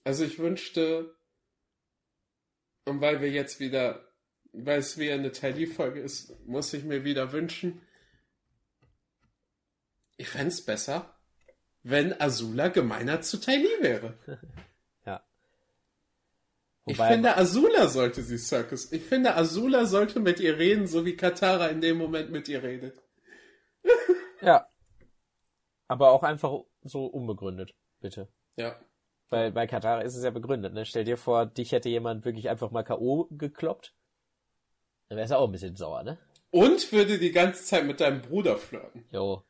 Also 0.05 0.23
ich 0.23 0.39
wünschte, 0.39 1.15
und 2.86 2.99
weil 2.99 3.21
wir 3.21 3.30
jetzt 3.30 3.59
wieder, 3.59 4.09
weil 4.54 4.80
es 4.80 4.97
wieder 4.97 5.14
eine 5.16 5.32
Tali-Folge 5.32 6.00
ist, 6.00 6.36
muss 6.47 6.74
ich 6.74 6.84
mir 6.84 7.04
wieder 7.04 7.32
wünschen, 7.32 7.82
ich 10.18 10.28
fände 10.30 10.50
es 10.50 10.64
besser, 10.66 11.16
wenn 11.84 12.20
Azula 12.20 12.68
gemeiner 12.68 13.22
zu 13.22 13.39
Tali 13.39 13.70
wäre. 13.80 14.18
ja. 15.06 15.24
Ich 16.86 16.97
Wobei- 16.97 17.14
finde, 17.14 17.38
Azula 17.38 17.88
sollte 17.88 18.22
sie 18.24 18.38
Circus. 18.38 18.91
Ich 18.91 19.04
finde, 19.04 19.36
Azula 19.36 19.86
sollte 19.86 20.20
mit 20.20 20.39
ihr 20.41 20.58
reden, 20.58 20.88
so 20.88 21.06
wie 21.06 21.16
Katara 21.16 21.68
in 21.68 21.80
dem 21.82 21.97
Moment 21.97 22.32
mit 22.32 22.47
ihr 22.47 22.64
redet. 22.64 23.02
Ja. 24.41 24.70
Aber 25.89 26.12
auch 26.12 26.24
einfach 26.24 26.62
so 26.84 27.06
unbegründet, 27.06 27.76
bitte. 28.00 28.30
Ja. 28.56 28.80
Weil 29.28 29.52
bei 29.52 29.68
Katara 29.68 30.00
ist 30.02 30.16
es 30.16 30.24
ja 30.24 30.30
begründet, 30.30 30.74
ne? 30.74 30.86
Stell 30.86 31.04
dir 31.04 31.18
vor, 31.18 31.45
dich 31.45 31.74
hätte 31.74 31.89
jemand 31.89 32.24
wirklich 32.24 32.47
einfach 32.50 32.72
mal 32.72 32.84
K.O. 32.84 33.28
gekloppt. 33.32 33.93
Dann 35.10 35.18
wär's 35.18 35.32
ja 35.32 35.38
auch 35.38 35.47
ein 35.47 35.51
bisschen 35.51 35.76
sauer, 35.76 36.03
ne? 36.03 36.18
Und 36.51 36.91
würde 36.91 37.18
die 37.20 37.32
ganze 37.32 37.64
Zeit 37.64 37.86
mit 37.86 37.99
deinem 37.99 38.22
Bruder 38.22 38.57
flirten. 38.57 39.05
Jo. 39.12 39.43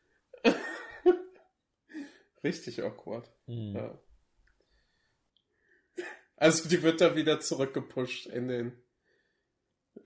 Richtig 2.43 2.81
awkward. 2.81 3.29
Hm. 3.45 3.75
Ja. 3.75 3.99
Also 6.37 6.69
die 6.69 6.81
wird 6.81 7.01
da 7.01 7.15
wieder 7.15 7.41
zurückgepusht 7.41 8.25
in 8.27 8.47
den 8.47 8.83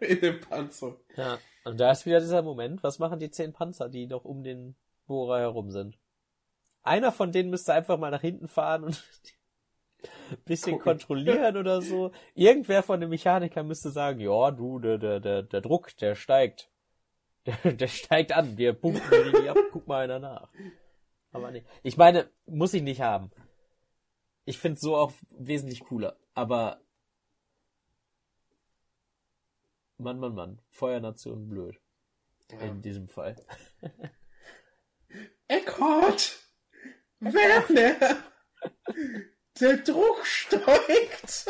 in 0.00 0.20
den 0.20 0.40
Panzer. 0.40 0.96
Ja. 1.16 1.38
Und 1.64 1.78
da 1.80 1.90
ist 1.90 2.06
wieder 2.06 2.20
dieser 2.20 2.42
Moment, 2.42 2.82
was 2.82 2.98
machen 3.00 3.18
die 3.18 3.30
zehn 3.30 3.52
Panzer, 3.52 3.88
die 3.88 4.06
noch 4.06 4.24
um 4.24 4.44
den 4.44 4.76
Bohrer 5.06 5.40
herum 5.40 5.70
sind? 5.70 5.98
Einer 6.82 7.10
von 7.12 7.32
denen 7.32 7.50
müsste 7.50 7.74
einfach 7.74 7.98
mal 7.98 8.10
nach 8.12 8.20
hinten 8.20 8.48
fahren 8.48 8.84
und 8.84 9.04
bisschen 10.44 10.72
Gucken. 10.72 10.84
kontrollieren 10.84 11.56
oder 11.56 11.82
so. 11.82 12.12
Irgendwer 12.34 12.82
von 12.82 13.00
den 13.00 13.10
Mechanikern 13.10 13.66
müsste 13.66 13.90
sagen, 13.90 14.20
ja, 14.20 14.50
du, 14.50 14.78
der, 14.78 14.98
der, 14.98 15.20
der, 15.20 15.42
der 15.42 15.60
Druck, 15.60 15.96
der 15.96 16.14
steigt. 16.14 16.70
Der, 17.46 17.72
der 17.72 17.86
steigt 17.86 18.32
an, 18.32 18.58
wir 18.58 18.74
pumpen 18.74 19.32
die 19.40 19.48
ab, 19.48 19.56
guck 19.72 19.86
mal 19.86 20.04
einer 20.04 20.18
nach. 20.18 20.52
Aber 21.32 21.50
nee. 21.50 21.64
Ich 21.82 21.96
meine, 21.96 22.28
muss 22.44 22.74
ich 22.74 22.82
nicht 22.82 23.00
haben. 23.00 23.30
Ich 24.44 24.58
find's 24.58 24.82
so 24.82 24.96
auch 24.96 25.12
wesentlich 25.30 25.80
cooler. 25.80 26.18
Aber 26.34 26.82
Mann, 29.98 30.18
Mann, 30.20 30.34
Mann. 30.34 30.60
Feuernation 30.70 31.48
blöd. 31.48 31.80
In 32.60 32.82
diesem 32.82 33.08
Fall. 33.08 33.36
Eckhart! 35.48 36.38
Werner! 37.20 38.22
Der 39.60 39.76
Druck 39.78 40.24
steigt! 40.24 41.46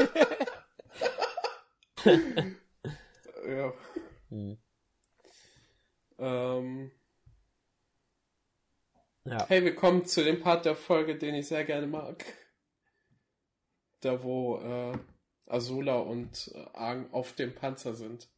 ja. 3.46 3.72
Hm. 4.30 4.58
Ähm, 6.18 6.90
Ja. 9.24 9.46
hey, 9.48 9.62
wir 9.62 9.74
kommen 9.74 10.06
zu 10.06 10.24
dem 10.24 10.40
Part 10.40 10.64
der 10.64 10.74
Folge, 10.74 11.18
den 11.18 11.34
ich 11.34 11.48
sehr 11.48 11.64
gerne 11.64 11.86
mag. 11.86 12.24
Da 14.00 14.22
wo 14.22 14.56
äh, 14.58 14.98
Azula 15.46 15.98
und 15.98 16.50
äh, 16.54 16.66
Aang 16.72 17.12
auf 17.12 17.34
dem 17.34 17.54
Panzer 17.54 17.94
sind. 17.94 18.28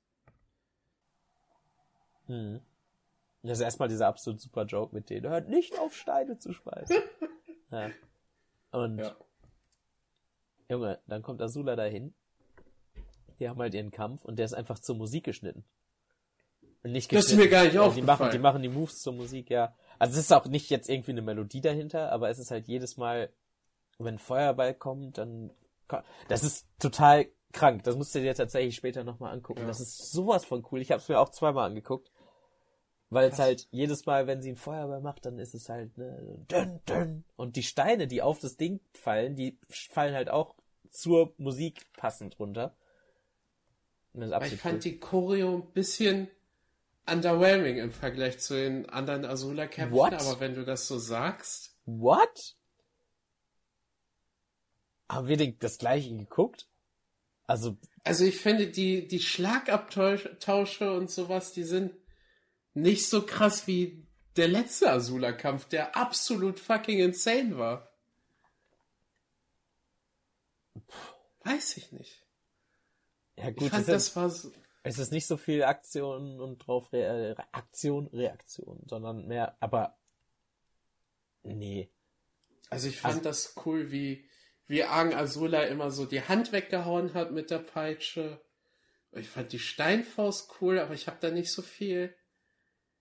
Hm. 2.26 2.60
Das 3.42 3.58
ist 3.58 3.64
erstmal 3.64 3.88
dieser 3.88 4.08
absolut 4.08 4.40
super 4.40 4.64
Joke 4.64 4.94
mit 4.94 5.10
denen. 5.10 5.30
Hört 5.30 5.48
nicht 5.48 5.78
auf 5.78 5.94
Steine 5.94 6.38
zu 6.38 6.52
schmeißen. 6.52 6.96
ja. 7.70 7.90
Und 8.72 8.98
Ja. 8.98 9.16
Junge, 10.70 10.98
dann 11.06 11.22
kommt 11.22 11.42
Azula 11.42 11.76
dahin. 11.76 12.14
Die 13.38 13.48
haben 13.48 13.58
halt 13.60 13.74
ihren 13.74 13.90
Kampf 13.90 14.24
und 14.24 14.36
der 14.38 14.44
ist 14.46 14.54
einfach 14.54 14.78
zur 14.78 14.96
Musik 14.96 15.24
geschnitten. 15.24 15.64
Und 16.82 16.92
nicht 16.92 17.10
Das 17.12 17.24
ist 17.24 17.30
geschnitten. 17.30 17.44
mir 17.44 17.50
gar 17.50 17.64
nicht 17.64 17.74
Ja, 17.74 17.88
die 17.88 18.02
machen, 18.02 18.08
aufgefallen. 18.10 18.32
die 18.32 18.38
machen 18.38 18.62
die 18.62 18.68
Moves 18.68 19.00
zur 19.02 19.12
Musik, 19.14 19.50
ja. 19.50 19.74
Also 19.98 20.12
es 20.18 20.26
ist 20.26 20.32
auch 20.32 20.46
nicht 20.46 20.70
jetzt 20.70 20.88
irgendwie 20.88 21.10
eine 21.12 21.22
Melodie 21.22 21.60
dahinter, 21.60 22.12
aber 22.12 22.30
es 22.30 22.38
ist 22.38 22.50
halt 22.50 22.68
jedes 22.68 22.96
Mal, 22.96 23.30
wenn 23.98 24.18
Feuerball 24.18 24.74
kommt, 24.74 25.18
dann 25.18 25.50
das 26.28 26.44
ist 26.44 26.66
total 26.78 27.26
krank. 27.52 27.82
Das 27.82 27.96
musst 27.96 28.14
du 28.14 28.20
dir 28.20 28.32
tatsächlich 28.34 28.76
später 28.76 29.02
nochmal 29.02 29.32
angucken. 29.34 29.62
Ja. 29.62 29.66
Das 29.66 29.80
ist 29.80 30.12
sowas 30.12 30.44
von 30.44 30.64
cool. 30.70 30.80
Ich 30.80 30.92
habe 30.92 31.02
es 31.02 31.08
mir 31.08 31.18
auch 31.18 31.30
zweimal 31.30 31.66
angeguckt. 31.68 32.12
Weil 33.12 33.24
es 33.28 33.30
Krass. 33.36 33.40
halt 33.46 33.68
jedes 33.72 34.06
Mal, 34.06 34.28
wenn 34.28 34.40
sie 34.40 34.50
einen 34.50 34.56
Feuerball 34.56 35.00
macht, 35.00 35.26
dann 35.26 35.40
ist 35.40 35.52
es 35.52 35.68
halt 35.68 35.98
ne, 35.98 36.44
dünn, 36.48 36.78
dünn. 36.88 37.24
Und 37.34 37.56
die 37.56 37.64
Steine, 37.64 38.06
die 38.06 38.22
auf 38.22 38.38
das 38.38 38.56
Ding 38.56 38.78
fallen, 38.94 39.34
die 39.34 39.58
fallen 39.68 40.14
halt 40.14 40.30
auch 40.30 40.54
zur 40.90 41.34
Musik 41.38 41.92
passend 41.94 42.38
runter. 42.38 42.76
Ich 44.12 44.56
fand 44.56 44.84
die 44.84 44.98
Choreo 44.98 45.56
ein 45.56 45.72
bisschen 45.72 46.28
underwhelming 47.06 47.78
im 47.78 47.92
Vergleich 47.92 48.38
zu 48.40 48.54
den 48.54 48.88
anderen 48.88 49.24
Azula-Kämpfen, 49.24 49.96
What? 49.96 50.14
aber 50.14 50.40
wenn 50.40 50.54
du 50.54 50.64
das 50.64 50.86
so 50.88 50.98
sagst. 50.98 51.76
What? 51.86 52.56
Haben 55.08 55.28
wir 55.28 55.52
das 55.58 55.78
gleiche 55.78 56.16
geguckt? 56.16 56.68
Also, 57.46 57.76
Also 58.04 58.24
ich 58.24 58.36
finde, 58.36 58.68
die, 58.68 59.08
die 59.08 59.20
Schlagabtausche 59.20 60.92
und 60.92 61.10
sowas, 61.10 61.52
die 61.52 61.64
sind 61.64 61.92
nicht 62.74 63.08
so 63.08 63.26
krass 63.26 63.66
wie 63.66 64.06
der 64.36 64.48
letzte 64.48 64.90
Azula-Kampf, 64.90 65.66
der 65.66 65.96
absolut 65.96 66.60
fucking 66.60 67.00
insane 67.00 67.58
war. 67.58 67.89
Weiß 71.44 71.76
ich 71.76 71.92
nicht. 71.92 72.24
ja 73.36 73.48
Ich 73.48 73.56
gut, 73.56 73.70
fand, 73.70 73.88
es, 73.88 73.88
ist, 73.88 74.08
das 74.08 74.16
war 74.16 74.30
so, 74.30 74.52
es 74.82 74.98
ist 74.98 75.12
nicht 75.12 75.26
so 75.26 75.36
viel 75.36 75.62
Aktion 75.62 76.40
und 76.40 76.58
drauf 76.58 76.92
Re 76.92 77.36
Aktion, 77.52 78.06
Reaktion, 78.08 78.82
sondern 78.86 79.26
mehr, 79.26 79.56
aber 79.60 79.96
nee. 81.42 81.90
also 82.68 82.88
ich 82.88 82.98
fand 83.00 83.14
Also- 83.26 83.28
das 83.28 83.54
cool, 83.64 83.90
wie, 83.90 84.28
wie 84.66 84.84
Aang 84.84 85.14
Azula 85.14 85.62
immer 85.64 85.90
so 85.90 86.06
die 86.06 86.22
Hand 86.22 86.52
weggehauen 86.52 87.14
hat 87.14 87.32
mit 87.32 87.50
der 87.50 87.58
Peitsche. 87.58 88.40
Ich 89.12 89.28
fand 89.28 89.52
die 89.52 89.58
Steinfaust 89.58 90.52
cool, 90.60 90.78
aber 90.78 90.94
ich 90.94 91.08
habe 91.08 91.16
da 91.20 91.30
nicht 91.30 91.50
so 91.50 91.62
viel 91.62 92.14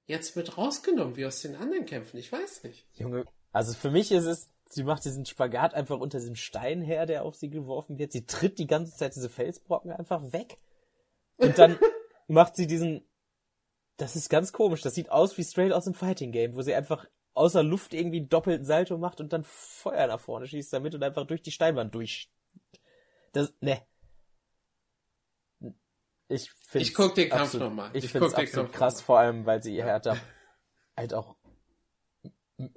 jetzt 0.08 0.36
mit 0.36 0.58
rausgenommen 0.58 1.16
wie 1.18 1.26
aus 1.28 1.42
den 1.42 1.56
anderen 1.56 1.86
Kämpfen. 1.86 2.18
Ich 2.18 2.32
weiß 2.32 2.64
nicht. 2.64 2.88
Junge, 2.96 3.26
also 3.52 3.74
für 3.74 3.92
mich 3.92 4.12
ist 4.12 4.26
es, 4.26 4.50
sie 4.70 4.84
macht 4.84 5.04
diesen 5.04 5.26
Spagat 5.26 5.74
einfach 5.74 6.00
unter 6.00 6.20
diesem 6.20 6.36
Stein 6.36 6.82
her, 6.82 7.06
der 7.06 7.26
auf 7.26 7.36
sie 7.36 7.50
geworfen 7.50 7.98
wird. 7.98 8.12
Sie 8.12 8.26
tritt 8.26 8.60
die 8.60 8.68
ganze 8.68 8.96
Zeit 8.96 9.16
diese 9.16 9.30
Felsbrocken 9.30 9.92
einfach 9.92 10.32
weg. 10.32 10.60
Und 11.38 11.58
dann 11.58 11.78
macht 12.28 12.56
sie 12.56 12.68
diesen, 12.68 13.08
das 13.98 14.16
ist 14.16 14.30
ganz 14.30 14.54
komisch, 14.54 14.82
das 14.82 14.94
sieht 14.94 15.10
aus 15.10 15.38
wie 15.38 15.44
straight 15.44 15.74
aus 15.74 15.86
dem 15.86 15.96
Fighting 15.96 16.32
Game, 16.32 16.56
wo 16.56 16.62
sie 16.62 16.76
einfach 16.76 17.08
außer 17.34 17.64
Luft 17.64 17.94
irgendwie 17.94 18.18
einen 18.18 18.30
doppelten 18.30 18.66
Salto 18.66 18.98
macht 18.98 19.20
und 19.20 19.34
dann 19.34 19.44
Feuer 19.44 20.08
nach 20.08 20.20
vorne 20.20 20.48
schießt 20.48 20.72
damit 20.72 20.94
und 20.94 21.04
einfach 21.04 21.26
durch 21.26 21.42
die 21.42 21.52
Steinwand 21.52 21.96
durch. 21.96 22.32
Das, 23.32 23.54
ne. 23.62 23.82
Ich 26.28 26.52
finde 26.52 26.84
Ich 26.86 26.94
guck 26.94 27.16
den 27.16 27.30
Kampf 27.30 27.56
noch 27.56 27.74
mal. 27.74 27.90
Ich, 27.94 28.06
Ich 28.06 28.12
finde 28.12 28.28
es 28.28 28.36
absolut 28.36 28.72
Kampf 28.72 28.78
krass, 28.78 29.02
vor 29.02 29.20
allem, 29.20 29.46
weil 29.48 29.64
sie 29.64 29.82
Hertha 29.82 30.16
halt 30.96 31.14
auch 31.14 31.36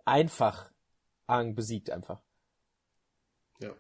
einfach 0.05 0.72
Aang 1.33 1.55
besiegt 1.55 1.91
einfach. 1.91 2.23
Ja. 3.61 3.75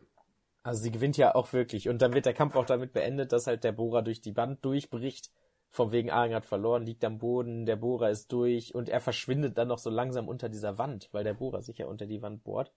Also 0.62 0.82
sie 0.82 0.90
gewinnt 0.90 1.16
ja 1.16 1.34
auch 1.34 1.52
wirklich. 1.52 1.88
Und 1.88 2.02
dann 2.02 2.14
wird 2.14 2.26
der 2.26 2.34
Kampf 2.34 2.54
auch 2.54 2.66
damit 2.66 2.92
beendet, 2.92 3.32
dass 3.32 3.46
halt 3.46 3.64
der 3.64 3.72
Bohrer 3.72 4.02
durch 4.02 4.20
die 4.20 4.36
Wand 4.36 4.64
durchbricht. 4.64 5.30
Von 5.70 5.90
wegen 5.90 6.10
Aang 6.10 6.34
hat 6.34 6.44
verloren, 6.44 6.84
liegt 6.84 7.04
am 7.04 7.18
Boden, 7.18 7.64
der 7.64 7.76
Bohrer 7.76 8.10
ist 8.10 8.30
durch 8.30 8.74
und 8.74 8.90
er 8.90 9.00
verschwindet 9.00 9.56
dann 9.56 9.68
noch 9.68 9.78
so 9.78 9.88
langsam 9.88 10.28
unter 10.28 10.50
dieser 10.50 10.76
Wand, 10.76 11.08
weil 11.12 11.24
der 11.24 11.34
Bohrer 11.34 11.62
sich 11.62 11.78
ja 11.78 11.86
unter 11.86 12.06
die 12.06 12.20
Wand 12.20 12.44
bohrt. 12.44 12.72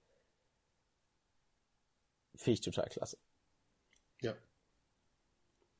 Finde 2.35 2.53
ich 2.53 2.61
total 2.61 2.87
klasse. 2.87 3.17
Ja. 4.21 4.33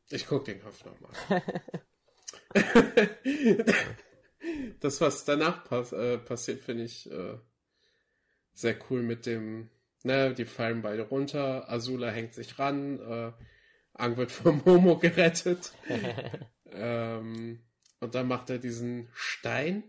Ich 0.09 0.27
guck 0.27 0.45
den 0.45 0.59
Kampf 0.59 0.85
nochmal. 0.85 1.11
das, 4.79 5.01
was 5.01 5.25
danach 5.25 5.63
pass 5.63 5.91
äh, 5.93 6.17
passiert, 6.17 6.61
finde 6.61 6.83
ich 6.83 7.09
äh, 7.09 7.37
sehr 8.55 8.75
cool 8.89 9.03
mit 9.03 9.25
dem, 9.25 9.69
ne, 10.03 10.33
die 10.33 10.45
fallen 10.45 10.81
beide 10.81 11.03
runter, 11.03 11.69
Azula 11.69 12.09
hängt 12.09 12.33
sich 12.33 12.57
ran, 12.57 12.99
äh, 12.99 13.31
Ang 13.93 14.17
wird 14.17 14.31
vom 14.31 14.61
Momo 14.65 14.97
gerettet. 14.97 15.71
ähm, 16.71 17.61
und 17.99 18.15
dann 18.15 18.27
macht 18.27 18.49
er 18.49 18.57
diesen 18.57 19.09
Stein, 19.13 19.83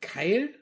Keil, 0.00 0.54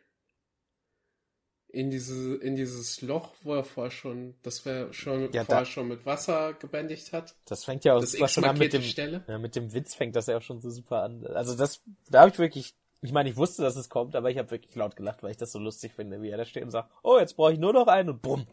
in 1.68 1.90
diese 1.90 2.36
in 2.36 2.54
dieses 2.56 3.00
Loch, 3.02 3.34
wo 3.42 3.54
er 3.54 3.64
vorher 3.64 3.90
schon, 3.90 4.34
das 4.42 4.64
wäre 4.64 4.92
schon 4.92 5.32
Ja, 5.32 5.44
vorher 5.44 5.64
da- 5.64 5.70
schon 5.70 5.88
mit 5.88 6.06
Wasser 6.06 6.52
gebändigt 6.54 7.12
hat. 7.12 7.34
Das 7.46 7.64
fängt 7.64 7.84
ja 7.84 7.94
auch 7.94 8.00
Das 8.00 8.32
schon 8.32 8.44
an 8.44 8.56
mit 8.58 8.72
dem, 8.72 8.82
Stelle. 8.82 9.24
ja, 9.26 9.38
mit 9.38 9.56
dem 9.56 9.72
Witz 9.72 9.94
fängt 9.94 10.14
das 10.14 10.26
ja 10.26 10.36
auch 10.36 10.42
schon 10.42 10.60
so 10.60 10.70
super 10.70 11.02
an. 11.02 11.26
Also 11.26 11.56
das, 11.56 11.82
da 12.08 12.20
habe 12.20 12.30
ich 12.30 12.38
wirklich, 12.38 12.74
ich 13.04 13.12
meine, 13.12 13.28
ich 13.28 13.36
wusste, 13.36 13.62
dass 13.62 13.76
es 13.76 13.90
kommt, 13.90 14.16
aber 14.16 14.30
ich 14.30 14.38
habe 14.38 14.50
wirklich 14.50 14.74
laut 14.74 14.96
gelacht, 14.96 15.22
weil 15.22 15.30
ich 15.30 15.36
das 15.36 15.52
so 15.52 15.58
lustig 15.58 15.92
finde, 15.92 16.22
wie 16.22 16.30
er 16.30 16.38
da 16.38 16.46
steht 16.46 16.62
und 16.62 16.70
sagt, 16.70 16.90
oh, 17.02 17.18
jetzt 17.18 17.36
brauche 17.36 17.52
ich 17.52 17.58
nur 17.58 17.74
noch 17.74 17.86
einen 17.86 18.10
und 18.10 18.22
bumm. 18.22 18.46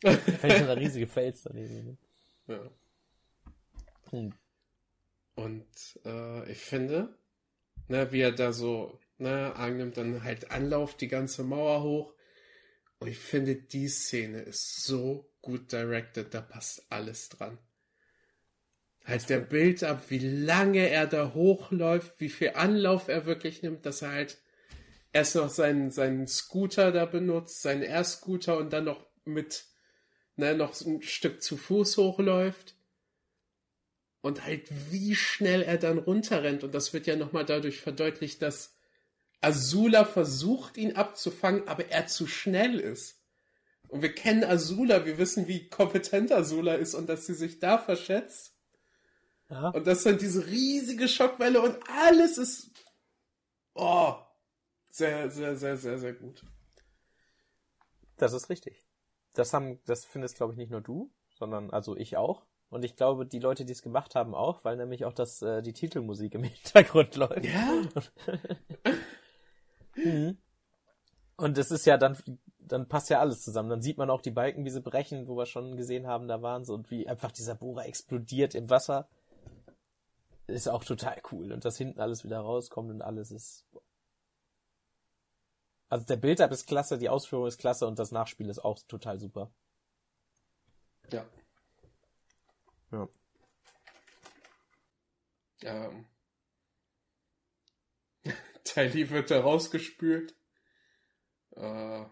Fällt 0.00 0.58
so 0.58 0.64
eine 0.64 0.76
riesige 0.76 1.06
Fels 1.06 1.42
daneben. 1.42 1.98
Ja. 2.46 2.70
Hm. 4.10 4.32
Und 5.34 6.00
äh, 6.06 6.50
ich 6.50 6.58
finde, 6.58 7.14
ne, 7.88 8.10
wie 8.10 8.20
er 8.20 8.32
da 8.32 8.52
so, 8.52 8.98
ne, 9.18 9.52
Aang 9.54 9.76
nimmt 9.76 9.98
dann 9.98 10.24
halt 10.24 10.50
Anlauf 10.50 10.96
die 10.96 11.08
ganze 11.08 11.44
Mauer 11.44 11.82
hoch. 11.82 12.14
Und 13.00 13.08
ich 13.08 13.18
finde, 13.18 13.56
die 13.56 13.88
Szene 13.88 14.40
ist 14.40 14.84
so 14.84 15.28
gut 15.42 15.70
directed, 15.70 16.32
da 16.32 16.40
passt 16.40 16.86
alles 16.90 17.28
dran. 17.28 17.58
Halt 19.08 19.30
der 19.30 19.40
Bild 19.40 19.82
ab, 19.84 20.02
wie 20.10 20.18
lange 20.18 20.90
er 20.90 21.06
da 21.06 21.32
hochläuft, 21.32 22.20
wie 22.20 22.28
viel 22.28 22.50
Anlauf 22.50 23.08
er 23.08 23.24
wirklich 23.24 23.62
nimmt, 23.62 23.86
dass 23.86 24.02
er 24.02 24.12
halt 24.12 24.36
erst 25.14 25.34
noch 25.34 25.48
seinen, 25.48 25.90
seinen 25.90 26.26
Scooter 26.26 26.92
da 26.92 27.06
benutzt, 27.06 27.62
seinen 27.62 27.82
Air-Scooter 27.82 28.58
und 28.58 28.70
dann 28.70 28.84
noch 28.84 29.06
mit, 29.24 29.64
ne, 30.36 30.54
noch 30.54 30.78
ein 30.82 31.00
Stück 31.00 31.42
zu 31.42 31.56
Fuß 31.56 31.96
hochläuft. 31.96 32.74
Und 34.20 34.44
halt 34.44 34.68
wie 34.90 35.14
schnell 35.14 35.62
er 35.62 35.78
dann 35.78 35.96
runterrennt. 35.96 36.62
Und 36.62 36.74
das 36.74 36.92
wird 36.92 37.06
ja 37.06 37.16
nochmal 37.16 37.46
dadurch 37.46 37.80
verdeutlicht, 37.80 38.42
dass 38.42 38.76
Azula 39.40 40.04
versucht, 40.04 40.76
ihn 40.76 40.96
abzufangen, 40.96 41.66
aber 41.66 41.88
er 41.88 42.08
zu 42.08 42.26
schnell 42.26 42.78
ist. 42.78 43.22
Und 43.86 44.02
wir 44.02 44.14
kennen 44.14 44.44
Azula, 44.44 45.06
wir 45.06 45.16
wissen, 45.16 45.48
wie 45.48 45.70
kompetent 45.70 46.30
Azula 46.30 46.74
ist 46.74 46.94
und 46.94 47.08
dass 47.08 47.24
sie 47.24 47.32
sich 47.32 47.58
da 47.58 47.78
verschätzt. 47.78 48.57
Ja. 49.50 49.70
Und 49.70 49.86
das 49.86 50.02
sind 50.02 50.20
diese 50.20 50.46
riesige 50.46 51.08
Schockwelle 51.08 51.62
und 51.62 51.78
alles 51.88 52.38
ist, 52.38 52.70
oh, 53.74 54.14
sehr, 54.90 55.30
sehr, 55.30 55.56
sehr, 55.56 55.76
sehr, 55.76 55.98
sehr 55.98 56.12
gut. 56.12 56.44
Das 58.16 58.32
ist 58.32 58.50
richtig. 58.50 58.84
Das 59.34 59.52
haben, 59.52 59.80
das 59.86 60.04
findest, 60.04 60.36
glaube 60.36 60.52
ich, 60.52 60.58
nicht 60.58 60.70
nur 60.70 60.80
du, 60.80 61.12
sondern 61.30 61.70
also 61.70 61.96
ich 61.96 62.16
auch. 62.16 62.46
Und 62.70 62.84
ich 62.84 62.96
glaube, 62.96 63.24
die 63.24 63.38
Leute, 63.38 63.64
die 63.64 63.72
es 63.72 63.82
gemacht 63.82 64.14
haben, 64.14 64.34
auch, 64.34 64.64
weil 64.64 64.76
nämlich 64.76 65.04
auch 65.04 65.14
das, 65.14 65.40
äh, 65.40 65.62
die 65.62 65.72
Titelmusik 65.72 66.34
im 66.34 66.42
Hintergrund 66.44 67.16
läuft. 67.16 67.44
Ja? 67.44 67.82
Mhm. 70.04 70.38
Und 71.36 71.58
es 71.58 71.72
ist 71.72 71.86
ja 71.86 71.96
dann, 71.96 72.16
dann 72.58 72.88
passt 72.88 73.10
ja 73.10 73.20
alles 73.20 73.42
zusammen. 73.42 73.68
Dann 73.68 73.82
sieht 73.82 73.98
man 73.98 74.10
auch 74.10 74.20
die 74.20 74.30
Balken, 74.30 74.64
wie 74.64 74.70
sie 74.70 74.80
brechen, 74.80 75.26
wo 75.26 75.36
wir 75.36 75.46
schon 75.46 75.76
gesehen 75.76 76.06
haben, 76.06 76.28
da 76.28 76.40
waren 76.40 76.64
sie 76.64 76.72
und 76.72 76.90
wie 76.90 77.08
einfach 77.08 77.32
dieser 77.32 77.54
Bohrer 77.54 77.86
explodiert 77.86 78.54
im 78.54 78.70
Wasser. 78.70 79.08
Ist 80.48 80.66
auch 80.66 80.82
total 80.82 81.20
cool. 81.30 81.52
Und 81.52 81.64
dass 81.66 81.76
hinten 81.76 82.00
alles 82.00 82.24
wieder 82.24 82.40
rauskommt 82.40 82.90
und 82.90 83.02
alles 83.02 83.30
ist. 83.30 83.66
Also 85.90 86.06
der 86.06 86.16
Build-up 86.16 86.50
ist 86.50 86.66
klasse, 86.66 86.98
die 86.98 87.10
Ausführung 87.10 87.46
ist 87.46 87.58
klasse 87.58 87.86
und 87.86 87.98
das 87.98 88.12
Nachspiel 88.12 88.48
ist 88.48 88.58
auch 88.58 88.78
total 88.88 89.18
super. 89.18 89.50
Ja. 91.10 91.26
Ja. 92.90 93.08
Ähm. 95.62 96.06
Tylee 98.64 99.10
wird 99.10 99.30
da 99.30 99.40
rausgespült. 99.40 100.34
Äh, 101.56 102.04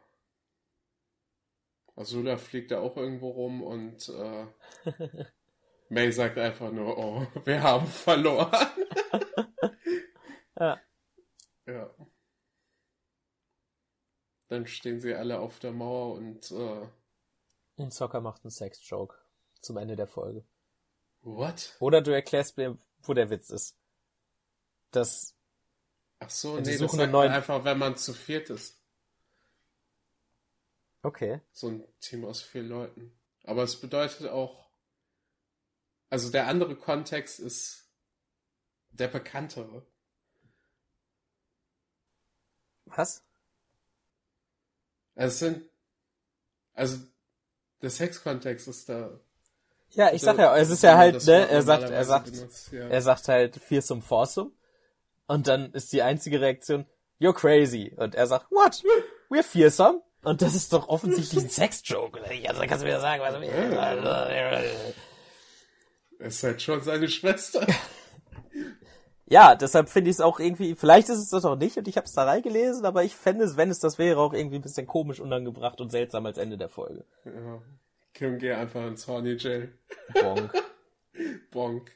Azula 1.95 2.37
fliegt 2.37 2.70
da 2.70 2.80
auch 2.80 2.97
irgendwo 2.99 3.30
rum 3.30 3.62
und 3.62 4.09
äh, 4.11 4.47
May 5.89 6.11
sagt 6.12 6.37
einfach 6.39 6.70
nur, 6.72 6.97
oh, 6.99 7.26
wir 7.45 7.62
haben 7.62 7.87
verloren. 7.87 8.51
Ja. 10.59 10.80
Ja. 11.66 11.91
Dann 14.49 14.66
stehen 14.66 15.01
sie 15.03 15.14
alle 15.14 15.39
auf 15.39 15.59
der 15.59 15.72
Mauer 15.72 16.14
und 16.14 16.51
äh, 16.51 16.89
Und 17.76 17.93
Zocker 17.93 18.22
macht 18.22 18.43
einen 18.43 18.51
Sex-Joke 18.53 19.14
zum 19.61 19.76
Ende 19.76 19.97
der 19.97 20.07
Folge. 20.07 20.47
what? 21.20 21.76
Oder 21.80 22.01
du 22.01 22.11
erklärst 22.12 22.57
mir, 22.57 22.78
wo 23.03 23.12
der 23.12 23.28
Witz 23.28 23.51
ist. 23.51 23.76
Das, 24.93 25.37
Ach 26.20 26.30
so, 26.30 26.57
nee, 26.59 26.78
das 26.78 26.91
sagt 26.93 27.11
neuen- 27.12 27.32
einfach, 27.32 27.62
wenn 27.64 27.76
man 27.76 27.97
zu 27.99 28.14
viert 28.14 28.49
ist. 28.49 28.80
okay. 31.03 31.43
So 31.53 31.68
ein 31.68 31.84
Team 32.01 32.24
aus 32.24 32.41
vier 32.41 32.62
Leuten. 32.62 33.12
Aber 33.45 33.62
es 33.62 33.78
bedeutet 33.78 34.28
auch, 34.30 34.66
also 36.11 36.31
der 36.31 36.47
andere 36.47 36.77
Kontext 36.77 37.41
ist 37.41 37.85
der 38.91 39.09
bekanntere. 39.09 39.85
Was? 42.87 43.23
Es 45.15 45.39
sind, 45.39 45.69
also 46.75 46.99
der 47.83 47.91
Sexkontext 47.91 48.69
ist 48.69 48.89
da. 48.89 49.19
Ja, 49.91 50.13
ich 50.13 50.21
so- 50.21 50.27
sag 50.27 50.39
ja, 50.39 50.57
es 50.57 50.71
ist 50.71 50.83
ja 50.83 50.97
halt, 50.97 51.25
ne, 51.27 51.49
er 51.49 51.63
sagt, 51.63 51.91
er 51.91 52.05
sagt, 52.05 52.33
benutzt, 52.33 52.73
ja. 52.73 52.89
er 52.89 53.03
sagt 53.03 53.29
halt 53.29 53.57
Fearsome 53.57 54.03
Foursome. 54.03 54.53
Und 55.27 55.49
dann 55.49 55.73
ist 55.73 55.93
die 55.93 56.03
einzige 56.03 56.41
Reaktion, 56.41 56.87
you're 57.19 57.33
crazy. 57.33 57.93
Und 57.97 58.15
er 58.15 58.27
sagt, 58.27 58.51
what? 58.51 58.83
We're 59.29 59.43
fearsome? 59.43 60.03
Und 60.23 60.43
das 60.43 60.55
ist 60.55 60.73
doch 60.73 60.89
offensichtlich 60.89 61.45
ein 61.45 61.51
Sex-Joke. 61.51 62.21
Also 62.49 62.61
kannst 62.63 62.83
du 62.83 62.89
mir 62.89 63.01
sagen, 63.01 63.23
was 63.23 63.41
willst. 63.41 63.53
Es 63.53 64.95
ist 66.19 66.43
halt 66.43 66.61
schon 66.62 66.81
seine 66.83 67.09
Schwester. 67.09 67.67
Ja, 69.29 69.57
deshalb 69.57 69.89
finde 69.89 70.09
ich 70.11 70.17
es 70.17 70.21
auch 70.21 70.39
irgendwie, 70.39 70.77
vielleicht 70.77 71.09
ist 71.09 71.19
es 71.19 71.31
das 71.31 71.45
auch 71.45 71.57
nicht 71.57 71.77
und 71.77 71.89
ich 71.89 71.97
habe 71.97 72.05
es 72.07 72.12
da 72.12 72.23
reingelesen, 72.23 72.85
aber 72.85 73.03
ich 73.03 73.17
fände 73.17 73.45
es, 73.45 73.57
wenn 73.57 73.71
es 73.71 73.81
das 73.81 73.99
wäre, 73.99 74.21
auch 74.21 74.33
irgendwie 74.33 74.55
ein 74.55 74.62
bisschen 74.62 74.87
komisch, 74.87 75.19
unangebracht 75.19 75.81
und 75.81 75.91
seltsam 75.91 76.27
als 76.27 76.39
Ende 76.39 76.57
der 76.57 76.69
Folge. 76.69 77.05
ja. 77.25 77.61
Kim, 78.14 78.39
geh 78.39 78.53
einfach 78.53 78.87
ins 78.87 79.07
Horny 79.09 79.33
Jail. 79.35 79.77
Bonk. 80.14 80.53
Bonk. 81.51 81.91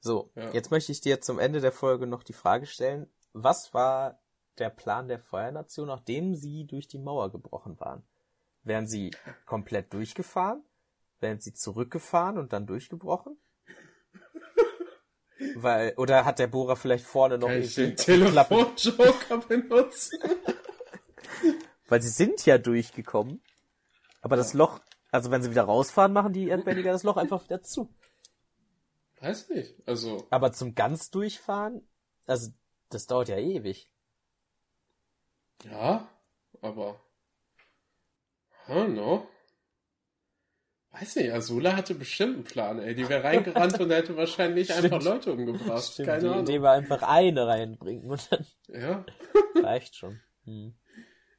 So, 0.00 0.30
Ja. 0.34 0.50
jetzt 0.50 0.72
möchte 0.72 0.90
ich 0.90 1.00
dir 1.00 1.20
zum 1.20 1.38
Ende 1.38 1.60
der 1.60 1.72
Folge 1.72 2.08
noch 2.08 2.24
die 2.24 2.32
Frage 2.34 2.66
stellen, 2.66 3.08
was 3.32 3.72
war 3.72 4.18
der 4.58 4.70
Plan 4.70 5.06
der 5.06 5.20
Feuernation, 5.20 5.86
nachdem 5.86 6.34
sie 6.34 6.66
durch 6.66 6.88
die 6.88 6.98
Mauer 6.98 7.30
gebrochen 7.30 7.78
waren? 7.78 8.02
Wären 8.64 8.88
sie 8.88 9.12
komplett 9.46 9.94
durchgefahren? 9.94 10.64
Wären 11.20 11.40
sie 11.40 11.52
zurückgefahren 11.52 12.38
und 12.38 12.52
dann 12.52 12.66
durchgebrochen? 12.66 13.36
Weil, 15.54 15.94
oder 15.96 16.24
hat 16.24 16.38
der 16.38 16.46
Bohrer 16.48 16.76
vielleicht 16.76 17.04
vorne 17.04 17.38
noch 17.38 17.48
Kann 17.48 17.62
ich 17.62 17.74
den? 17.74 17.96
Telefonjoker 17.96 19.38
benutzen? 19.48 20.18
Weil 21.88 22.02
sie 22.02 22.08
sind 22.08 22.44
ja 22.46 22.58
durchgekommen. 22.58 23.42
Aber 24.20 24.36
das 24.36 24.52
Loch, 24.52 24.80
also 25.10 25.30
wenn 25.30 25.42
sie 25.42 25.50
wieder 25.50 25.62
rausfahren, 25.62 26.12
machen 26.12 26.32
die 26.32 26.48
Erdbändiger 26.48 26.92
das 26.92 27.02
Loch 27.02 27.16
einfach 27.16 27.44
wieder 27.44 27.62
zu. 27.62 27.94
Weiß 29.20 29.48
nicht. 29.48 29.74
Also, 29.86 30.26
Aber 30.30 30.52
zum 30.52 30.74
ganz 30.74 31.10
durchfahren, 31.10 31.88
also 32.26 32.50
das 32.90 33.06
dauert 33.06 33.28
ja 33.28 33.38
ewig. 33.38 33.90
ja, 35.64 36.08
aber. 36.60 37.00
I 38.68 38.72
don't 38.72 38.92
know. 38.92 39.26
Weiß 40.90 41.16
nicht, 41.16 41.30
Azula 41.32 41.76
hatte 41.76 41.94
bestimmt 41.94 42.34
einen 42.34 42.44
Plan, 42.44 42.78
ey. 42.78 42.94
Die 42.94 43.08
wäre 43.08 43.22
reingerannt 43.22 43.78
und 43.78 43.90
hätte 43.90 44.16
wahrscheinlich 44.16 44.72
einfach 44.74 45.02
Leute 45.02 45.32
umgebracht. 45.32 45.84
Stimmt, 45.84 46.08
Keine 46.08 46.20
die 46.22 46.28
Ahnung. 46.28 46.42
Idee 46.44 46.62
war 46.62 46.72
einfach 46.72 47.02
eine 47.02 47.46
reinbringen 47.46 48.10
und 48.10 48.32
dann 48.32 48.46
Ja. 48.68 49.04
reicht 49.62 49.96
schon. 49.96 50.20
Hm. 50.44 50.74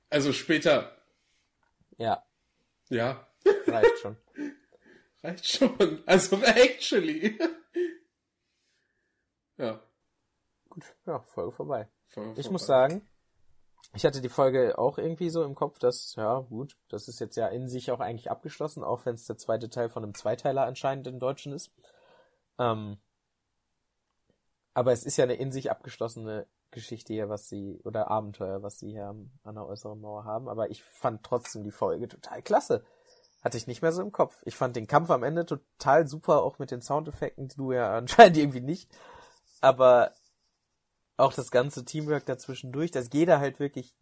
Also 0.09 0.33
später, 0.33 0.95
Ja, 1.97 2.23
ja, 2.89 3.27
reicht 3.67 3.97
schon. 3.99 4.17
reicht 5.23 5.47
schon. 5.47 6.03
Also 6.05 6.37
actually. 6.43 7.37
ja. 9.57 9.81
Gut, 10.69 10.83
ja, 11.05 11.19
Folge 11.33 11.51
vorbei. 11.51 11.87
Voll 12.07 12.29
Ich 12.37 12.43
vorbei. 12.43 12.51
muss 12.51 12.65
sagen, 12.65 13.07
ich 13.93 14.05
hatte 14.05 14.21
die 14.21 14.30
Folge 14.30 14.77
auch 14.77 14.97
irgendwie 14.97 15.30
so 15.30 15.43
im 15.43 15.55
Kopf, 15.55 15.80
dass, 15.80 16.15
ja, 16.15 16.39
gut, 16.39 16.77
das 16.89 17.07
ist 17.07 17.19
jetzt 17.19 17.36
ja 17.38 17.47
in 17.47 17.67
sich 17.67 17.91
auch 17.91 17.99
eigentlich 17.99 18.30
abgeschlossen, 18.30 18.84
auch 18.84 19.05
wenn 19.05 19.15
es 19.15 19.25
der 19.25 19.38
zweite 19.38 19.69
Teil 19.69 19.89
von 19.89 20.03
einem 20.03 20.13
Zweiteiler 20.13 20.65
anscheinend 20.65 21.07
im 21.07 21.19
Deutschen 21.19 21.53
ist. 21.53 21.71
Ähm, 22.59 22.97
aber 24.73 24.91
es 24.91 25.03
ist 25.03 25.17
ja 25.17 25.23
eine 25.23 25.36
in 25.36 25.51
sich 25.51 25.71
abgeschlossene 25.71 26.47
Geschichte 26.71 27.13
hier, 27.13 27.30
was 27.30 27.49
sie, 27.49 27.80
oder 27.84 28.09
Abenteuer, 28.11 28.61
was 28.61 28.80
sie 28.80 28.91
hier 28.91 29.15
an 29.43 29.55
der 29.55 29.65
äußeren 29.65 29.99
Mauer 29.99 30.23
haben. 30.25 30.47
Aber 30.47 30.69
ich 30.69 30.84
fand 30.84 31.23
trotzdem 31.23 31.63
die 31.63 31.71
Folge 31.71 32.07
total 32.07 32.41
klasse. 32.43 32.84
Hatte 33.41 33.57
ich 33.57 33.67
nicht 33.67 33.82
mehr 33.82 33.91
so 33.91 34.01
im 34.01 34.11
Kopf. 34.11 34.41
Ich 34.45 34.55
fand 34.55 34.75
den 34.75 34.88
Kampf 34.88 35.09
am 35.09 35.23
Ende 35.23 35.45
total 35.45 36.07
super, 36.07 36.43
auch 36.43 36.59
mit 36.59 36.71
den 36.71 36.82
Soundeffekten, 36.82 37.47
du 37.49 37.71
ja 37.71 37.91
anscheinend 37.97 38.38
irgendwie 38.38 38.61
nicht. 38.61 38.89
Aber 39.61 40.13
auch 41.20 41.34
das 41.34 41.51
ganze 41.51 41.86
Teamwork 41.86 42.26
dazwischendurch, 42.26 42.91
dass 42.91 43.09
jeder 43.11 43.39
halt 43.39 43.59
wirklich 43.59 43.95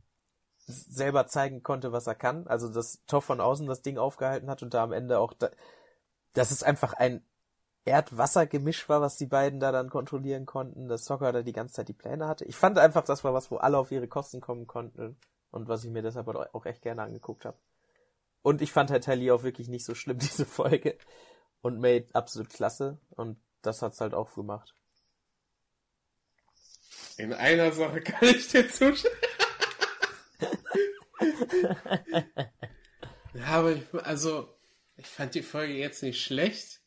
selber 0.58 1.28
zeigen 1.28 1.64
konnte, 1.64 1.92
was 1.92 2.08
er 2.08 2.16
kann. 2.16 2.48
Also, 2.48 2.70
dass 2.70 3.04
Toff 3.06 3.26
von 3.26 3.42
außen 3.42 3.68
das 3.68 3.82
Ding 3.82 3.98
aufgehalten 3.98 4.50
hat 4.50 4.64
und 4.64 4.74
da 4.74 4.84
am 4.84 4.92
Ende 4.92 5.20
auch, 5.20 5.34
da, 5.34 5.50
dass 6.34 6.52
es 6.52 6.64
einfach 6.64 6.94
ein 6.94 7.24
Erd-Wasser-Gemisch 7.86 8.90
war, 8.90 9.02
was 9.02 9.16
die 9.16 9.26
beiden 9.26 9.60
da 9.60 9.72
dann 9.72 9.90
kontrollieren 9.90 10.46
konnten, 10.46 10.90
dass 10.90 11.06
Soccer 11.06 11.32
da 11.32 11.42
die 11.42 11.54
ganze 11.54 11.76
Zeit 11.76 11.88
die 11.88 11.94
Pläne 11.94 12.28
hatte. 12.28 12.44
Ich 12.46 12.58
fand 12.58 12.78
einfach, 12.78 13.04
das 13.04 13.24
war 13.24 13.34
was, 13.34 13.50
wo 13.50 13.58
alle 13.58 13.78
auf 13.78 13.92
ihre 13.92 14.10
Kosten 14.10 14.42
kommen 14.42 14.68
konnten 14.68 15.18
und 15.52 15.70
was 15.70 15.86
ich 15.86 15.92
mir 15.92 16.02
deshalb 16.02 16.28
auch 16.28 16.66
echt 16.66 16.82
gerne 16.82 17.04
angeguckt 17.04 17.46
habe. 17.46 17.58
Und 18.42 18.62
ich 18.62 18.74
fand 18.74 18.92
halt 18.92 19.06
Tally 19.06 19.32
auch 19.32 19.44
wirklich 19.44 19.70
nicht 19.70 19.86
so 19.86 19.96
schlimm, 19.96 20.18
diese 20.20 20.46
Folge. 20.46 20.98
Und 21.62 21.80
Made 21.80 22.08
absolut 22.14 22.50
klasse. 22.50 23.00
Und 23.16 23.38
das 23.62 23.82
hat's 23.82 24.02
halt 24.02 24.14
auch 24.14 24.34
gemacht. 24.36 24.74
In 27.18 27.34
einer 27.34 27.72
Sache 27.72 28.02
kann 28.02 28.30
ich 28.30 28.48
dir 28.48 28.70
zustimmen. 28.72 29.16
ja, 33.34 33.46
aber 33.46 33.72
ich, 33.72 33.84
also, 33.94 34.56
ich 34.98 35.08
fand 35.08 35.34
die 35.36 35.42
Folge 35.42 35.74
jetzt 35.74 36.04
nicht 36.04 36.24
schlecht. 36.24 36.82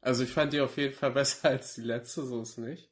Also 0.00 0.24
ich 0.24 0.32
fand 0.32 0.52
die 0.52 0.60
auf 0.60 0.78
jeden 0.78 0.94
Fall 0.94 1.10
besser 1.10 1.50
als 1.50 1.74
die 1.74 1.82
letzte, 1.82 2.24
so 2.24 2.40
ist 2.40 2.56
nicht. 2.56 2.90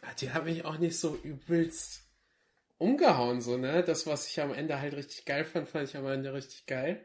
Ah, 0.00 0.14
die 0.14 0.32
habe 0.32 0.50
ich 0.50 0.64
auch 0.64 0.78
nicht 0.78 0.98
so 0.98 1.16
übelst 1.16 2.02
umgehauen, 2.78 3.40
so, 3.40 3.56
ne? 3.56 3.82
Das, 3.82 4.06
was 4.06 4.28
ich 4.28 4.40
am 4.40 4.52
Ende 4.54 4.80
halt 4.80 4.94
richtig 4.94 5.24
geil 5.24 5.44
fand, 5.44 5.68
fand 5.68 5.88
ich 5.88 5.96
am 5.96 6.06
Ende 6.06 6.32
richtig 6.32 6.66
geil. 6.66 7.04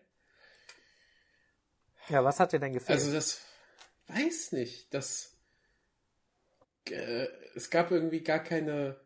Ja, 2.10 2.24
was 2.24 2.40
hat 2.40 2.54
dir 2.54 2.60
denn 2.60 2.74
gefallen? 2.74 3.00
Also 3.00 3.12
das 3.12 3.42
weiß 4.08 4.54
nicht. 4.54 4.94
Das 4.94 5.31
äh, 6.90 7.28
es 7.56 7.70
gab 7.70 7.92
irgendwie 7.92 8.22
gar 8.22 8.40
keine. 8.40 9.00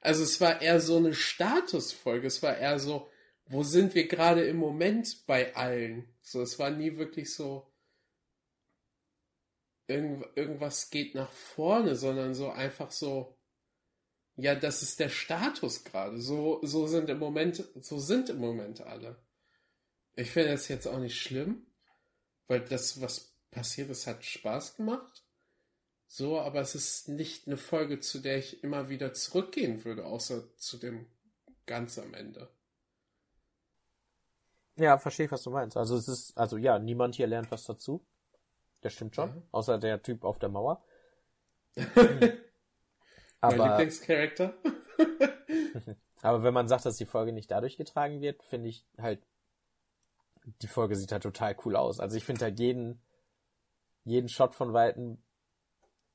Also 0.00 0.22
es 0.22 0.40
war 0.40 0.62
eher 0.62 0.80
so 0.80 0.96
eine 0.96 1.14
Statusfolge. 1.14 2.26
Es 2.26 2.42
war 2.42 2.56
eher 2.56 2.78
so, 2.78 3.10
wo 3.46 3.62
sind 3.62 3.94
wir 3.94 4.08
gerade 4.08 4.44
im 4.44 4.56
Moment 4.56 5.26
bei 5.26 5.54
allen? 5.54 6.08
So, 6.22 6.40
es 6.40 6.58
war 6.58 6.70
nie 6.70 6.96
wirklich 6.96 7.34
so 7.34 7.70
irgend, 9.90 10.24
irgendwas 10.36 10.90
geht 10.90 11.14
nach 11.14 11.30
vorne, 11.30 11.96
sondern 11.96 12.34
so 12.34 12.50
einfach 12.50 12.90
so, 12.92 13.36
ja, 14.36 14.54
das 14.54 14.82
ist 14.82 15.00
der 15.00 15.08
Status 15.10 15.84
gerade. 15.84 16.20
So, 16.20 16.60
so 16.62 16.86
sind 16.86 17.10
im 17.10 17.18
Moment, 17.18 17.64
so 17.80 17.98
sind 17.98 18.30
im 18.30 18.38
Moment 18.38 18.80
alle. 18.80 19.20
Ich 20.14 20.30
finde 20.30 20.52
das 20.52 20.68
jetzt 20.68 20.86
auch 20.86 20.98
nicht 20.98 21.20
schlimm, 21.20 21.66
weil 22.46 22.60
das, 22.60 23.00
was 23.00 23.36
passiert 23.50 23.90
ist, 23.90 24.06
hat 24.06 24.24
Spaß 24.24 24.76
gemacht. 24.76 25.24
So, 26.12 26.40
aber 26.40 26.60
es 26.60 26.74
ist 26.74 27.08
nicht 27.08 27.46
eine 27.46 27.56
Folge, 27.56 28.00
zu 28.00 28.18
der 28.18 28.36
ich 28.36 28.64
immer 28.64 28.88
wieder 28.88 29.12
zurückgehen 29.12 29.84
würde, 29.84 30.04
außer 30.04 30.42
zu 30.56 30.76
dem 30.76 31.06
ganz 31.66 32.00
am 32.00 32.14
Ende. 32.14 32.48
Ja, 34.74 34.98
verstehe 34.98 35.26
ich, 35.26 35.32
was 35.32 35.44
du 35.44 35.50
meinst. 35.50 35.76
Also 35.76 35.96
es 35.96 36.08
ist, 36.08 36.36
also 36.36 36.56
ja, 36.56 36.80
niemand 36.80 37.14
hier 37.14 37.28
lernt 37.28 37.52
was 37.52 37.62
dazu. 37.62 38.04
Das 38.80 38.92
stimmt 38.92 39.14
schon. 39.14 39.28
Ja. 39.28 39.42
Außer 39.52 39.78
der 39.78 40.02
Typ 40.02 40.24
auf 40.24 40.40
der 40.40 40.48
Mauer. 40.48 40.82
aber, 43.40 43.56
mein 43.56 43.70
Lieblingscharakter. 43.70 44.54
aber 46.22 46.42
wenn 46.42 46.54
man 46.54 46.66
sagt, 46.66 46.86
dass 46.86 46.96
die 46.96 47.06
Folge 47.06 47.32
nicht 47.32 47.52
dadurch 47.52 47.76
getragen 47.76 48.20
wird, 48.20 48.42
finde 48.42 48.68
ich 48.68 48.84
halt, 48.98 49.22
die 50.60 50.66
Folge 50.66 50.96
sieht 50.96 51.12
halt 51.12 51.22
total 51.22 51.56
cool 51.64 51.76
aus. 51.76 52.00
Also 52.00 52.16
ich 52.16 52.24
finde 52.24 52.46
halt 52.46 52.58
jeden, 52.58 53.00
jeden 54.02 54.28
Shot 54.28 54.56
von 54.56 54.72
Weitem 54.72 55.22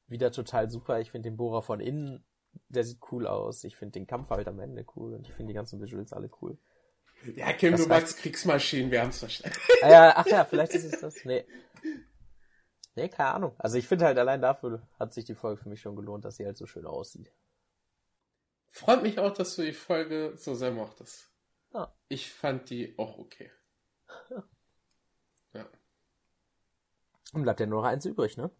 wieder 0.07 0.31
total 0.31 0.69
super. 0.69 0.99
Ich 0.99 1.11
finde 1.11 1.29
den 1.29 1.37
Bohrer 1.37 1.61
von 1.61 1.79
innen, 1.79 2.25
der 2.69 2.83
sieht 2.83 2.99
cool 3.11 3.27
aus. 3.27 3.63
Ich 3.63 3.75
finde 3.75 3.93
den 3.93 4.07
Kampf 4.07 4.29
halt 4.29 4.47
am 4.47 4.59
Ende 4.59 4.85
cool 4.95 5.13
und 5.13 5.27
ich 5.27 5.33
finde 5.33 5.51
die 5.51 5.55
ganzen 5.55 5.81
Visuals 5.81 6.13
alle 6.13 6.29
cool. 6.41 6.57
Ja, 7.35 7.53
Kim, 7.53 7.71
das 7.71 7.83
du 7.83 7.87
magst 7.87 8.17
Kriegsmaschinen, 8.17 8.91
wir 8.91 9.01
haben 9.01 9.09
es 9.09 9.19
verstanden. 9.19 9.57
Ah 9.81 9.89
ja, 9.89 10.13
ach 10.15 10.27
ja, 10.27 10.45
vielleicht 10.45 10.73
ist 10.73 10.83
es 10.83 11.01
das. 11.01 11.25
Nee. 11.25 11.45
Nee, 12.95 13.09
keine 13.09 13.33
Ahnung. 13.33 13.55
Also 13.57 13.77
ich 13.77 13.87
finde 13.87 14.05
halt 14.05 14.17
allein 14.17 14.41
dafür 14.41 14.87
hat 14.99 15.13
sich 15.13 15.25
die 15.25 15.35
Folge 15.35 15.61
für 15.61 15.69
mich 15.69 15.81
schon 15.81 15.95
gelohnt, 15.95 16.23
dass 16.23 16.37
sie 16.37 16.45
halt 16.45 16.57
so 16.57 16.65
schön 16.65 16.85
aussieht. 16.85 17.31
Freut 18.67 19.03
mich 19.03 19.19
auch, 19.19 19.33
dass 19.33 19.55
du 19.55 19.63
die 19.63 19.73
Folge 19.73 20.33
so 20.37 20.53
sehr 20.53 20.71
mochtest. 20.71 21.29
Ja. 21.73 21.93
Ich 22.07 22.31
fand 22.31 22.69
die 22.69 22.97
auch 22.97 23.17
okay. 23.17 23.51
Ja. 25.53 25.65
Und 27.31 27.43
bleibt 27.43 27.61
ja 27.61 27.65
nur 27.65 27.81
noch 27.81 27.87
eins 27.87 28.05
übrig, 28.05 28.35
ne? 28.35 28.51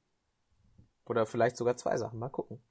Oder 1.06 1.26
vielleicht 1.26 1.58
sogar 1.58 1.78
zwei 1.78 1.98
Sachen. 1.98 2.20
Mal 2.20 2.30
gucken. 2.30 2.62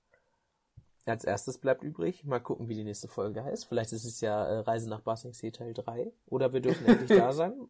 Als 1.07 1.25
erstes 1.25 1.59
bleibt 1.59 1.83
übrig, 1.83 2.25
mal 2.25 2.41
gucken, 2.41 2.69
wie 2.69 2.75
die 2.75 2.85
nächste 2.85 3.09
Folge 3.09 3.45
heißt. 3.45 3.67
Vielleicht 3.67 3.93
ist 3.93 4.05
es 4.05 4.21
ja 4.21 4.47
äh, 4.47 4.59
Reise 4.61 4.89
nach 4.89 5.01
Basingsee 5.01 5.51
Teil 5.51 5.75
3. 5.75 6.11
Oder 6.27 6.53
wir 6.55 6.61
dürfen 6.61 6.87
endlich 6.87 7.19
da 7.19 7.33
sein. 7.33 7.69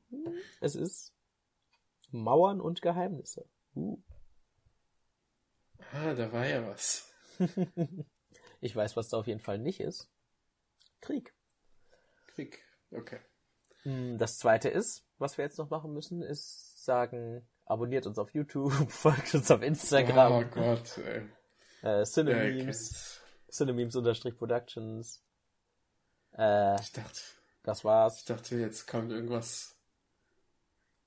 Es 0.60 0.76
ist 0.76 1.12
Mauern 2.12 2.60
und 2.60 2.80
Geheimnisse. 2.80 3.48
Uh. 3.74 3.98
Ah, 5.92 6.14
da 6.14 6.32
war 6.32 6.46
ja 6.46 6.64
was. 6.66 7.12
ich 8.60 8.74
weiß, 8.74 8.96
was 8.96 9.08
da 9.08 9.18
auf 9.18 9.26
jeden 9.26 9.40
Fall 9.40 9.58
nicht 9.58 9.80
ist. 9.80 10.08
Krieg. 11.00 11.34
Krieg, 12.28 12.64
okay. 12.92 13.18
Hm, 13.82 14.16
das 14.16 14.38
zweite 14.38 14.68
ist, 14.68 15.04
was 15.18 15.36
wir 15.38 15.44
jetzt 15.44 15.58
noch 15.58 15.70
machen 15.70 15.92
müssen, 15.92 16.22
ist 16.22 16.84
sagen, 16.84 17.46
abonniert 17.66 18.06
uns 18.06 18.18
auf 18.18 18.34
YouTube, 18.34 18.72
folgt 18.90 19.34
uns 19.34 19.50
auf 19.50 19.62
Instagram. 19.62 20.32
Oh 20.32 20.44
Gott, 20.44 20.98
ey. 20.98 21.28
Äh, 21.82 22.04
Cinememes. 22.04 23.20
Unterstrich 23.60 24.36
Productions. 24.36 25.22
Äh, 26.36 26.80
ich 26.80 26.92
dachte. 26.92 27.20
Das 27.62 27.84
war's. 27.84 28.20
Ich 28.20 28.24
dachte, 28.26 28.56
jetzt 28.56 28.86
kommt 28.86 29.10
irgendwas. 29.10 29.76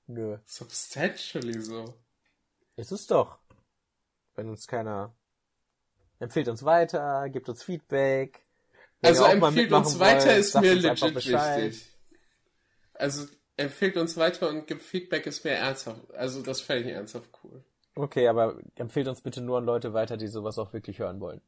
Nö. 0.06 0.38
Substantially 0.44 1.60
so. 1.60 1.94
Ist 2.76 2.92
es 2.92 3.06
doch. 3.06 3.38
Wenn 4.34 4.48
uns 4.48 4.66
keiner 4.66 5.14
empfiehlt 6.18 6.48
uns 6.48 6.64
weiter, 6.64 7.28
gibt 7.28 7.48
uns 7.48 7.62
Feedback. 7.62 8.42
also 9.02 9.24
empfiehlt 9.24 9.72
uns 9.72 9.98
weiter 9.98 10.26
wollt, 10.26 10.38
ist 10.38 10.60
mir 10.60 10.74
legit 10.74 11.14
wichtig. 11.14 11.92
Also 12.94 13.26
empfiehlt 13.58 13.96
uns 13.96 14.16
weiter 14.16 14.48
und 14.48 14.66
gibt 14.66 14.82
Feedback 14.82 15.26
ist 15.26 15.44
mir 15.44 15.52
ernsthaft. 15.52 16.00
Also 16.14 16.42
das 16.42 16.60
fände 16.60 16.88
ich 16.88 16.94
ernsthaft 16.94 17.28
cool. 17.44 17.62
Okay, 17.94 18.28
aber 18.28 18.58
empfiehlt 18.76 19.08
uns 19.08 19.20
bitte 19.20 19.40
nur 19.40 19.58
an 19.58 19.64
Leute 19.64 19.92
weiter, 19.92 20.16
die 20.16 20.28
sowas 20.28 20.58
auch 20.58 20.72
wirklich 20.72 21.00
hören 21.00 21.20
wollen. 21.20 21.40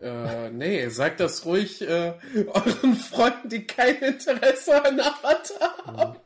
Äh, 0.00 0.50
nee, 0.50 0.88
sagt 0.88 1.20
das 1.20 1.44
ruhig 1.44 1.82
äh, 1.82 2.14
euren 2.48 2.94
Freunden, 2.94 3.48
die 3.48 3.66
kein 3.66 3.96
Interesse 3.96 4.84
an 4.84 4.98
Avatar 4.98 5.76
haben. 5.86 6.12
Mhm. 6.12 6.20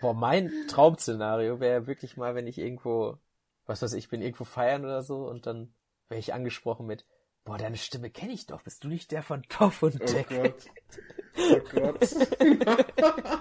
Boah, 0.00 0.14
mein 0.14 0.50
Traumszenario 0.68 1.60
wäre 1.60 1.86
wirklich 1.86 2.16
mal, 2.16 2.34
wenn 2.34 2.46
ich 2.46 2.58
irgendwo, 2.58 3.18
was 3.66 3.82
weiß 3.82 3.92
ich, 3.92 4.08
bin 4.08 4.22
irgendwo 4.22 4.44
feiern 4.44 4.84
oder 4.84 5.02
so 5.02 5.28
und 5.28 5.46
dann 5.46 5.74
wäre 6.08 6.18
ich 6.18 6.32
angesprochen 6.32 6.86
mit, 6.86 7.04
boah, 7.44 7.58
deine 7.58 7.76
Stimme 7.76 8.10
kenne 8.10 8.32
ich 8.32 8.46
doch, 8.46 8.62
bist 8.62 8.84
du 8.84 8.88
nicht 8.88 9.10
der 9.12 9.22
von 9.22 9.42
Toff 9.48 9.82
und 9.82 10.00
Deck? 10.00 10.28
Oh 10.30 11.58
Gott. 11.72 12.08
Oh 12.40 12.54
Gott. 12.96 13.40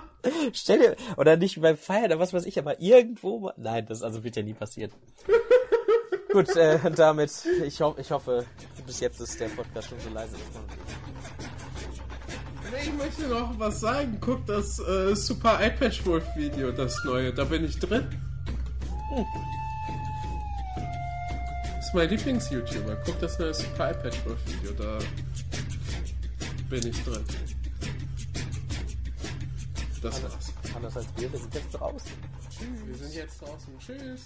Stell 0.54 0.80
dir, 0.80 0.96
oder 1.18 1.38
nicht 1.38 1.60
beim 1.62 1.78
Feiern 1.78 2.06
oder 2.06 2.20
was 2.20 2.34
weiß 2.34 2.46
ich, 2.46 2.60
aber 2.60 2.80
irgendwo, 2.80 3.40
mal, 3.40 3.54
nein, 3.58 3.86
das 3.88 4.04
also 4.04 4.24
wird 4.24 4.36
ja 4.36 4.44
nie 4.44 4.54
passieren. 4.54 4.92
Gut, 6.32 6.56
äh, 6.56 6.80
damit, 6.92 7.32
ich, 7.66 7.82
ho 7.82 7.96
ich 7.98 8.12
hoffe, 8.12 8.46
bis 8.86 9.00
jetzt 9.00 9.20
ist 9.20 9.40
der 9.40 9.50
Podcast 9.50 9.90
schon 9.90 10.00
so 10.00 10.10
leise. 10.10 10.36
Ich 12.82 12.94
möchte 12.94 13.24
noch 13.24 13.58
was 13.58 13.80
sagen. 13.80 14.20
Guck 14.22 14.46
das 14.46 14.80
äh, 14.80 15.16
Super 15.16 15.60
iPad 15.60 16.06
Wolf 16.06 16.26
Video, 16.36 16.72
das 16.72 17.04
neue. 17.04 17.34
Da 17.34 17.44
bin 17.46 17.66
ich 17.66 17.80
drin. 17.80 18.08
Hm. 19.10 19.26
Das 21.90 21.96
ist 21.96 22.02
mein 22.02 22.10
Lieblings-YouTuber. 22.10 22.98
Guck 23.04 23.20
das 23.20 23.40
neue 23.40 23.52
Super 23.52 23.90
iPad 23.90 24.26
Wolf 24.28 24.38
Video. 24.46 24.74
Da 24.74 25.00
bin 26.70 26.88
ich 26.88 27.04
drin. 27.04 27.26
Das 30.00 30.18
anders, 30.18 30.34
war's. 30.34 30.54
Anders 30.76 30.98
als 30.98 31.08
wir, 31.18 31.34
wir 31.34 31.40
sind 31.40 31.56
jetzt 31.56 31.72
draußen. 31.72 32.12
Tschüss. 32.52 32.86
Wir 32.86 32.96
sind 32.96 33.14
jetzt 33.16 33.42
draußen. 33.42 33.80
Tschüss. 33.80 34.22